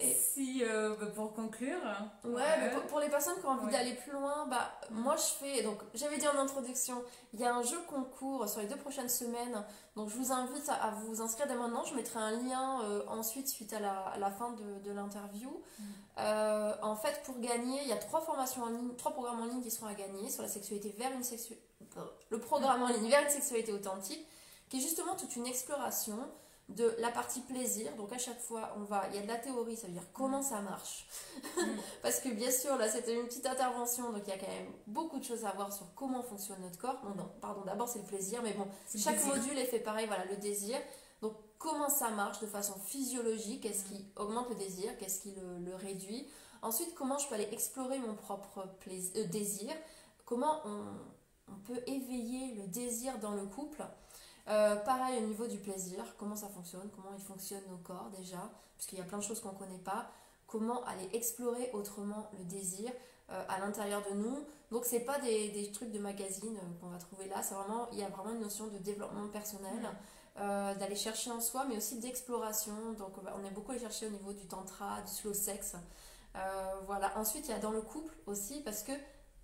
si, 0.00 0.62
euh, 0.64 0.94
bah, 1.00 1.06
pour 1.06 1.32
conclure. 1.34 1.80
Ouais, 2.24 2.42
mais 2.60 2.70
pour, 2.70 2.82
pour 2.82 3.00
les 3.00 3.08
personnes 3.08 3.38
qui 3.40 3.46
ont 3.46 3.50
envie 3.50 3.66
Ouais. 3.66 3.72
d'aller 3.72 3.94
plus 3.94 4.12
loin, 4.12 4.46
bah, 4.46 4.70
moi 4.90 5.16
je 5.16 5.22
fais. 5.44 5.62
Donc, 5.62 5.78
j'avais 5.94 6.18
dit 6.18 6.28
en 6.28 6.38
introduction, 6.38 7.02
il 7.32 7.40
y 7.40 7.44
a 7.44 7.52
un 7.54 7.62
jeu 7.62 7.78
concours 7.88 8.48
sur 8.48 8.60
les 8.60 8.68
deux 8.68 8.76
prochaines 8.76 9.08
semaines. 9.08 9.64
Donc, 9.96 10.08
je 10.08 10.14
vous 10.16 10.30
invite 10.32 10.68
à, 10.68 10.74
à 10.74 10.90
vous 10.92 11.20
inscrire 11.20 11.48
dès 11.48 11.56
maintenant. 11.56 11.84
Je 11.84 11.94
mettrai 11.94 12.20
un 12.20 12.30
lien 12.30 12.82
euh, 12.84 13.02
ensuite, 13.08 13.48
suite 13.48 13.72
à 13.72 13.80
la, 13.80 13.98
à 14.00 14.18
la 14.18 14.30
fin 14.30 14.50
de, 14.52 14.78
de 14.84 14.92
l'interview. 14.92 15.50
Mm. 15.78 15.82
Euh, 16.18 16.74
en 16.82 16.94
fait, 16.94 17.20
pour 17.24 17.40
gagner, 17.40 17.80
il 17.82 17.88
y 17.88 17.92
a 17.92 17.96
trois 17.96 18.20
formations 18.20 18.62
en 18.62 18.68
ligne, 18.68 18.94
trois 18.96 19.12
programmes 19.12 19.40
en 19.40 19.46
ligne 19.46 19.62
qui 19.62 19.70
seront 19.70 19.86
à 19.86 19.94
gagner 19.94 20.30
sur 20.30 20.42
la 20.42 20.48
sexualité 20.48 20.94
vers 20.96 21.10
une 21.12 21.24
sexualité. 21.24 21.64
Le 22.30 22.38
programme 22.38 22.82
en 22.82 22.88
ligne 22.88 23.08
vers 23.08 23.22
une 23.22 23.30
sexualité 23.30 23.72
authentique, 23.72 24.24
qui 24.68 24.76
est 24.78 24.80
justement 24.80 25.16
toute 25.16 25.34
une 25.36 25.46
exploration 25.46 26.18
de 26.68 26.94
la 26.98 27.10
partie 27.10 27.40
plaisir. 27.40 27.94
Donc 27.96 28.12
à 28.12 28.18
chaque 28.18 28.40
fois, 28.40 28.74
on 28.76 28.84
va, 28.84 29.04
il 29.08 29.16
y 29.16 29.18
a 29.18 29.22
de 29.22 29.28
la 29.28 29.36
théorie, 29.36 29.76
ça 29.76 29.86
veut 29.86 29.92
dire 29.94 30.06
comment 30.12 30.42
ça 30.42 30.60
marche. 30.60 31.06
Parce 32.02 32.20
que 32.20 32.28
bien 32.28 32.50
sûr, 32.50 32.76
là, 32.76 32.88
c'était 32.88 33.14
une 33.14 33.26
petite 33.26 33.46
intervention, 33.46 34.12
donc 34.12 34.22
il 34.26 34.30
y 34.30 34.32
a 34.32 34.38
quand 34.38 34.48
même 34.48 34.72
beaucoup 34.86 35.18
de 35.18 35.24
choses 35.24 35.44
à 35.44 35.52
voir 35.52 35.72
sur 35.72 35.86
comment 35.94 36.22
fonctionne 36.22 36.60
notre 36.60 36.78
corps. 36.78 37.00
Bon, 37.02 37.14
non, 37.14 37.30
pardon, 37.40 37.62
d'abord 37.64 37.88
c'est 37.88 38.00
le 38.00 38.04
plaisir, 38.04 38.42
mais 38.42 38.52
bon, 38.52 38.66
chaque 38.96 39.16
désir. 39.16 39.34
module 39.34 39.58
est 39.58 39.64
fait 39.64 39.80
pareil, 39.80 40.06
voilà, 40.06 40.24
le 40.26 40.36
désir. 40.36 40.76
Donc 41.22 41.34
comment 41.58 41.88
ça 41.88 42.10
marche 42.10 42.40
de 42.40 42.46
façon 42.46 42.78
physiologique, 42.78 43.62
qu'est-ce 43.62 43.84
qui 43.84 44.06
augmente 44.16 44.48
le 44.50 44.54
désir, 44.56 44.96
qu'est-ce 44.98 45.20
qui 45.20 45.32
le, 45.32 45.58
le 45.64 45.74
réduit? 45.74 46.28
Ensuite, 46.60 46.94
comment 46.94 47.18
je 47.18 47.28
peux 47.28 47.34
aller 47.34 47.48
explorer 47.52 47.98
mon 47.98 48.14
propre 48.14 48.66
plaisir, 48.80 49.12
euh, 49.16 49.24
désir, 49.26 49.74
comment 50.24 50.60
on, 50.64 50.84
on 51.50 51.56
peut 51.60 51.80
éveiller 51.86 52.54
le 52.56 52.66
désir 52.66 53.18
dans 53.20 53.32
le 53.32 53.46
couple? 53.46 53.82
Euh, 54.48 54.76
pareil 54.76 55.22
au 55.22 55.26
niveau 55.26 55.46
du 55.46 55.58
plaisir, 55.58 56.02
comment 56.16 56.36
ça 56.36 56.48
fonctionne, 56.48 56.88
comment 56.96 57.14
il 57.14 57.22
fonctionne 57.22 57.60
nos 57.68 57.76
corps 57.76 58.10
déjà, 58.16 58.50
parce 58.76 58.86
qu'il 58.86 58.98
y 58.98 59.00
a 59.02 59.04
plein 59.04 59.18
de 59.18 59.22
choses 59.22 59.40
qu'on 59.40 59.52
ne 59.52 59.58
connaît 59.58 59.78
pas. 59.78 60.10
Comment 60.46 60.82
aller 60.84 61.10
explorer 61.12 61.70
autrement 61.74 62.30
le 62.38 62.44
désir 62.44 62.90
euh, 63.30 63.44
à 63.48 63.58
l'intérieur 63.58 64.02
de 64.10 64.16
nous. 64.16 64.46
Donc 64.70 64.86
c'est 64.86 65.00
pas 65.00 65.18
des, 65.18 65.50
des 65.50 65.70
trucs 65.70 65.92
de 65.92 65.98
magazine 65.98 66.56
euh, 66.56 66.80
qu'on 66.80 66.88
va 66.88 66.96
trouver 66.96 67.28
là, 67.28 67.42
c'est 67.42 67.54
vraiment 67.54 67.88
il 67.92 67.98
y 67.98 68.02
a 68.02 68.08
vraiment 68.08 68.32
une 68.32 68.40
notion 68.40 68.68
de 68.68 68.78
développement 68.78 69.28
personnel, 69.28 69.90
d'aller 70.36 70.94
chercher 70.94 71.32
en 71.32 71.40
soi, 71.40 71.66
mais 71.68 71.76
aussi 71.76 71.98
d'exploration. 71.98 72.92
Donc 72.96 73.10
on, 73.18 73.44
est 73.44 73.50
beaucoup 73.50 73.72
allé 73.72 73.80
chercher 73.80 74.06
au 74.06 74.10
niveau 74.10 74.32
du 74.32 74.46
tantra, 74.46 75.02
du 75.02 75.10
slow 75.10 75.34
sex. 75.34 75.74
Voilà. 76.86 77.18
Ensuite 77.18 77.48
il 77.48 77.50
y 77.50 77.54
a 77.54 77.58
dans 77.58 77.72
le 77.72 77.82
couple 77.82 78.14
aussi 78.26 78.60
parce 78.60 78.84
que 78.84 78.92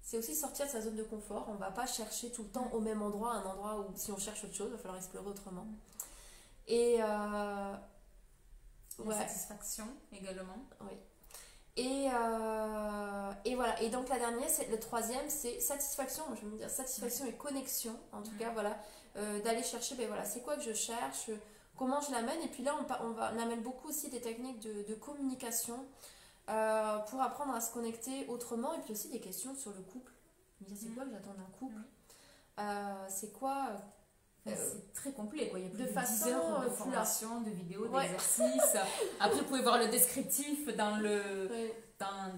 c'est 0.05 0.19
aussi 0.19 0.35
sortir 0.37 0.67
de 0.67 0.71
sa 0.71 0.81
zone 0.83 0.95
de 0.97 1.03
confort. 1.03 1.47
On 1.49 1.55
va 1.55 1.71
pas 1.71 1.87
chercher 1.87 2.31
tout 2.31 2.43
le 2.45 2.51
temps 2.51 2.69
au 2.73 2.81
même 2.81 3.03
endroit, 3.03 3.33
un 3.33 3.45
endroit 3.45 3.81
où 3.81 3.87
si 3.97 4.13
on 4.13 4.19
cherche 4.19 4.45
autre 4.45 4.55
chose, 4.55 4.69
il 4.71 4.73
va 4.77 4.79
falloir 4.79 4.99
explorer 4.99 5.27
autrement. 5.27 5.67
Et 6.69 6.99
euh, 7.01 7.05
La 7.07 7.77
ouais. 9.05 9.15
satisfaction 9.15 9.87
également. 10.13 10.59
Et, 11.77 12.09
euh, 12.13 13.33
et 13.45 13.55
voilà. 13.57 13.83
Et 13.83 13.89
donc 13.91 14.09
la 14.09 14.19
dernière, 14.19 14.49
c'est 14.49 14.69
le 14.69 14.79
troisième, 14.79 15.29
c'est 15.29 15.59
satisfaction. 15.59 16.23
Je 16.37 16.43
vais 16.43 16.47
me 16.53 16.57
dire 16.59 16.71
satisfaction 16.71 17.27
et 17.27 17.33
connexion. 17.33 17.97
En 18.13 18.23
tout 18.23 18.37
cas, 18.39 18.51
voilà, 18.51 18.77
Euh, 19.17 19.41
d'aller 19.43 19.63
chercher. 19.63 19.95
Ben 19.95 20.09
voilà, 20.09 20.25
c'est 20.25 20.41
quoi 20.43 20.57
que 20.57 20.63
je 20.63 20.73
cherche, 20.73 21.31
comment 21.77 22.01
je 22.01 22.11
l'amène. 22.11 22.41
Et 22.43 22.49
puis 22.49 22.65
là, 22.65 22.75
on, 22.81 23.07
on 23.07 23.11
va, 23.13 23.33
on 23.33 23.39
amène 23.39 23.63
beaucoup 23.63 23.89
aussi 23.89 24.09
des 24.11 24.21
techniques 24.21 24.59
de, 24.59 24.83
de 24.91 24.95
communication 24.97 25.87
euh, 26.49 26.99
pour 27.09 27.21
apprendre 27.23 27.55
à 27.55 27.61
se 27.61 27.73
connecter 27.73 28.27
autrement. 28.29 28.75
Et 28.75 28.81
puis 28.81 28.93
aussi 28.93 29.09
des 29.09 29.21
questions 29.21 29.55
sur 29.55 29.73
le 29.73 29.81
couple. 29.83 30.13
C'est 30.75 30.89
Mhm. 30.89 30.95
quoi 30.95 31.05
que 31.05 31.11
j'attends 31.11 31.35
d'un 31.35 31.51
couple 31.59 31.75
Mhm. 31.77 31.85
Euh, 32.61 33.05
C'est 33.09 33.33
quoi 33.33 33.69
Euh, 34.47 34.51
c'est 34.55 34.93
très 34.93 35.13
complet, 35.13 35.49
quoi. 35.49 35.59
Il 35.59 35.65
y 35.65 35.69
a 35.69 35.71
plus 35.71 35.79
de 35.79 35.85
de, 35.85 35.89
10 35.89 35.95
façon, 35.95 36.29
heures 36.29 36.61
de 36.65 36.69
formation, 36.69 37.41
de 37.41 37.49
vidéos, 37.51 37.87
Ouais. 37.89 38.03
d'exercices. 38.03 38.77
Après, 39.21 39.39
vous 39.41 39.47
pouvez 39.47 39.63
voir 39.63 39.79
le 39.79 39.89
descriptif 39.89 40.67
dans, 40.77 40.99
le, 40.99 41.49
Ouais. 41.51 41.75
dans 41.99 42.31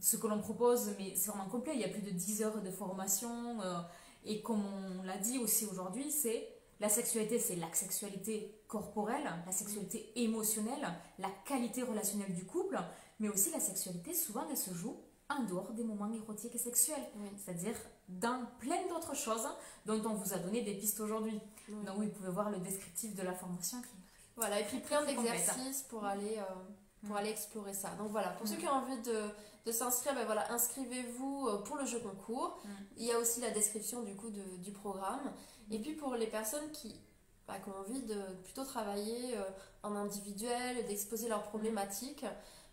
ce 0.00 0.16
que 0.16 0.26
l'on 0.26 0.40
propose, 0.40 0.90
mais 0.98 1.14
c'est 1.14 1.30
vraiment 1.30 1.48
complet. 1.48 1.74
Il 1.76 1.80
y 1.80 1.84
a 1.84 1.88
plus 1.88 2.02
de 2.02 2.10
10 2.10 2.42
heures 2.42 2.60
de 2.60 2.70
formation. 2.72 3.58
et 4.24 4.42
comme 4.42 4.64
on 4.64 5.04
l'a 5.04 5.18
dit 5.18 5.38
aussi 5.38 5.66
aujourd'hui, 5.66 6.10
c'est 6.10 6.48
la 6.80 6.88
sexualité, 6.88 7.38
c'est 7.38 7.54
la 7.54 7.72
sexualité 7.72 8.60
corporelle, 8.66 9.22
la 9.46 9.52
sexualité 9.52 10.10
émotionnelle, 10.20 10.84
la 11.20 11.28
qualité 11.44 11.84
relationnelle 11.84 12.34
du 12.34 12.44
couple, 12.44 12.76
mais 13.18 13.28
aussi 13.28 13.50
la 13.50 13.60
sexualité, 13.60 14.14
souvent, 14.14 14.44
elle 14.50 14.56
se 14.56 14.72
joue 14.74 14.96
en 15.28 15.42
dehors 15.42 15.72
des 15.72 15.82
moments 15.84 16.12
érotiques 16.12 16.54
et 16.54 16.58
sexuels 16.58 17.02
Oui. 17.16 17.28
c'est-à-dire 17.36 17.74
dans 18.08 18.46
plein 18.60 18.86
d'autres 18.88 19.16
choses 19.16 19.48
dont 19.84 20.00
on 20.06 20.14
vous 20.14 20.32
a 20.34 20.38
donné 20.38 20.62
des 20.62 20.74
pistes 20.74 21.00
aujourd'hui. 21.00 21.40
Oui. 21.68 21.84
Donc 21.84 21.96
vous 21.96 22.08
pouvez 22.10 22.30
voir 22.30 22.50
le 22.50 22.58
descriptif 22.58 23.14
de 23.16 23.22
la 23.22 23.32
formation 23.34 23.80
qui 23.82 23.88
Voilà, 24.36 24.60
et 24.60 24.64
puis 24.64 24.78
plein 24.80 25.04
d'exercices 25.04 25.82
pour 25.88 26.04
aller, 26.04 26.36
euh, 26.38 26.42
pour 27.06 27.14
Mm. 27.14 27.18
aller 27.18 27.30
explorer 27.30 27.72
ça. 27.74 27.90
Donc 27.98 28.10
voilà, 28.10 28.28
pour 28.30 28.46
Mm. 28.46 28.50
ceux 28.50 28.56
qui 28.56 28.66
ont 28.68 28.72
envie 28.72 29.00
de, 29.02 29.22
de 29.64 29.72
s'inscrire, 29.72 30.14
ben 30.14 30.24
voilà, 30.26 30.52
inscrivez-vous 30.52 31.48
euh, 31.48 31.56
pour 31.64 31.76
le 31.76 31.86
jeu 31.86 31.98
concours. 31.98 32.60
Mm. 32.64 32.68
Il 32.98 33.04
y 33.06 33.12
a 33.12 33.18
aussi 33.18 33.40
la 33.40 33.50
description 33.50 34.02
du 34.02 34.14
coup 34.14 34.30
de- 34.30 34.56
du 34.58 34.70
programme. 34.72 35.32
Et 35.72 35.80
puis 35.80 35.94
pour 35.94 36.14
les 36.14 36.26
personnes 36.28 36.70
qui, 36.70 36.94
bah, 37.48 37.58
qui 37.58 37.68
ont 37.70 37.78
envie 37.80 38.02
de 38.02 38.20
plutôt 38.44 38.64
travailler 38.64 39.36
euh, 39.36 39.42
en 39.82 39.96
individuel, 39.96 40.86
d'exposer 40.86 41.28
leurs 41.28 41.42
problématiques, 41.44 42.24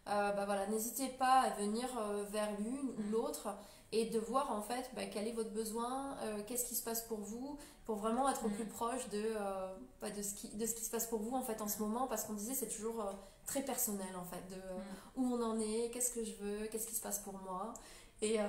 bah 0.06 0.44
voilà, 0.46 0.68
n'hésitez 0.68 1.08
pas 1.10 1.42
à 1.42 1.50
venir 1.52 1.88
euh, 1.98 2.24
vers 2.30 2.50
l'une 2.60 2.90
ou 2.98 3.02
Mm. 3.04 3.12
l'autre 3.12 3.48
et 3.92 4.06
de 4.06 4.20
voir 4.20 4.52
en 4.52 4.62
fait 4.62 4.90
bah, 4.96 5.06
quel 5.06 5.28
est 5.28 5.32
votre 5.34 5.52
besoin, 5.52 6.18
euh, 6.24 6.42
qu'est-ce 6.48 6.66
qui 6.66 6.76
se 6.76 6.84
passe 6.84 7.04
pour 7.04 7.20
vous, 7.20 7.58
pour 7.86 7.96
vraiment 7.98 8.28
être 8.30 8.44
au 8.46 8.50
Mm. 8.50 8.54
plus 8.56 8.66
proche 8.66 9.08
de, 9.10 9.24
euh, 9.24 9.74
bah, 10.02 10.10
de, 10.10 10.22
ce 10.22 10.34
qui, 10.34 10.50
de 10.50 10.66
ce 10.66 10.74
qui 10.74 10.84
se 10.84 10.90
passe 10.92 11.08
pour 11.08 11.20
vous 11.20 11.36
en 11.36 11.42
fait 11.44 11.62
en 11.62 11.68
ce 11.68 11.80
moment, 11.80 12.08
parce 12.08 12.24
qu'on 12.26 12.34
disait 12.34 12.54
c'est 12.54 12.68
toujours 12.68 13.02
euh, 13.02 13.12
très 13.46 13.62
personnel 13.62 14.14
en 14.18 14.26
fait, 14.26 14.44
de 14.50 14.56
euh, 14.62 14.78
Mm. 15.18 15.24
où 15.24 15.36
on 15.36 15.42
en 15.44 15.60
est, 15.60 15.90
qu'est-ce 15.94 16.12
que 16.14 16.24
je 16.24 16.34
veux, 16.36 16.68
qu'est-ce 16.68 16.88
qui 16.88 16.96
se 16.96 17.02
passe 17.02 17.20
pour 17.20 17.34
moi. 17.40 17.74
Et 18.22 18.40
euh, 18.42 18.48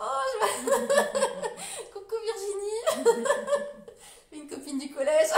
oh, 0.00 0.04
je... 0.62 0.68
coucou 1.92 2.14
Virginie, 2.24 3.26
une 4.32 4.48
copine 4.48 4.78
du 4.78 4.92
collège. 4.92 5.28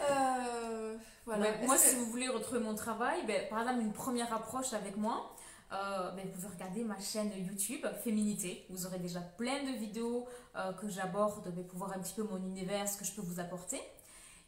Euh, 0.00 0.96
voilà. 1.24 1.42
Ouais, 1.43 1.43
moi, 1.62 1.76
si 1.76 1.96
vous 1.96 2.06
voulez 2.06 2.28
retrouver 2.28 2.60
mon 2.60 2.74
travail, 2.74 3.24
ben, 3.26 3.48
par 3.48 3.60
exemple, 3.60 3.80
une 3.80 3.92
première 3.92 4.32
approche 4.32 4.72
avec 4.72 4.96
moi, 4.96 5.34
euh, 5.72 6.10
ben, 6.12 6.24
vous 6.26 6.32
pouvez 6.32 6.54
regarder 6.54 6.84
ma 6.84 6.98
chaîne 7.00 7.30
YouTube 7.36 7.84
Féminité. 8.02 8.66
Vous 8.70 8.86
aurez 8.86 8.98
déjà 8.98 9.20
plein 9.20 9.62
de 9.62 9.76
vidéos 9.76 10.26
euh, 10.56 10.72
que 10.72 10.88
j'aborde 10.88 11.52
ben, 11.54 11.66
pour 11.66 11.78
voir 11.78 11.92
un 11.92 11.98
petit 12.00 12.14
peu 12.14 12.22
mon 12.22 12.38
univers, 12.38 12.88
ce 12.88 12.96
que 12.96 13.04
je 13.04 13.12
peux 13.12 13.22
vous 13.22 13.40
apporter. 13.40 13.80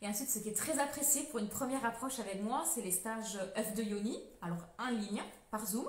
Et 0.02 0.06
ensuite, 0.06 0.28
ce 0.28 0.38
qui 0.38 0.50
est 0.50 0.56
très 0.56 0.78
apprécié 0.78 1.22
pour 1.24 1.38
une 1.38 1.48
première 1.48 1.84
approche 1.84 2.18
avec 2.20 2.42
moi, 2.42 2.64
c'est 2.72 2.82
les 2.82 2.90
stages 2.90 3.38
œufs 3.56 3.74
de 3.74 3.82
Yoni, 3.82 4.20
alors 4.42 4.66
en 4.78 4.90
ligne, 4.90 5.22
par 5.50 5.64
Zoom. 5.66 5.88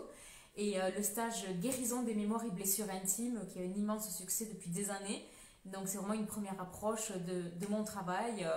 Et 0.55 0.81
euh, 0.81 0.89
le 0.95 1.03
stage 1.03 1.45
guérison 1.59 2.01
des 2.03 2.15
mémoires 2.15 2.43
et 2.45 2.49
blessures 2.49 2.89
intimes, 2.89 3.41
qui 3.51 3.59
a 3.59 3.61
un 3.61 3.73
immense 3.73 4.09
succès 4.15 4.45
depuis 4.45 4.69
des 4.69 4.89
années. 4.89 5.27
Donc, 5.65 5.87
c'est 5.87 5.97
vraiment 5.97 6.13
une 6.13 6.25
première 6.25 6.59
approche 6.59 7.11
de, 7.11 7.49
de 7.59 7.67
mon 7.69 7.83
travail. 7.83 8.47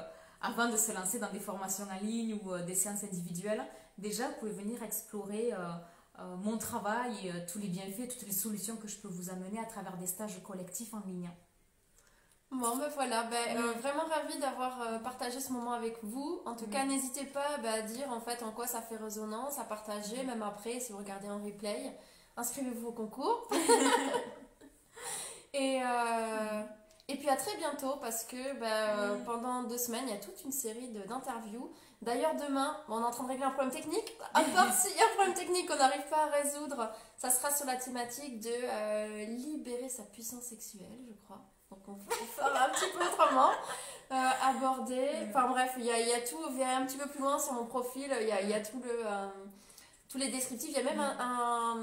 Avant 0.41 0.69
de 0.69 0.77
se 0.77 0.93
lancer 0.93 1.19
dans 1.19 1.31
des 1.31 1.41
formations 1.41 1.85
en 1.85 2.05
ligne 2.05 2.39
ou 2.43 2.53
euh, 2.53 2.65
des 2.65 2.75
séances 2.75 3.05
individuelles, 3.05 3.65
déjà, 3.99 4.29
vous 4.29 4.35
pouvez 4.41 4.53
venir 4.53 4.83
explorer 4.83 5.53
euh, 5.53 5.59
euh, 6.19 6.37
mon 6.37 6.59
travail 6.59 7.29
et 7.29 7.47
tous 7.47 7.59
les 7.59 7.69
bienfaits, 7.69 8.09
toutes 8.09 8.27
les 8.27 8.33
solutions 8.33 8.77
que 8.77 8.89
je 8.89 8.99
peux 8.99 9.09
vous 9.09 9.31
amener 9.31 9.59
à 9.59 9.65
travers 9.65 9.97
des 9.97 10.07
stages 10.07 10.43
collectifs 10.43 10.93
en 10.95 11.01
ligne. 11.07 11.31
Bon, 12.51 12.77
ben 12.77 12.89
voilà, 12.95 13.23
ben, 13.25 13.57
euh, 13.57 13.73
vraiment 13.81 14.05
ravie 14.07 14.39
d'avoir 14.41 14.83
euh, 14.83 14.99
partagé 14.99 15.39
ce 15.39 15.53
moment 15.53 15.73
avec 15.73 16.03
vous. 16.03 16.43
En 16.45 16.57
tout 16.57 16.67
cas, 16.67 16.85
n'hésitez 16.85 17.25
pas 17.25 17.59
ben, 17.63 17.75
à 17.75 17.83
dire 17.83 18.11
en 18.11 18.21
fait 18.21 18.43
en 18.43 18.51
quoi 18.51 18.67
ça 18.67 18.83
fait 18.83 18.97
résonance, 18.97 19.61
à 19.61 19.65
partager, 19.65 20.25
même 20.25 20.43
après 20.43 20.81
si 20.81 20.91
vous 20.91 20.99
regardez 20.99 21.31
en 21.31 21.39
replay. 21.39 21.97
Inscrivez-vous 22.37 22.89
au 22.89 22.93
concours. 22.93 23.49
et, 25.55 25.81
euh, 25.81 26.63
Et 27.11 27.17
puis 27.17 27.29
à 27.29 27.37
très 27.37 27.57
bientôt 27.57 27.97
parce 28.01 28.23
que 28.23 28.59
bah, 28.61 29.17
pendant 29.27 29.65
deux 29.65 29.79
semaines, 29.79 30.05
il 30.07 30.11
y 30.11 30.17
a 30.17 30.21
toute 30.21 30.45
une 30.45 30.53
série 30.53 30.89
d'interviews. 30.89 31.73
D'ailleurs, 32.03 32.35
demain, 32.37 32.77
on 32.89 33.01
est 33.01 33.05
en 33.05 33.11
train 33.11 33.25
de 33.25 33.29
régler 33.29 33.45
un 33.45 33.51
problème 33.51 33.75
technique. 33.75 34.17
À 34.33 34.43
part 34.43 34.73
s'il 34.73 34.97
y 34.97 35.01
a 35.01 35.05
un 35.05 35.15
problème 35.17 35.35
technique 35.35 35.69
qu'on 35.69 35.77
n'arrive 35.77 36.09
pas 36.09 36.25
à 36.25 36.43
résoudre, 36.43 36.89
ça 37.19 37.31
sera 37.31 37.55
sur 37.55 37.67
la 37.67 37.77
thématique 37.77 38.41
de 38.41 38.49
euh, 38.51 39.25
libérer 39.27 39.89
sa 39.89 40.05
puissance 40.05 40.45
sexuelle, 40.45 40.99
je 41.09 41.25
crois. 41.25 41.43
Donc 41.71 41.81
on 41.89 41.97
fera 42.25 42.67
un 42.67 42.69
petit 42.71 42.91
peu 42.97 43.05
autrement. 43.05 43.51
Euh, 44.13 44.31
aborder. 44.43 45.09
Enfin 45.29 45.47
bref, 45.49 45.75
il 45.79 45.85
y 45.85 45.91
a, 45.91 46.01
y 46.01 46.13
a, 46.13 46.21
tout. 46.21 46.39
Viens 46.57 46.83
un 46.83 46.87
petit 46.87 46.97
peu 46.97 47.09
plus 47.09 47.21
loin 47.21 47.39
sur 47.39 47.53
mon 47.53 47.67
profil. 47.67 48.13
Il 48.21 48.27
y 48.27 48.33
a, 48.33 48.43
y 48.43 48.55
a 48.55 48.61
tout 48.61 48.81
le, 48.83 49.07
euh, 49.07 49.29
tous 50.09 50.19
les 50.19 50.31
descriptifs. 50.31 50.71
Il 50.71 50.77
y 50.77 50.81
a 50.81 50.83
même 50.83 50.99
un, 50.99 51.77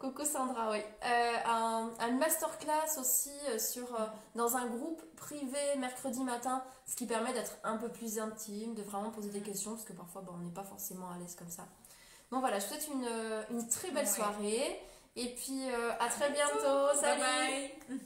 Coco 0.00 0.24
Sandra, 0.24 0.70
oui. 0.70 0.78
Euh, 1.04 1.32
un, 1.46 1.92
un, 2.00 2.10
masterclass 2.12 2.98
aussi 2.98 3.30
sur, 3.58 3.86
dans 4.34 4.56
un 4.56 4.66
groupe 4.66 5.02
privé 5.14 5.58
mercredi 5.78 6.22
matin, 6.24 6.64
ce 6.86 6.96
qui 6.96 7.06
permet 7.06 7.32
d'être 7.32 7.58
un 7.62 7.76
peu 7.76 7.88
plus 7.90 8.18
intime, 8.18 8.74
de 8.74 8.82
vraiment 8.82 9.10
poser 9.10 9.28
des 9.28 9.42
questions, 9.42 9.72
parce 9.72 9.84
que 9.84 9.92
parfois 9.92 10.22
bon, 10.22 10.32
on 10.34 10.38
n'est 10.38 10.54
pas 10.54 10.64
forcément 10.64 11.10
à 11.10 11.18
l'aise 11.18 11.36
comme 11.36 11.50
ça. 11.50 11.66
Donc 12.32 12.40
voilà, 12.40 12.58
je 12.58 12.66
vous 12.66 12.72
souhaite 12.72 12.88
une, 12.88 13.56
une 13.56 13.68
très 13.68 13.90
belle 13.90 14.08
soirée. 14.08 14.80
Et 15.16 15.34
puis 15.34 15.68
à 15.98 16.08
très 16.08 16.30
bientôt. 16.30 16.98
Salut. 16.98 17.20
Bye 17.20 17.72
bye. 17.88 18.00